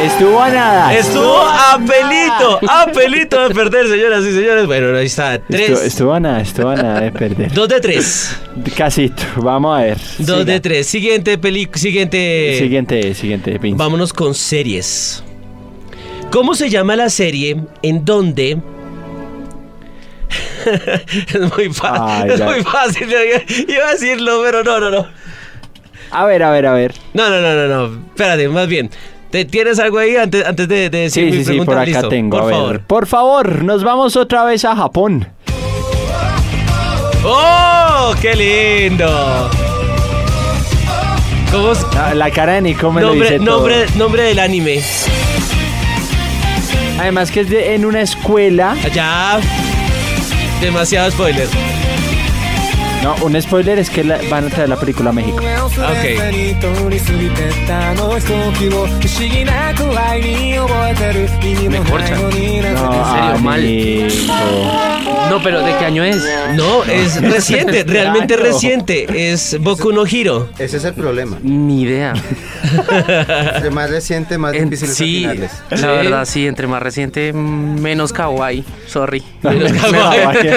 Estuvo 0.03 0.41
a 0.41 0.49
nada. 0.51 0.95
Estuvo 0.95 1.37
a 1.39 1.79
pelito, 1.79 2.61
a 2.69 2.87
pelito 2.91 3.49
de 3.49 3.55
perder, 3.55 3.89
señoras 3.89 4.25
y 4.25 4.33
señores. 4.33 4.67
Bueno, 4.67 4.97
ahí 4.97 5.05
está. 5.07 5.35
Estuvo, 5.35 5.49
Tres. 5.57 5.83
estuvo 5.83 6.13
a 6.15 6.21
nada, 6.21 6.41
estuvo 6.41 6.69
a 6.71 6.77
nada 6.77 7.01
de 7.03 7.13
perder. 7.13 7.53
Dos 7.53 7.69
de 7.69 7.81
tres. 7.81 8.37
Casito. 8.75 9.23
Vamos 9.37 9.79
a 9.79 9.83
ver. 9.83 9.99
Dos 10.19 10.41
Siga. 10.41 10.45
de 10.45 10.61
tres. 10.61 10.87
Siguiente 10.87 11.37
película. 11.37 11.79
Siguiente. 11.79 12.57
Siguiente, 12.59 13.15
siguiente. 13.15 13.59
Vince. 13.59 13.77
Vámonos 13.79 14.15
con 14.15 14.35
series. 14.35 15.23
¿Cómo 16.31 16.55
se 16.55 16.71
llama 16.71 16.97
la 16.97 17.11
serie 17.11 17.59
en 17.83 18.05
donde... 18.05 18.59
es 21.35 21.57
muy, 21.57 21.73
fa- 21.73 22.23
Ay, 22.23 22.31
es 22.31 22.41
muy 22.41 22.63
fácil. 22.63 23.09
Iba 23.69 23.89
a 23.89 23.93
decirlo, 23.93 24.41
pero 24.45 24.63
no, 24.65 24.81
no, 24.81 24.91
no. 24.91 25.07
A 26.11 26.25
ver, 26.27 26.43
a 26.43 26.51
ver, 26.51 26.67
a 26.67 26.73
ver. 26.75 26.95
No, 27.15 27.29
no, 27.31 27.41
no, 27.41 27.55
no, 27.55 27.69
no. 27.89 28.03
Espérate, 28.09 28.49
más 28.49 28.67
bien. 28.69 28.91
¿Te 29.31 29.47
tienes 29.47 29.79
algo 29.79 29.97
ahí 29.99 30.15
antes, 30.17 30.45
antes 30.45 30.69
de, 30.69 30.91
de 30.91 30.99
decir 30.99 31.25
Sí, 31.25 31.31
mi 31.31 31.33
sí, 31.39 31.39
sí, 31.39 31.45
pregunta? 31.51 31.73
por 31.73 31.79
acá 31.81 31.87
Listo, 31.91 32.09
tengo. 32.11 32.37
Por 32.39 32.43
a 32.43 32.47
ver. 32.47 32.55
favor. 32.57 32.81
Por 32.83 33.07
favor, 33.07 33.65
nos 33.65 33.83
vamos 33.83 34.15
otra 34.17 34.45
vez 34.45 34.65
a 34.67 34.77
Japón. 34.77 35.27
¡Oh! 37.25 38.15
¡Qué 38.21 38.35
lindo! 38.35 39.51
¿Cómo 41.51 41.73
es? 41.73 41.87
La, 41.95 42.15
la 42.15 42.31
cara 42.31 42.55
de 42.55 42.63
Nico 42.63 42.91
me 42.93 43.01
lo 43.03 43.09
Nombre, 43.09 43.39
todo. 43.39 43.45
nombre, 43.57 43.87
nombre 43.97 44.23
del 44.25 44.39
anime. 44.39 44.83
Además 46.99 47.31
que 47.31 47.41
es 47.41 47.49
de- 47.51 47.75
en 47.75 47.85
una 47.85 48.01
escuela. 48.03 48.77
Ya. 48.95 49.41
Demasiado 50.63 51.09
spoiler. 51.11 51.49
No, 53.03 53.17
un 53.23 53.41
spoiler 53.43 53.79
es 53.79 53.91
que 53.91 54.03
van 54.31 54.47
a 54.47 54.49
traer 54.49 54.69
la 54.69 54.77
película 54.77 55.11
a 55.11 55.13
México. 55.13 55.39
Ok. 55.39 55.43
Me 61.69 61.79
corcha. 61.91 62.17
No, 62.17 63.13
serio, 63.13 63.39
mal. 63.41 63.63
No, 65.31 65.43
pero 65.43 65.63
¿de 65.63 65.77
qué 65.79 65.85
año 65.85 66.05
es? 66.05 66.23
No, 66.55 66.85
es 66.85 67.21
reciente, 67.33 67.85
realmente 67.85 68.37
reciente. 68.37 69.33
Es 69.33 69.59
Boku 69.61 69.93
no 69.93 70.07
Hiro. 70.07 70.49
Ese 70.59 70.77
es 70.77 70.85
el 70.85 70.95
problema. 70.95 71.39
Ni 71.43 71.83
idea. 71.83 72.13
entre 73.55 73.71
más 73.71 73.91
reciente, 73.91 74.39
más 74.39 74.55
en, 74.55 74.77
sí, 74.77 75.27
la 75.71 75.87
verdad, 75.93 76.25
sí, 76.25 76.47
entre 76.47 76.67
más 76.67 76.83
reciente, 76.83 77.33
menos 77.33 78.13
kawaii. 78.13 78.65
Sorry. 78.87 79.23
Menos 79.43 79.73
kawaii. 79.73 80.51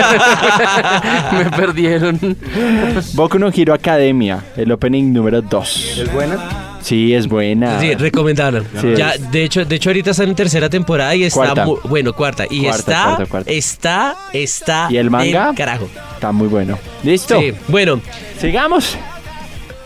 Me 1.38 1.52
perdieron. 1.52 2.35
Boku 3.14 3.40
no 3.40 3.50
Hero 3.54 3.74
Academia, 3.74 4.44
el 4.58 4.72
opening 4.72 5.12
número 5.14 5.42
2. 5.42 5.98
¿Es 6.00 6.14
buena? 6.14 6.78
Sí, 6.82 7.14
es 7.14 7.28
buena. 7.28 7.80
Sí, 7.80 7.96
recomendable. 7.96 8.62
Sí, 8.80 8.94
ya, 8.96 9.12
es- 9.12 9.32
de 9.32 9.44
hecho, 9.44 9.66
de 9.66 9.76
hecho 9.76 9.90
ahorita 9.90 10.12
está 10.12 10.24
en 10.24 10.36
tercera 10.36 10.70
temporada 10.70 11.16
y 11.16 11.24
está 11.24 11.40
Cuarta. 11.54 11.66
bueno, 11.86 12.14
cuarta 12.14 12.46
y 12.50 12.62
Cuarta, 12.64 12.78
está 12.80 13.04
cuarta, 13.06 13.26
cuarta. 13.26 13.52
está 13.52 14.16
está 14.34 14.88
¿Y 14.92 14.98
el 14.98 15.10
manga? 15.10 15.48
del 15.48 15.56
carajo. 15.56 15.90
Está 16.14 16.32
muy 16.32 16.48
bueno. 16.48 16.78
¿Listo? 17.04 17.40
Sí, 17.40 17.54
bueno, 17.68 18.00
Sigamos. 18.40 18.96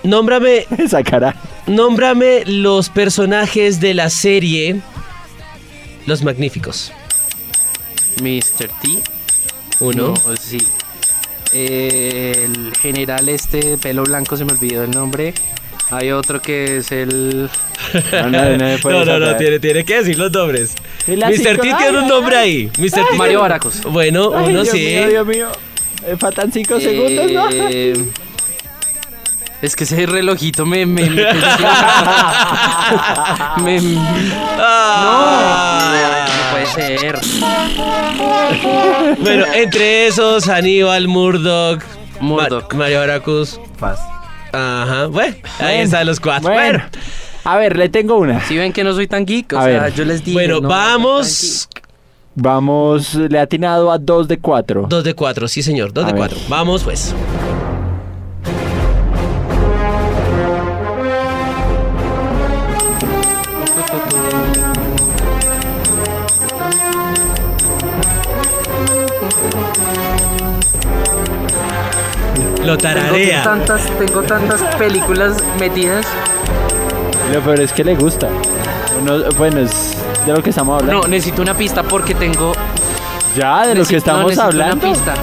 nómbrame 0.04 0.66
Esa 0.78 1.02
cara. 1.04 1.36
nómbrame 1.68 2.44
los 2.46 2.90
personajes 2.90 3.80
de 3.80 3.94
la 3.94 4.10
serie 4.10 4.82
Los 6.06 6.22
Magníficos. 6.24 6.92
Mr. 8.22 8.68
T. 8.82 8.90
Uno. 9.80 10.14
No, 10.14 10.36
sí. 10.38 10.58
Eh, 11.54 12.46
el 12.46 12.74
general 12.82 13.28
este 13.30 13.78
pelo 13.78 14.04
blanco, 14.04 14.38
se 14.38 14.46
me 14.46 14.52
olvidó 14.54 14.84
el 14.84 14.92
nombre. 14.92 15.34
Hay 15.92 16.12
otro 16.12 16.40
que 16.42 16.78
es 16.78 16.92
el... 16.92 17.50
No, 18.14 18.30
no, 18.30 18.50
no 18.58 18.58
me 18.66 18.78
puedes 18.82 19.00
No, 19.00 19.06
no, 19.06 19.06
no, 19.06 19.12
hablar. 19.14 19.38
tiene, 19.40 19.60
tiene 19.60 19.84
que 19.84 19.96
decir 19.96 20.20
los 20.20 20.32
nombres. 20.32 20.76
Mr. 21.08 21.34
cinco- 21.36 21.62
T 21.64 21.74
tiene 21.80 21.98
un 21.98 22.08
nombre 22.08 22.38
ay. 22.38 22.72
ahí. 22.78 22.84
Mr. 22.86 23.08
T 23.10 23.16
Mario 23.18 23.42
Baracos. 23.42 23.82
Bueno, 23.84 24.32
Ay, 24.36 24.50
uno 24.50 24.62
Dios 24.64 24.70
sí. 24.70 24.78
mío, 24.86 25.08
Dios 25.10 25.26
mío. 25.26 25.48
Me 26.08 26.16
faltan 26.18 26.52
5 26.52 26.80
segundos, 26.80 27.32
¿no? 27.32 27.50
Eh, 27.52 27.94
Es 29.62 29.76
que 29.76 29.84
ese 29.84 30.06
relojito 30.06 30.66
me... 30.66 30.86
me, 30.86 31.10
me, 31.10 31.24
me- 33.64 33.82
Ah. 34.62 35.92
no 35.92 36.19
ser. 36.74 37.20
Bueno, 39.22 39.46
entre 39.54 40.08
esos, 40.08 40.48
Aníbal, 40.48 41.08
Murdoch, 41.08 41.82
Murdoch. 42.20 42.74
Ma- 42.74 42.80
Mario 42.80 43.00
Baracus. 43.00 43.60
Paz. 43.80 44.00
Ajá, 44.52 45.06
bueno, 45.08 45.36
ahí 45.60 45.66
Bueno, 45.68 45.84
están 45.84 46.08
los 46.08 46.20
cuatro. 46.20 46.50
Bueno. 46.52 46.80
Bueno, 46.80 46.84
A 47.44 47.58
ver, 47.58 47.78
le 47.78 47.90
tengo 47.90 48.18
una. 48.18 48.42
Si 48.46 48.58
ven 48.58 48.74
que 48.74 48.84
no 48.84 48.94
soy 48.94 49.08
tan 49.08 49.26
geek, 49.26 49.54
o 49.54 49.58
A 49.60 49.64
sea, 49.66 49.84
ver. 49.84 49.94
yo 49.94 50.06
les 50.06 50.24
digo. 50.24 50.36
bueno, 50.38 50.60
no, 50.62 50.68
vamos. 50.70 51.70
Vamos, 52.36 53.16
le 53.16 53.38
ha 53.40 53.42
atinado 53.44 53.92
a 53.92 53.98
2 53.98 54.28
de 54.28 54.38
4. 54.40 54.86
Dos 54.88 55.04
de 55.04 55.14
cuatro, 55.14 55.48
sí 55.48 55.62
señor, 55.62 55.92
dos 55.92 56.06
A 56.06 56.08
de 56.08 56.14
ver. 56.14 56.20
cuatro. 56.20 56.38
Vamos 56.48 56.84
pues. 56.84 57.14
Lo 72.66 72.78
Tengo 72.78 72.94
tararea. 72.96 73.44
tantas, 73.44 73.82
tengo 73.98 74.22
tantas 74.24 74.62
películas 74.76 75.34
metidas. 75.60 76.06
Lo 77.34 77.40
peor 77.42 77.62
es 77.62 77.72
que 77.72 77.84
le 77.84 77.96
gusta. 77.96 78.28
No, 79.04 79.24
bueno, 79.38 79.62
es 79.62 79.96
de 80.26 80.34
lo 80.34 80.44
que 80.44 80.50
estamos 80.50 80.82
hablando. 80.82 81.04
No, 81.04 81.08
necesito 81.08 81.42
una 81.42 81.54
pista 81.54 81.84
porque 81.84 82.14
tengo. 82.16 82.52
ya, 83.36 83.66
de 83.66 83.76
lo 83.76 83.86
que 83.86 83.96
necesito- 83.96 83.96
no, 83.96 83.98
estamos 83.98 84.24
necesito 84.26 84.44
hablando. 84.44 84.88
Una 84.88 84.94
pista. 84.96 85.14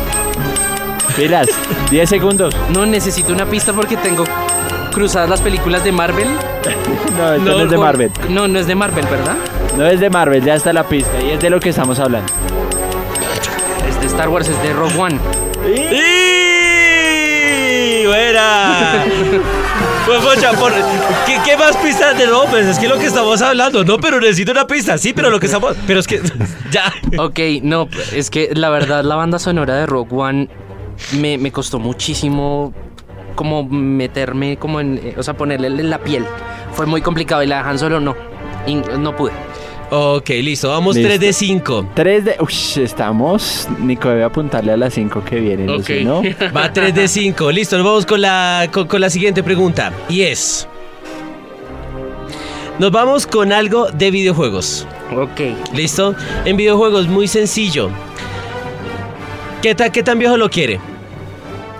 Pilas, 1.16 1.48
10 1.90 2.08
segundos. 2.08 2.56
No 2.70 2.86
necesito 2.86 3.32
una 3.32 3.44
pista 3.46 3.72
porque 3.72 3.96
tengo 3.96 4.24
cruzadas 4.92 5.28
las 5.28 5.40
películas 5.40 5.84
de 5.84 5.92
Marvel. 5.92 6.28
No, 7.16 7.32
esto 7.32 7.44
no, 7.44 7.50
No, 7.58 7.64
es 7.64 7.70
de 7.70 7.76
con- 7.76 7.84
Marvel. 7.84 8.12
No, 8.28 8.48
no 8.48 8.58
es 8.58 8.66
de 8.66 8.74
Marvel, 8.74 9.06
¿verdad? 9.06 9.36
No 9.76 9.86
es 9.86 10.00
de 10.00 10.10
Marvel, 10.10 10.42
ya 10.44 10.54
está 10.54 10.72
la 10.72 10.84
pista. 10.84 11.20
Y 11.22 11.30
es 11.30 11.40
de 11.40 11.48
lo 11.50 11.60
que 11.60 11.68
estamos 11.70 11.98
hablando. 11.98 12.30
Es 13.88 14.00
de 14.00 14.06
Star 14.06 14.28
Wars, 14.28 14.48
es 14.48 14.62
de 14.62 14.72
Rogue 14.72 14.98
One. 14.98 15.18
¡Y! 15.66 16.35
¡Buena! 18.06 19.04
Pues, 20.06 20.20
pocha, 20.24 20.52
por- 20.52 20.72
¿qué, 21.26 21.36
qué 21.44 21.56
más 21.56 21.76
pistas 21.78 22.16
de 22.16 22.28
no? 22.28 22.44
Pues 22.44 22.64
es 22.66 22.78
que 22.78 22.86
lo 22.86 22.96
que 22.96 23.06
estamos 23.06 23.42
hablando, 23.42 23.82
no, 23.82 23.98
pero 23.98 24.20
necesito 24.20 24.52
una 24.52 24.64
pista, 24.64 24.96
sí, 24.98 25.12
pero 25.12 25.30
lo 25.30 25.40
que 25.40 25.46
estamos. 25.46 25.76
Pero 25.84 25.98
es 25.98 26.06
que. 26.06 26.22
Ya. 26.70 26.92
Ok, 27.18 27.40
no, 27.62 27.88
es 28.12 28.30
que 28.30 28.50
la 28.54 28.70
verdad 28.70 29.02
la 29.02 29.16
banda 29.16 29.40
sonora 29.40 29.74
de 29.74 29.84
Rogue 29.84 30.14
One 30.14 30.48
me, 31.18 31.38
me 31.38 31.50
costó 31.50 31.80
muchísimo 31.80 32.72
como 33.34 33.64
meterme 33.64 34.56
como 34.58 34.78
en, 34.78 34.98
eh, 35.02 35.14
o 35.16 35.24
sea, 35.24 35.34
ponerle 35.36 35.66
en 35.66 35.90
la 35.90 35.98
piel. 35.98 36.24
Fue 36.72 36.86
muy 36.86 37.00
complicado 37.02 37.42
y 37.42 37.48
la 37.48 37.56
dejan 37.58 37.76
solo 37.76 37.98
no. 37.98 38.14
No 39.00 39.16
pude. 39.16 39.32
Ok, 39.88 40.28
listo, 40.42 40.68
vamos 40.70 40.96
Listo. 40.96 41.08
3 41.10 41.20
de 41.20 41.32
5. 41.32 41.88
3 41.94 42.24
de. 42.24 42.36
Uy, 42.40 42.82
estamos. 42.82 43.68
Nico 43.78 44.08
debe 44.08 44.24
apuntarle 44.24 44.72
a 44.72 44.76
las 44.76 44.94
5 44.94 45.22
que 45.24 45.36
vienen, 45.38 45.66
¿no? 45.66 45.74
Ok. 45.76 45.84
Si 45.86 46.04
no. 46.04 46.22
Va 46.54 46.72
3 46.72 46.92
de 46.94 47.06
5. 47.06 47.50
Listo, 47.52 47.76
nos 47.78 47.86
vamos 47.86 48.04
con 48.06 48.20
la, 48.20 48.68
con, 48.72 48.88
con 48.88 49.00
la 49.00 49.10
siguiente 49.10 49.42
pregunta. 49.44 49.92
Y 50.08 50.22
es. 50.22 50.66
Nos 52.80 52.90
vamos 52.90 53.26
con 53.28 53.52
algo 53.52 53.86
de 53.92 54.10
videojuegos. 54.10 54.86
Ok. 55.16 55.40
¿Listo? 55.72 56.14
En 56.44 56.56
videojuegos, 56.56 57.06
muy 57.06 57.28
sencillo. 57.28 57.88
¿Qué, 59.62 59.74
ta- 59.74 59.90
qué 59.90 60.02
tan 60.02 60.18
viejo 60.18 60.36
lo 60.36 60.50
quiere? 60.50 60.80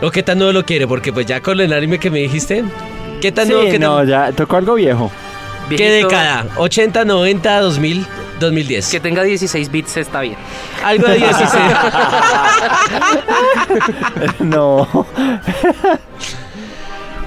¿O 0.00 0.10
qué 0.10 0.22
tan 0.22 0.38
nuevo 0.38 0.52
lo 0.52 0.64
quiere? 0.64 0.86
Porque 0.86 1.12
pues 1.12 1.26
ya 1.26 1.40
con 1.40 1.60
el 1.60 1.72
anime 1.72 1.98
que 1.98 2.10
me 2.10 2.20
dijiste. 2.20 2.64
¿Qué 3.20 3.32
tan 3.32 3.46
Sí, 3.46 3.52
nuevo? 3.52 3.70
¿Qué, 3.70 3.78
no, 3.80 3.96
tan- 3.98 4.06
ya 4.08 4.32
tocó 4.32 4.56
algo 4.56 4.74
viejo. 4.74 5.10
¿Qué 5.68 5.76
Viejito, 5.76 6.08
década? 6.08 6.46
¿80, 6.56 7.04
90, 7.06 7.60
2000, 7.60 8.06
2010? 8.38 8.88
Que 8.90 9.00
tenga 9.00 9.22
16 9.24 9.70
bits 9.70 9.96
está 9.96 10.20
bien. 10.20 10.36
Algo 10.84 11.08
de 11.08 11.16
16. 11.18 11.50
no. 14.40 14.80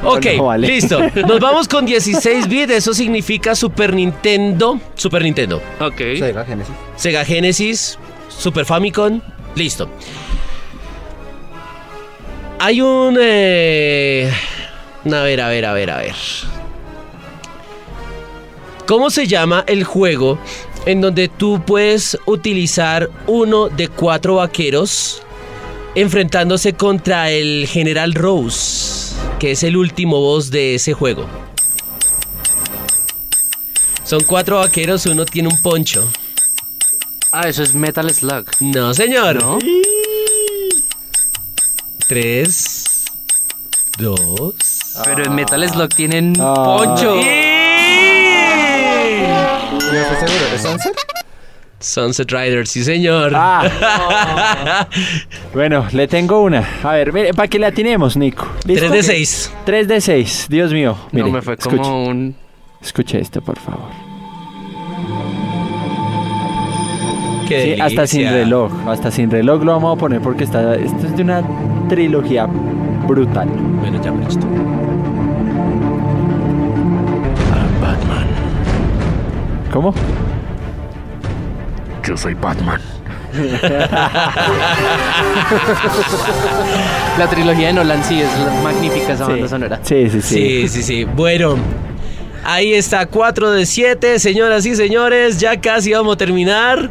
ok, 0.04 0.26
No, 0.38 0.46
vale. 0.46 0.68
listo. 0.68 1.00
Nos 1.28 1.40
vamos 1.40 1.68
con 1.68 1.86
16 1.86 2.48
bits. 2.48 2.72
Eso 2.72 2.94
significa 2.94 3.56
Super 3.56 3.94
Nintendo. 3.94 4.80
Super 4.96 5.22
Nintendo. 5.24 5.62
Ok. 5.80 5.98
Sega 6.18 6.46
Genesis. 6.46 6.76
Sega 6.96 7.26
Genesis, 7.26 8.00
Super 8.30 8.66
Famicom, 8.66 9.22
listo. 9.56 9.90
Hay 12.60 12.82
un... 12.82 13.18
eh, 13.20 14.32
A 15.06 15.22
ver, 15.24 15.42
a 15.42 15.48
ver, 15.50 15.66
a 15.66 15.74
ver, 15.74 15.92
a 15.92 15.98
ver. 15.98 16.16
¿Cómo 18.90 19.12
se 19.12 19.28
llama 19.28 19.64
el 19.68 19.84
juego 19.84 20.40
en 20.88 21.00
donde 21.00 21.28
tú 21.28 21.62
puedes 21.64 22.18
utilizar 22.26 23.08
uno 23.28 23.70
de 23.70 23.88
cuatro 23.88 24.38
vaqueros 24.38 25.22
enfrentándose 25.94 26.74
contra 26.74 27.30
el 27.30 27.68
General 27.68 28.16
Rose, 28.16 29.14
que 29.38 29.52
es 29.52 29.62
el 29.62 29.78
último 29.78 30.20
boss 30.20 30.50
de 30.50 30.74
ese 30.74 30.94
juego? 30.94 31.28
Son 34.04 34.22
cuatro 34.22 34.58
vaqueros, 34.58 35.06
uno 35.06 35.24
tiene 35.24 35.50
un 35.50 35.62
poncho. 35.62 36.10
Ah, 37.32 37.48
eso 37.48 37.62
es 37.62 37.76
Metal 37.76 38.12
Slug. 38.12 38.46
No, 38.60 38.96
señor. 38.96 39.40
¿No? 39.40 39.60
Tres, 42.08 43.06
dos. 44.00 44.56
Pero 45.06 45.26
en 45.26 45.36
Metal 45.36 45.70
Slug 45.70 45.90
tienen 45.90 46.34
Ah. 46.40 46.56
poncho 46.56 47.20
no 49.92 50.00
estoy 50.00 50.28
seguro. 50.28 50.56
¿Es 50.56 50.62
Sunset? 50.62 50.96
Sunset 51.80 52.32
Rider, 52.32 52.68
sí 52.68 52.84
señor. 52.84 53.32
Ah. 53.36 54.88
bueno, 55.54 55.86
le 55.94 56.08
tengo 56.08 56.42
una. 56.42 56.68
A 56.84 56.94
ver, 56.94 57.14
mire, 57.14 57.34
para 57.34 57.48
que 57.48 57.58
la 57.58 57.72
tenemos, 57.72 58.18
Nico. 58.18 58.48
¿Listo? 58.66 58.88
3 58.88 58.92
de 58.92 59.04
6. 59.04 59.54
3 59.66 59.88
de 59.88 60.02
6, 60.02 60.48
Dios 60.50 60.74
mío. 60.74 60.98
Mire, 61.12 61.28
no, 61.28 61.34
me 61.34 61.42
fue 61.42 61.58
como 61.58 61.76
escuche. 61.76 61.92
un... 61.92 62.36
Escuche 62.82 63.20
esto, 63.20 63.42
por 63.42 63.58
favor. 63.58 64.10
Sí, 67.50 67.82
hasta 67.82 68.06
sin 68.06 68.30
reloj. 68.30 68.72
Hasta 68.88 69.10
sin 69.10 69.32
reloj 69.32 69.64
lo 69.64 69.74
vamos 69.74 69.98
a 69.98 70.00
poner 70.00 70.22
porque 70.22 70.44
está, 70.44 70.76
esto 70.76 71.08
es 71.08 71.18
de 71.18 71.24
una 71.24 71.44
trilogía 71.90 72.46
brutal. 73.08 73.50
Bueno, 73.80 74.00
ya 74.04 74.12
pues, 74.12 74.24
me 74.24 74.28
estoy. 74.28 74.89
¿Cómo? 79.80 79.94
Yo 82.06 82.18
soy 82.18 82.34
Batman. 82.34 82.82
La 87.18 87.28
trilogía 87.30 87.68
de 87.68 87.74
Nolan 87.74 88.04
sí 88.04 88.20
es 88.20 88.28
la- 88.40 88.62
magnífica 88.62 89.14
esa 89.14 89.26
banda 89.26 89.48
sonora. 89.48 89.80
Sí, 89.84 90.10
sí, 90.10 90.22
sí. 90.22 90.36
Sí, 90.36 90.68
sí, 90.68 90.84
sí. 90.84 91.04
Bueno, 91.06 91.56
ahí 92.44 92.74
está, 92.74 93.06
4 93.06 93.52
de 93.52 93.66
7, 93.66 94.20
señoras 94.20 94.66
y 94.66 94.76
señores, 94.76 95.40
ya 95.40 95.62
casi 95.62 95.94
vamos 95.94 96.16
a 96.16 96.18
terminar. 96.18 96.90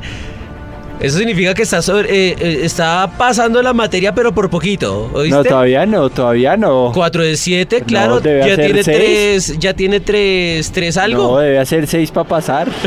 Eso 1.00 1.18
significa 1.18 1.54
que 1.54 1.62
está, 1.62 1.80
sobre, 1.80 2.08
eh, 2.12 2.36
eh, 2.40 2.60
está 2.64 3.08
pasando 3.16 3.62
la 3.62 3.72
materia, 3.72 4.12
pero 4.12 4.32
por 4.34 4.50
poquito, 4.50 5.08
¿oíste? 5.14 5.36
No, 5.36 5.44
todavía 5.44 5.86
no, 5.86 6.10
todavía 6.10 6.56
no. 6.56 6.90
4 6.92 7.22
de 7.22 7.36
7, 7.36 7.80
No, 7.80 7.86
claro, 7.86 8.20
debe 8.20 8.40
ya 8.40 8.52
hacer 8.54 8.64
tiene 8.64 8.82
seis. 8.82 9.44
3, 9.46 9.58
ya 9.60 9.74
tiene 9.74 10.00
3, 10.00 10.72
3 10.72 10.96
No, 10.96 11.02
algo. 11.02 11.38
debe 11.38 11.58
hacer 11.60 11.86
seis 11.86 12.10
para 12.10 12.28
pasar. 12.28 12.68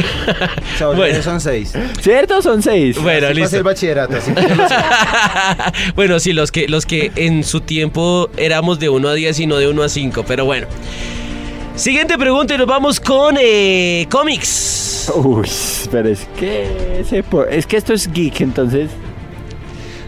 Bueno. 0.96 1.22
son 1.22 1.40
seis. 1.40 1.74
¿Cierto? 2.02 2.42
Son 2.42 2.62
seis. 2.62 3.02
bueno, 3.02 3.28
Así 3.28 3.36
listo. 3.36 3.58
el 3.58 3.64
bachillerato, 3.64 4.18
así 4.18 4.32
que 4.34 4.42
bueno, 5.96 6.20
sí, 6.20 6.34
los 6.34 6.52
que, 6.52 6.68
los 6.68 6.86
que 6.86 7.12
en 7.16 7.44
su 7.44 7.62
tiempo 7.62 8.30
éramos 8.36 8.80
de 8.80 8.90
1 8.90 9.08
a 9.08 9.14
10 9.14 9.40
y 9.42 9.48
no 9.48 9.58
de 9.58 9.68
1 9.68 9.84
a 9.84 9.90
5, 9.90 10.26
pero 10.28 10.44
bueno. 10.46 10.68
Siguiente 11.76 12.18
pregunta 12.18 12.56
y 12.56 12.58
nos 12.58 12.68
vamos 12.68 13.00
con 13.00 13.38
eh, 13.40 14.08
cómics. 14.10 14.81
Uy, 15.16 15.48
pero 15.92 16.10
es 16.10 16.28
que 16.38 17.04
se 17.08 17.24
es 17.50 17.66
que 17.68 17.78
esto 17.78 17.94
es 17.94 18.12
geek, 18.12 18.42
entonces. 18.42 18.90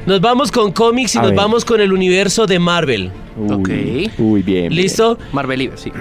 Nos 0.06 0.20
vamos 0.20 0.52
con 0.52 0.74
cómics 0.74 1.16
y 1.16 1.18
A 1.18 1.22
nos 1.22 1.32
ver. 1.32 1.38
vamos 1.38 1.64
con 1.64 1.80
el 1.80 1.94
universo 1.94 2.46
de 2.46 2.60
Marvel. 2.60 3.12
Uy, 3.38 3.54
Ok. 3.54 3.70
Uy, 4.20 4.42
bien. 4.42 4.74
¿Listo? 4.76 5.18
Marvel, 5.32 5.72
sí. 5.76 5.92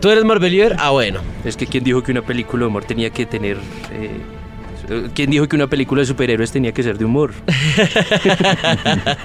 ¿Tú 0.00 0.10
eres 0.10 0.24
Marvelier? 0.24 0.76
Ah, 0.78 0.90
bueno. 0.90 1.20
Es 1.44 1.56
que 1.56 1.66
¿quién 1.66 1.84
dijo 1.84 2.02
que 2.02 2.12
una 2.12 2.22
película 2.22 2.62
de 2.62 2.66
humor 2.68 2.84
tenía 2.84 3.10
que 3.10 3.26
tener... 3.26 3.56
eh, 3.92 4.10
eh, 4.88 5.08
¿Quién 5.14 5.30
dijo 5.30 5.46
que 5.48 5.56
una 5.56 5.66
película 5.66 6.00
de 6.00 6.06
superhéroes 6.06 6.52
tenía 6.52 6.72
que 6.72 6.82
ser 6.82 6.98
de 6.98 7.04
humor? 7.04 7.32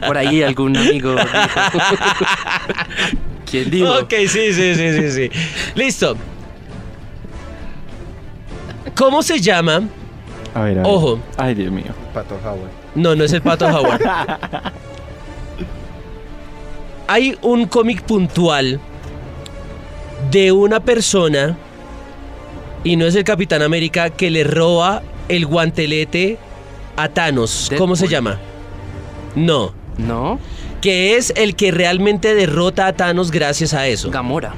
Por 0.06 0.18
ahí 0.18 0.44
algún 0.44 0.76
amigo 0.78 1.16
dijo. 1.16 1.28
¿Quién 3.50 3.70
dijo? 3.70 3.92
Ok, 4.00 4.14
sí, 4.28 4.54
sí, 4.54 4.76
sí, 4.76 4.94
sí, 4.94 5.12
sí. 5.12 5.30
Listo. 5.76 6.16
¿Cómo 9.00 9.24
se 9.24 9.40
llama? 9.40 9.88
A 10.54 10.62
ver, 10.64 10.80
a 10.80 10.82
ver. 10.82 10.92
Ojo. 10.92 11.20
Ay, 11.38 11.56
Dios 11.56 11.72
mío. 11.72 11.94
Pato 12.14 12.36
Howard. 12.44 12.70
No, 12.96 13.16
no 13.16 13.24
es 13.24 13.32
el 13.32 13.42
Pato 13.42 13.66
Howard. 13.66 14.02
Hay 17.08 17.38
un 17.42 17.66
cómic 17.68 18.02
puntual 18.02 18.78
de 20.30 20.52
una 20.52 20.82
persona, 20.82 21.58
y 22.84 22.98
no 22.98 23.06
es 23.06 23.16
el 23.16 23.24
Capitán 23.24 23.62
América, 23.62 24.10
que 24.10 24.30
le 24.30 24.44
roba 24.44 25.02
el 25.30 25.46
guantelete 25.46 26.38
a 26.98 27.08
Thanos. 27.08 27.72
¿Cómo 27.78 27.96
se 27.96 28.10
llama? 28.10 28.38
No. 29.34 29.72
¿No? 29.98 30.40
Que 30.82 31.16
es 31.16 31.32
el 31.38 31.56
que 31.56 31.72
realmente 31.72 32.36
derrota 32.36 32.88
a 32.88 32.94
Thanos 32.94 33.32
gracias 33.32 33.74
a 33.74 33.88
eso. 33.88 34.12
Gamora. 34.12 34.54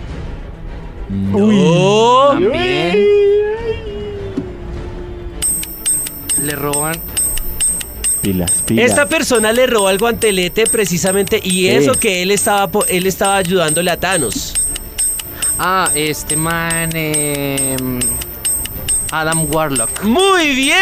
No. 1.09 2.29
También. 2.29 3.40
Le 6.41 6.55
roban. 6.55 6.95
Pilas, 8.21 8.51
pilas. 8.65 8.85
Esta 8.89 9.05
persona 9.07 9.51
le 9.51 9.65
robó 9.67 9.89
el 9.89 9.97
guantelete 9.97 10.65
precisamente 10.67 11.39
y 11.43 11.49
Sí. 11.49 11.67
eso 11.69 11.93
que 11.93 12.21
él 12.21 12.31
estaba 12.31 12.67
po- 12.67 12.85
él 12.85 13.07
estaba 13.07 13.37
ayudándole 13.37 13.89
a 13.91 13.97
Thanos. 13.99 14.53
Ah, 15.57 15.89
este 15.95 16.35
man. 16.35 16.89
eh, 16.93 17.75
Adam 19.11 19.45
Warlock. 19.53 20.03
Muy 20.03 20.55
bien. 20.55 20.77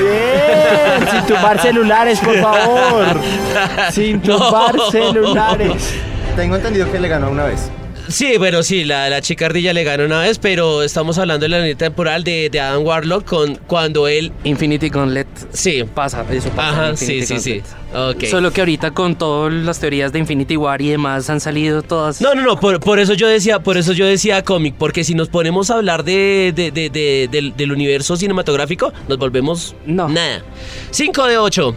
Bien, 0.00 1.08
Sin 1.10 1.26
tumbar 1.26 1.60
celulares, 1.62 2.18
por 2.20 2.40
favor. 2.40 3.06
Sin 3.92 4.22
No. 4.22 4.36
tumbar 4.38 4.74
celulares. 4.90 5.94
Tengo 6.36 6.56
entendido 6.56 6.90
que 6.90 6.98
le 6.98 7.08
ganó 7.08 7.30
una 7.30 7.44
vez. 7.44 7.70
Sí, 8.08 8.36
bueno, 8.38 8.62
sí, 8.62 8.84
la, 8.84 9.08
la 9.08 9.20
chica 9.20 9.46
ardilla 9.46 9.72
le 9.72 9.84
ganó 9.84 10.04
una 10.04 10.20
vez, 10.20 10.38
pero 10.38 10.82
estamos 10.82 11.18
hablando 11.18 11.44
de 11.44 11.48
la 11.50 11.58
línea 11.58 11.76
temporal 11.76 12.24
de, 12.24 12.48
de 12.50 12.60
Adam 12.60 12.84
Warlock 12.84 13.24
con 13.24 13.56
cuando 13.66 14.08
él 14.08 14.32
Infinity 14.44 14.88
Gauntlet. 14.88 15.26
sí. 15.52 15.84
Pasa, 15.94 16.24
eso 16.30 16.48
pasa. 16.50 16.68
en 16.70 16.80
Ajá, 16.84 16.96
sí, 16.96 17.24
sí, 17.24 17.38
sí. 17.38 17.62
Gauntlet. 17.92 18.16
Ok. 18.24 18.24
Solo 18.30 18.50
que 18.52 18.60
ahorita 18.62 18.90
con 18.92 19.16
todas 19.16 19.52
las 19.52 19.78
teorías 19.78 20.12
de 20.12 20.18
Infinity 20.18 20.56
War 20.56 20.80
y 20.82 20.88
demás 20.88 21.28
han 21.30 21.40
salido 21.40 21.82
todas. 21.82 22.20
No, 22.20 22.34
no, 22.34 22.42
no, 22.42 22.58
por, 22.58 22.80
por 22.80 22.98
eso 22.98 23.14
yo 23.14 23.28
decía, 23.28 23.58
por 23.60 23.76
eso 23.76 23.92
yo 23.92 24.06
decía 24.06 24.42
cómic, 24.42 24.74
porque 24.78 25.04
si 25.04 25.14
nos 25.14 25.28
ponemos 25.28 25.70
a 25.70 25.74
hablar 25.76 26.02
de, 26.04 26.52
de- 26.54 26.70
de- 26.70 26.90
de- 26.90 27.28
del, 27.30 27.54
del 27.56 27.72
universo 27.72 28.16
cinematográfico, 28.16 28.92
nos 29.08 29.18
volvemos 29.18 29.74
No. 29.86 30.08
nada. 30.08 30.42
5 30.90 31.26
de 31.26 31.38
8. 31.38 31.74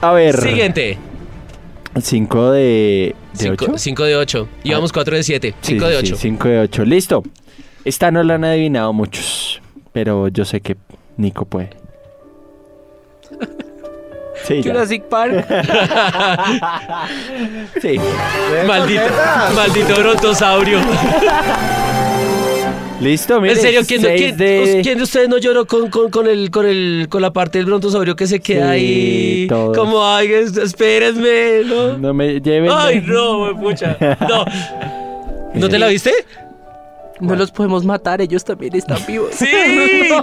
A 0.00 0.12
ver. 0.12 0.40
Siguiente. 0.40 0.98
5 2.00 2.50
de. 2.52 3.14
¿De 3.38 3.50
8? 3.50 3.74
5 3.76 4.04
de 4.04 4.16
8. 4.16 4.48
Íbamos 4.64 4.92
4 4.92 5.16
de 5.16 5.22
7. 5.22 5.54
5 5.60 5.86
de 5.86 5.96
8. 5.96 6.16
5 6.16 6.48
de 6.48 6.58
8. 6.60 6.84
Listo. 6.84 7.22
Esta 7.84 8.10
no 8.10 8.22
la 8.22 8.34
han 8.34 8.44
adivinado 8.44 8.92
muchos. 8.92 9.60
Pero 9.92 10.28
yo 10.28 10.44
sé 10.44 10.60
que 10.60 10.76
Nico 11.16 11.44
puede. 11.44 11.70
Sí. 14.44 14.60
Jurassic 14.60 15.04
Park. 15.04 15.46
Sí. 17.80 17.96
Maldito, 18.66 19.02
maldito 19.54 19.94
brontosaurio. 19.94 20.80
Listo, 23.02 23.40
mire. 23.40 23.54
en 23.54 23.60
serio, 23.60 23.80
¿quién, 23.86 24.02
de... 24.02 24.80
quién 24.82 24.96
de 24.98 25.02
ustedes 25.04 25.28
no 25.28 25.38
lloró 25.38 25.66
con, 25.66 25.90
con, 25.90 26.10
con 26.10 26.26
el, 26.28 26.50
con, 26.50 26.66
el, 26.66 27.06
con 27.10 27.20
la 27.22 27.32
parte 27.32 27.58
del 27.58 27.66
brontosaurio 27.66 28.14
que 28.16 28.26
se 28.26 28.40
queda 28.40 28.66
Sí, 28.66 28.70
ahí? 28.70 29.46
todos. 29.48 29.76
Como, 29.76 30.04
ay, 30.06 30.32
es- 30.32 30.56
espérenme, 30.56 31.62
¿no? 31.66 31.98
No 31.98 32.14
me 32.14 32.40
lleven. 32.40 32.70
Ay, 32.72 33.02
no, 33.06 33.58
pucha. 33.60 33.96
No. 34.28 34.44
¿No 35.54 35.68
te 35.68 35.78
la 35.78 35.88
viste? 35.88 36.12
No 37.20 37.36
los 37.36 37.50
podemos 37.52 37.84
matar, 37.84 38.20
ellos 38.20 38.42
también 38.44 38.74
están 38.74 38.98
vivos. 39.06 39.30
Sí, 39.34 39.46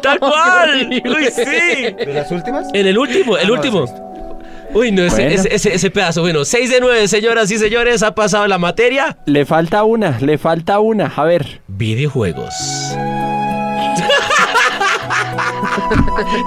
tal 0.02 0.20
cual. 0.20 0.90
Uy, 0.90 1.26
sí. 1.32 1.44
¿De 2.06 2.12
las 2.14 2.30
últimas? 2.32 2.68
En 2.74 2.88
el 2.88 2.98
último, 2.98 3.38
el 3.38 3.46
Ah, 3.46 3.48
no, 3.48 3.54
último. 3.54 4.09
Uy, 4.74 4.92
no, 4.92 5.04
ese, 5.04 5.24
Bueno. 5.24 5.32
ese, 5.42 5.56
ese- 5.56 5.74
ese 5.76 5.90
pedazo. 5.92 6.22
Bueno, 6.22 6.46
6 6.46 6.70
de 6.70 6.80
9, 6.80 7.08
señoras 7.08 7.50
y 7.52 7.58
señores, 7.58 8.04
ha 8.04 8.14
pasado 8.14 8.48
la 8.48 8.58
materia. 8.60 9.18
Le 9.26 9.46
falta 9.46 9.84
una, 9.84 10.20
le 10.20 10.38
falta 10.38 10.80
una. 10.80 11.12
A 11.16 11.24
ver. 11.24 11.62
Videojuegos. 11.68 12.54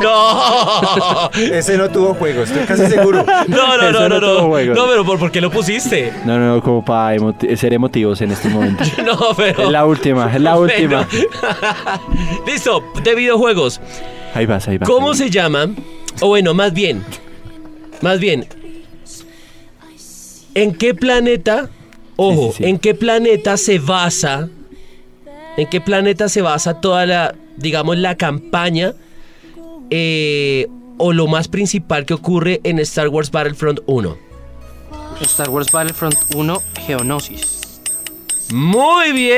no. 0.03 1.31
Ese 1.35 1.77
no 1.77 1.89
tuvo 1.91 2.15
juego, 2.15 2.43
estoy 2.45 2.65
casi 2.65 2.87
seguro. 2.87 3.25
No, 3.49 3.77
no, 3.77 3.91
no, 3.93 4.09
no, 4.09 4.11
no 4.21 4.21
no. 4.21 4.49
juegos. 4.49 4.77
No, 4.77 4.87
pero 4.87 5.05
¿por, 5.05 5.19
por 5.19 5.31
qué 5.31 5.41
lo 5.41 5.51
pusiste? 5.51 6.13
No, 6.25 6.39
no, 6.39 6.55
no, 6.57 6.63
como 6.63 6.85
para 6.85 7.17
ser 7.57 7.75
emotivos 7.75 8.21
en 8.21 8.33
este 8.33 8.49
momento. 8.49 8.85
No, 9.05 9.19
pero. 9.37 9.65
Es 9.65 9.69
la 9.71 9.85
última, 9.85 10.33
es 10.35 10.41
la 10.41 10.57
última. 10.59 11.07
Bueno. 11.11 11.29
Listo, 12.47 12.85
de 13.03 13.15
videojuegos. 13.15 13.81
Ahí 14.35 14.47
vas, 14.47 14.67
ahí 14.69 14.79
vas. 14.79 14.89
¿Cómo 14.89 15.11
ahí 15.11 15.17
se 15.17 15.31
llama? 15.31 15.69
O 16.21 16.29
bueno, 16.29 16.55
más 16.55 16.73
bien. 16.73 17.05
Más 18.03 18.19
bien. 18.21 18.47
¿En 20.55 20.75
qué 20.75 20.95
planeta? 20.95 21.71
Ojo, 22.17 22.49
Sí, 22.53 22.59
sí, 22.59 22.65
sí. 22.65 22.69
¿en 22.71 22.79
qué 22.79 22.95
planeta 22.95 23.57
se 23.57 23.79
basa? 23.79 24.49
¿En 25.57 25.67
qué 25.69 25.81
planeta 25.81 26.29
se 26.29 26.43
basa 26.43 26.81
toda 26.81 27.07
la, 27.07 27.35
digamos, 27.57 27.97
la 27.99 28.17
campaña? 28.17 28.95
eh, 29.95 30.69
o 30.99 31.13
lo 31.13 31.27
más 31.27 31.49
principal 31.49 32.07
que 32.07 32.15
ocurre 32.15 32.61
en 32.65 32.79
Star 32.79 33.09
Wars 33.09 33.31
Battlefront 33.31 33.81
1. 33.87 34.17
Star 35.21 35.51
Wars 35.51 35.71
Battlefront 35.71 36.15
1, 36.35 36.63
Geonosis. 36.87 37.81
Muy 38.53 39.13
bien. 39.13 39.33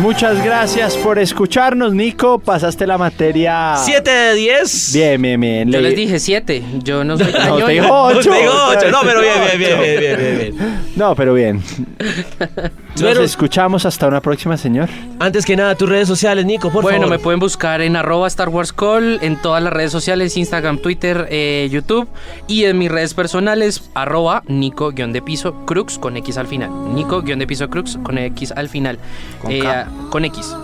Muchas 0.00 0.42
gracias 0.44 0.96
por 0.96 1.18
escucharnos, 1.18 1.92
Nico. 1.94 2.38
Pasaste 2.38 2.86
la 2.86 2.96
materia. 2.98 3.74
7 3.76 4.10
de 4.10 4.34
10. 4.34 4.92
Bien, 4.94 5.20
bien, 5.22 5.40
bien. 5.40 5.72
Yo 5.72 5.80
Le- 5.80 5.88
les 5.88 5.96
dije 5.96 6.18
7. 6.20 6.62
Yo 6.84 7.04
no 7.04 7.18
soy 7.18 7.32
No, 7.48 7.56
te 7.64 7.72
dijo 7.72 7.86
ocho. 7.90 8.18
Usted 8.20 8.40
dijo 8.40 8.52
ocho. 8.68 8.90
No, 8.90 9.00
pero 9.02 9.20
bien, 9.20 9.34
bien, 9.44 9.58
bien, 9.58 9.80
bien, 9.80 10.00
bien, 10.00 10.16
bien, 10.38 10.56
bien. 10.56 10.80
No, 10.96 11.14
pero 11.14 11.34
bien. 11.34 11.62
Nos 13.00 13.10
Bueno. 13.14 13.20
escuchamos 13.20 13.86
hasta 13.86 14.08
una 14.08 14.20
próxima, 14.20 14.56
señor. 14.56 14.88
Antes 15.18 15.44
que 15.44 15.56
nada, 15.56 15.74
tus 15.74 15.88
redes 15.88 16.08
sociales, 16.08 16.44
Nico, 16.44 16.70
por 16.70 16.82
bueno, 16.82 16.98
favor. 17.02 17.10
me 17.10 17.18
pueden 17.18 17.38
buscar 17.40 17.80
en 17.80 17.96
arroba 17.96 18.26
Star 18.26 18.48
Wars 18.48 18.72
Call, 18.72 19.18
en 19.22 19.36
todas 19.40 19.62
las 19.62 19.72
redes 19.72 19.92
sociales, 19.92 20.36
Instagram, 20.36 20.78
Twitter, 20.78 21.26
eh, 21.30 21.68
YouTube 21.70 22.08
y 22.46 22.64
en 22.64 22.78
mis 22.78 22.90
redes 22.90 23.14
personales, 23.14 23.90
arroba 23.94 24.42
Nico-de 24.48 25.22
piso 25.22 25.54
Crux 25.66 25.98
con 25.98 26.16
X 26.16 26.36
al 26.38 26.46
final. 26.46 26.70
Nico-de 26.94 27.46
piso 27.46 27.68
Crux 27.70 27.98
con 28.02 28.18
X 28.18 28.52
al 28.56 28.68
final. 28.68 28.98
Con 29.40 29.52
Eh, 29.52 29.60
K. 29.60 29.88
con 30.10 30.24
X. 30.24 30.56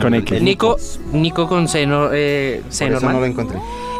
Con 0.00 0.14
X. 0.14 0.42
Nico, 0.42 0.76
Nico 1.12 1.46
con 1.48 1.66
eh, 1.74 2.60
Por 2.64 2.72
C 2.72 2.84
eso 2.86 2.92
normal. 2.94 3.12
no 3.14 3.20
lo 3.20 3.26
encontré. 3.26 3.58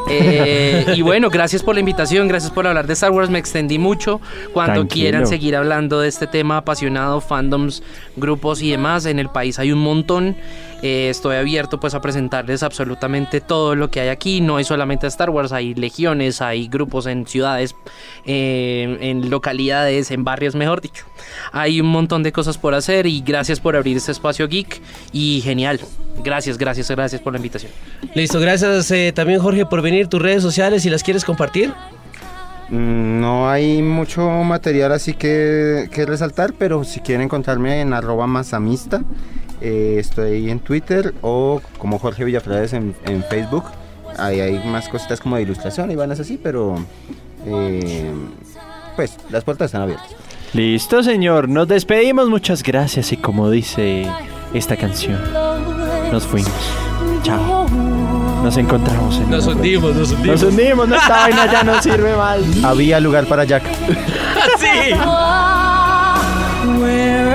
Eh, 0.08 0.94
y 0.96 1.02
bueno, 1.02 1.30
gracias 1.30 1.62
por 1.62 1.74
la 1.74 1.80
invitación, 1.80 2.28
gracias 2.28 2.52
por 2.52 2.66
hablar 2.66 2.86
de 2.86 2.92
Star 2.92 3.10
Wars, 3.10 3.30
me 3.30 3.38
extendí 3.38 3.78
mucho. 3.78 4.20
Cuando 4.52 4.74
Tranquilo. 4.74 5.02
quieran 5.02 5.26
seguir 5.26 5.56
hablando 5.56 6.00
de 6.00 6.08
este 6.08 6.26
tema 6.26 6.58
apasionado, 6.58 7.20
fandoms, 7.20 7.82
grupos 8.16 8.62
y 8.62 8.70
demás, 8.70 9.06
en 9.06 9.18
el 9.18 9.28
país 9.28 9.58
hay 9.58 9.72
un 9.72 9.78
montón. 9.80 10.36
Eh, 10.82 11.08
estoy 11.08 11.36
abierto 11.36 11.80
pues 11.80 11.94
a 11.94 12.00
presentarles 12.00 12.62
absolutamente 12.62 13.40
todo 13.40 13.74
lo 13.74 13.90
que 13.90 14.00
hay 14.00 14.08
aquí. 14.08 14.40
No 14.40 14.56
hay 14.56 14.64
solamente 14.64 15.06
Star 15.06 15.30
Wars, 15.30 15.52
hay 15.52 15.74
legiones, 15.74 16.42
hay 16.42 16.68
grupos 16.68 17.06
en 17.06 17.26
ciudades, 17.26 17.74
eh, 18.24 18.98
en 19.00 19.30
localidades, 19.30 20.10
en 20.10 20.24
barrios, 20.24 20.54
mejor 20.54 20.80
dicho. 20.80 21.04
Hay 21.52 21.80
un 21.80 21.88
montón 21.88 22.22
de 22.22 22.32
cosas 22.32 22.58
por 22.58 22.74
hacer 22.74 23.06
y 23.06 23.22
gracias 23.22 23.60
por 23.60 23.76
abrir 23.76 23.96
este 23.96 24.12
espacio 24.12 24.48
geek 24.48 24.80
y 25.12 25.40
genial. 25.42 25.80
Gracias, 26.22 26.58
gracias, 26.58 26.90
gracias 26.90 27.20
por 27.20 27.32
la 27.32 27.38
invitación. 27.38 27.70
Listo, 28.14 28.40
gracias 28.40 28.90
eh, 28.90 29.12
también 29.14 29.40
Jorge 29.40 29.66
por 29.66 29.82
venir. 29.82 30.08
Tus 30.08 30.20
redes 30.20 30.42
sociales, 30.42 30.82
si 30.82 30.90
las 30.90 31.02
quieres 31.02 31.24
compartir. 31.24 31.72
Mm, 32.68 33.20
No 33.20 33.48
hay 33.48 33.80
mucho 33.82 34.28
material 34.28 34.92
así 34.92 35.14
que, 35.14 35.88
que 35.92 36.04
resaltar, 36.06 36.52
pero 36.58 36.84
si 36.84 37.00
quieren 37.00 37.22
encontrarme 37.22 37.80
en 37.80 37.92
arroba 37.92 38.26
masamista, 38.26 39.02
eh, 39.60 39.96
estoy 39.98 40.50
en 40.50 40.60
Twitter 40.60 41.14
o 41.22 41.60
como 41.78 41.98
Jorge 41.98 42.24
Villaflores 42.24 42.72
en, 42.72 42.94
en 43.04 43.22
Facebook. 43.24 43.64
Ahí 44.18 44.40
hay 44.40 44.58
más 44.66 44.88
cositas 44.88 45.20
como 45.20 45.36
de 45.36 45.42
ilustración 45.42 45.90
y 45.90 45.96
vanas 45.96 46.18
así, 46.20 46.40
pero 46.42 46.76
eh, 47.46 48.10
pues 48.96 49.16
las 49.30 49.44
puertas 49.44 49.66
están 49.66 49.82
abiertas. 49.82 50.08
Listo, 50.54 51.02
señor. 51.02 51.48
Nos 51.48 51.68
despedimos. 51.68 52.28
Muchas 52.28 52.62
gracias. 52.62 53.12
Y 53.12 53.16
como 53.18 53.50
dice 53.50 54.06
esta 54.54 54.76
canción, 54.76 55.20
nos 56.12 56.26
fuimos. 56.26 56.52
Chao. 57.22 57.66
Nos 58.42 58.56
encontramos 58.56 59.16
en 59.16 59.30
Nos 59.30 59.46
hundimos, 59.46 59.94
nos 59.94 60.12
hundimos. 60.12 60.42
Nos 60.42 60.52
hundimos. 60.52 60.88
No, 60.88 60.94
esta 60.94 61.16
vaina 61.16 61.50
ya 61.50 61.62
no 61.64 61.82
sirve 61.82 62.14
mal. 62.14 62.44
Había 62.64 63.00
lugar 63.00 63.26
para 63.26 63.44
Jack. 63.44 63.64
Sí. 64.58 64.94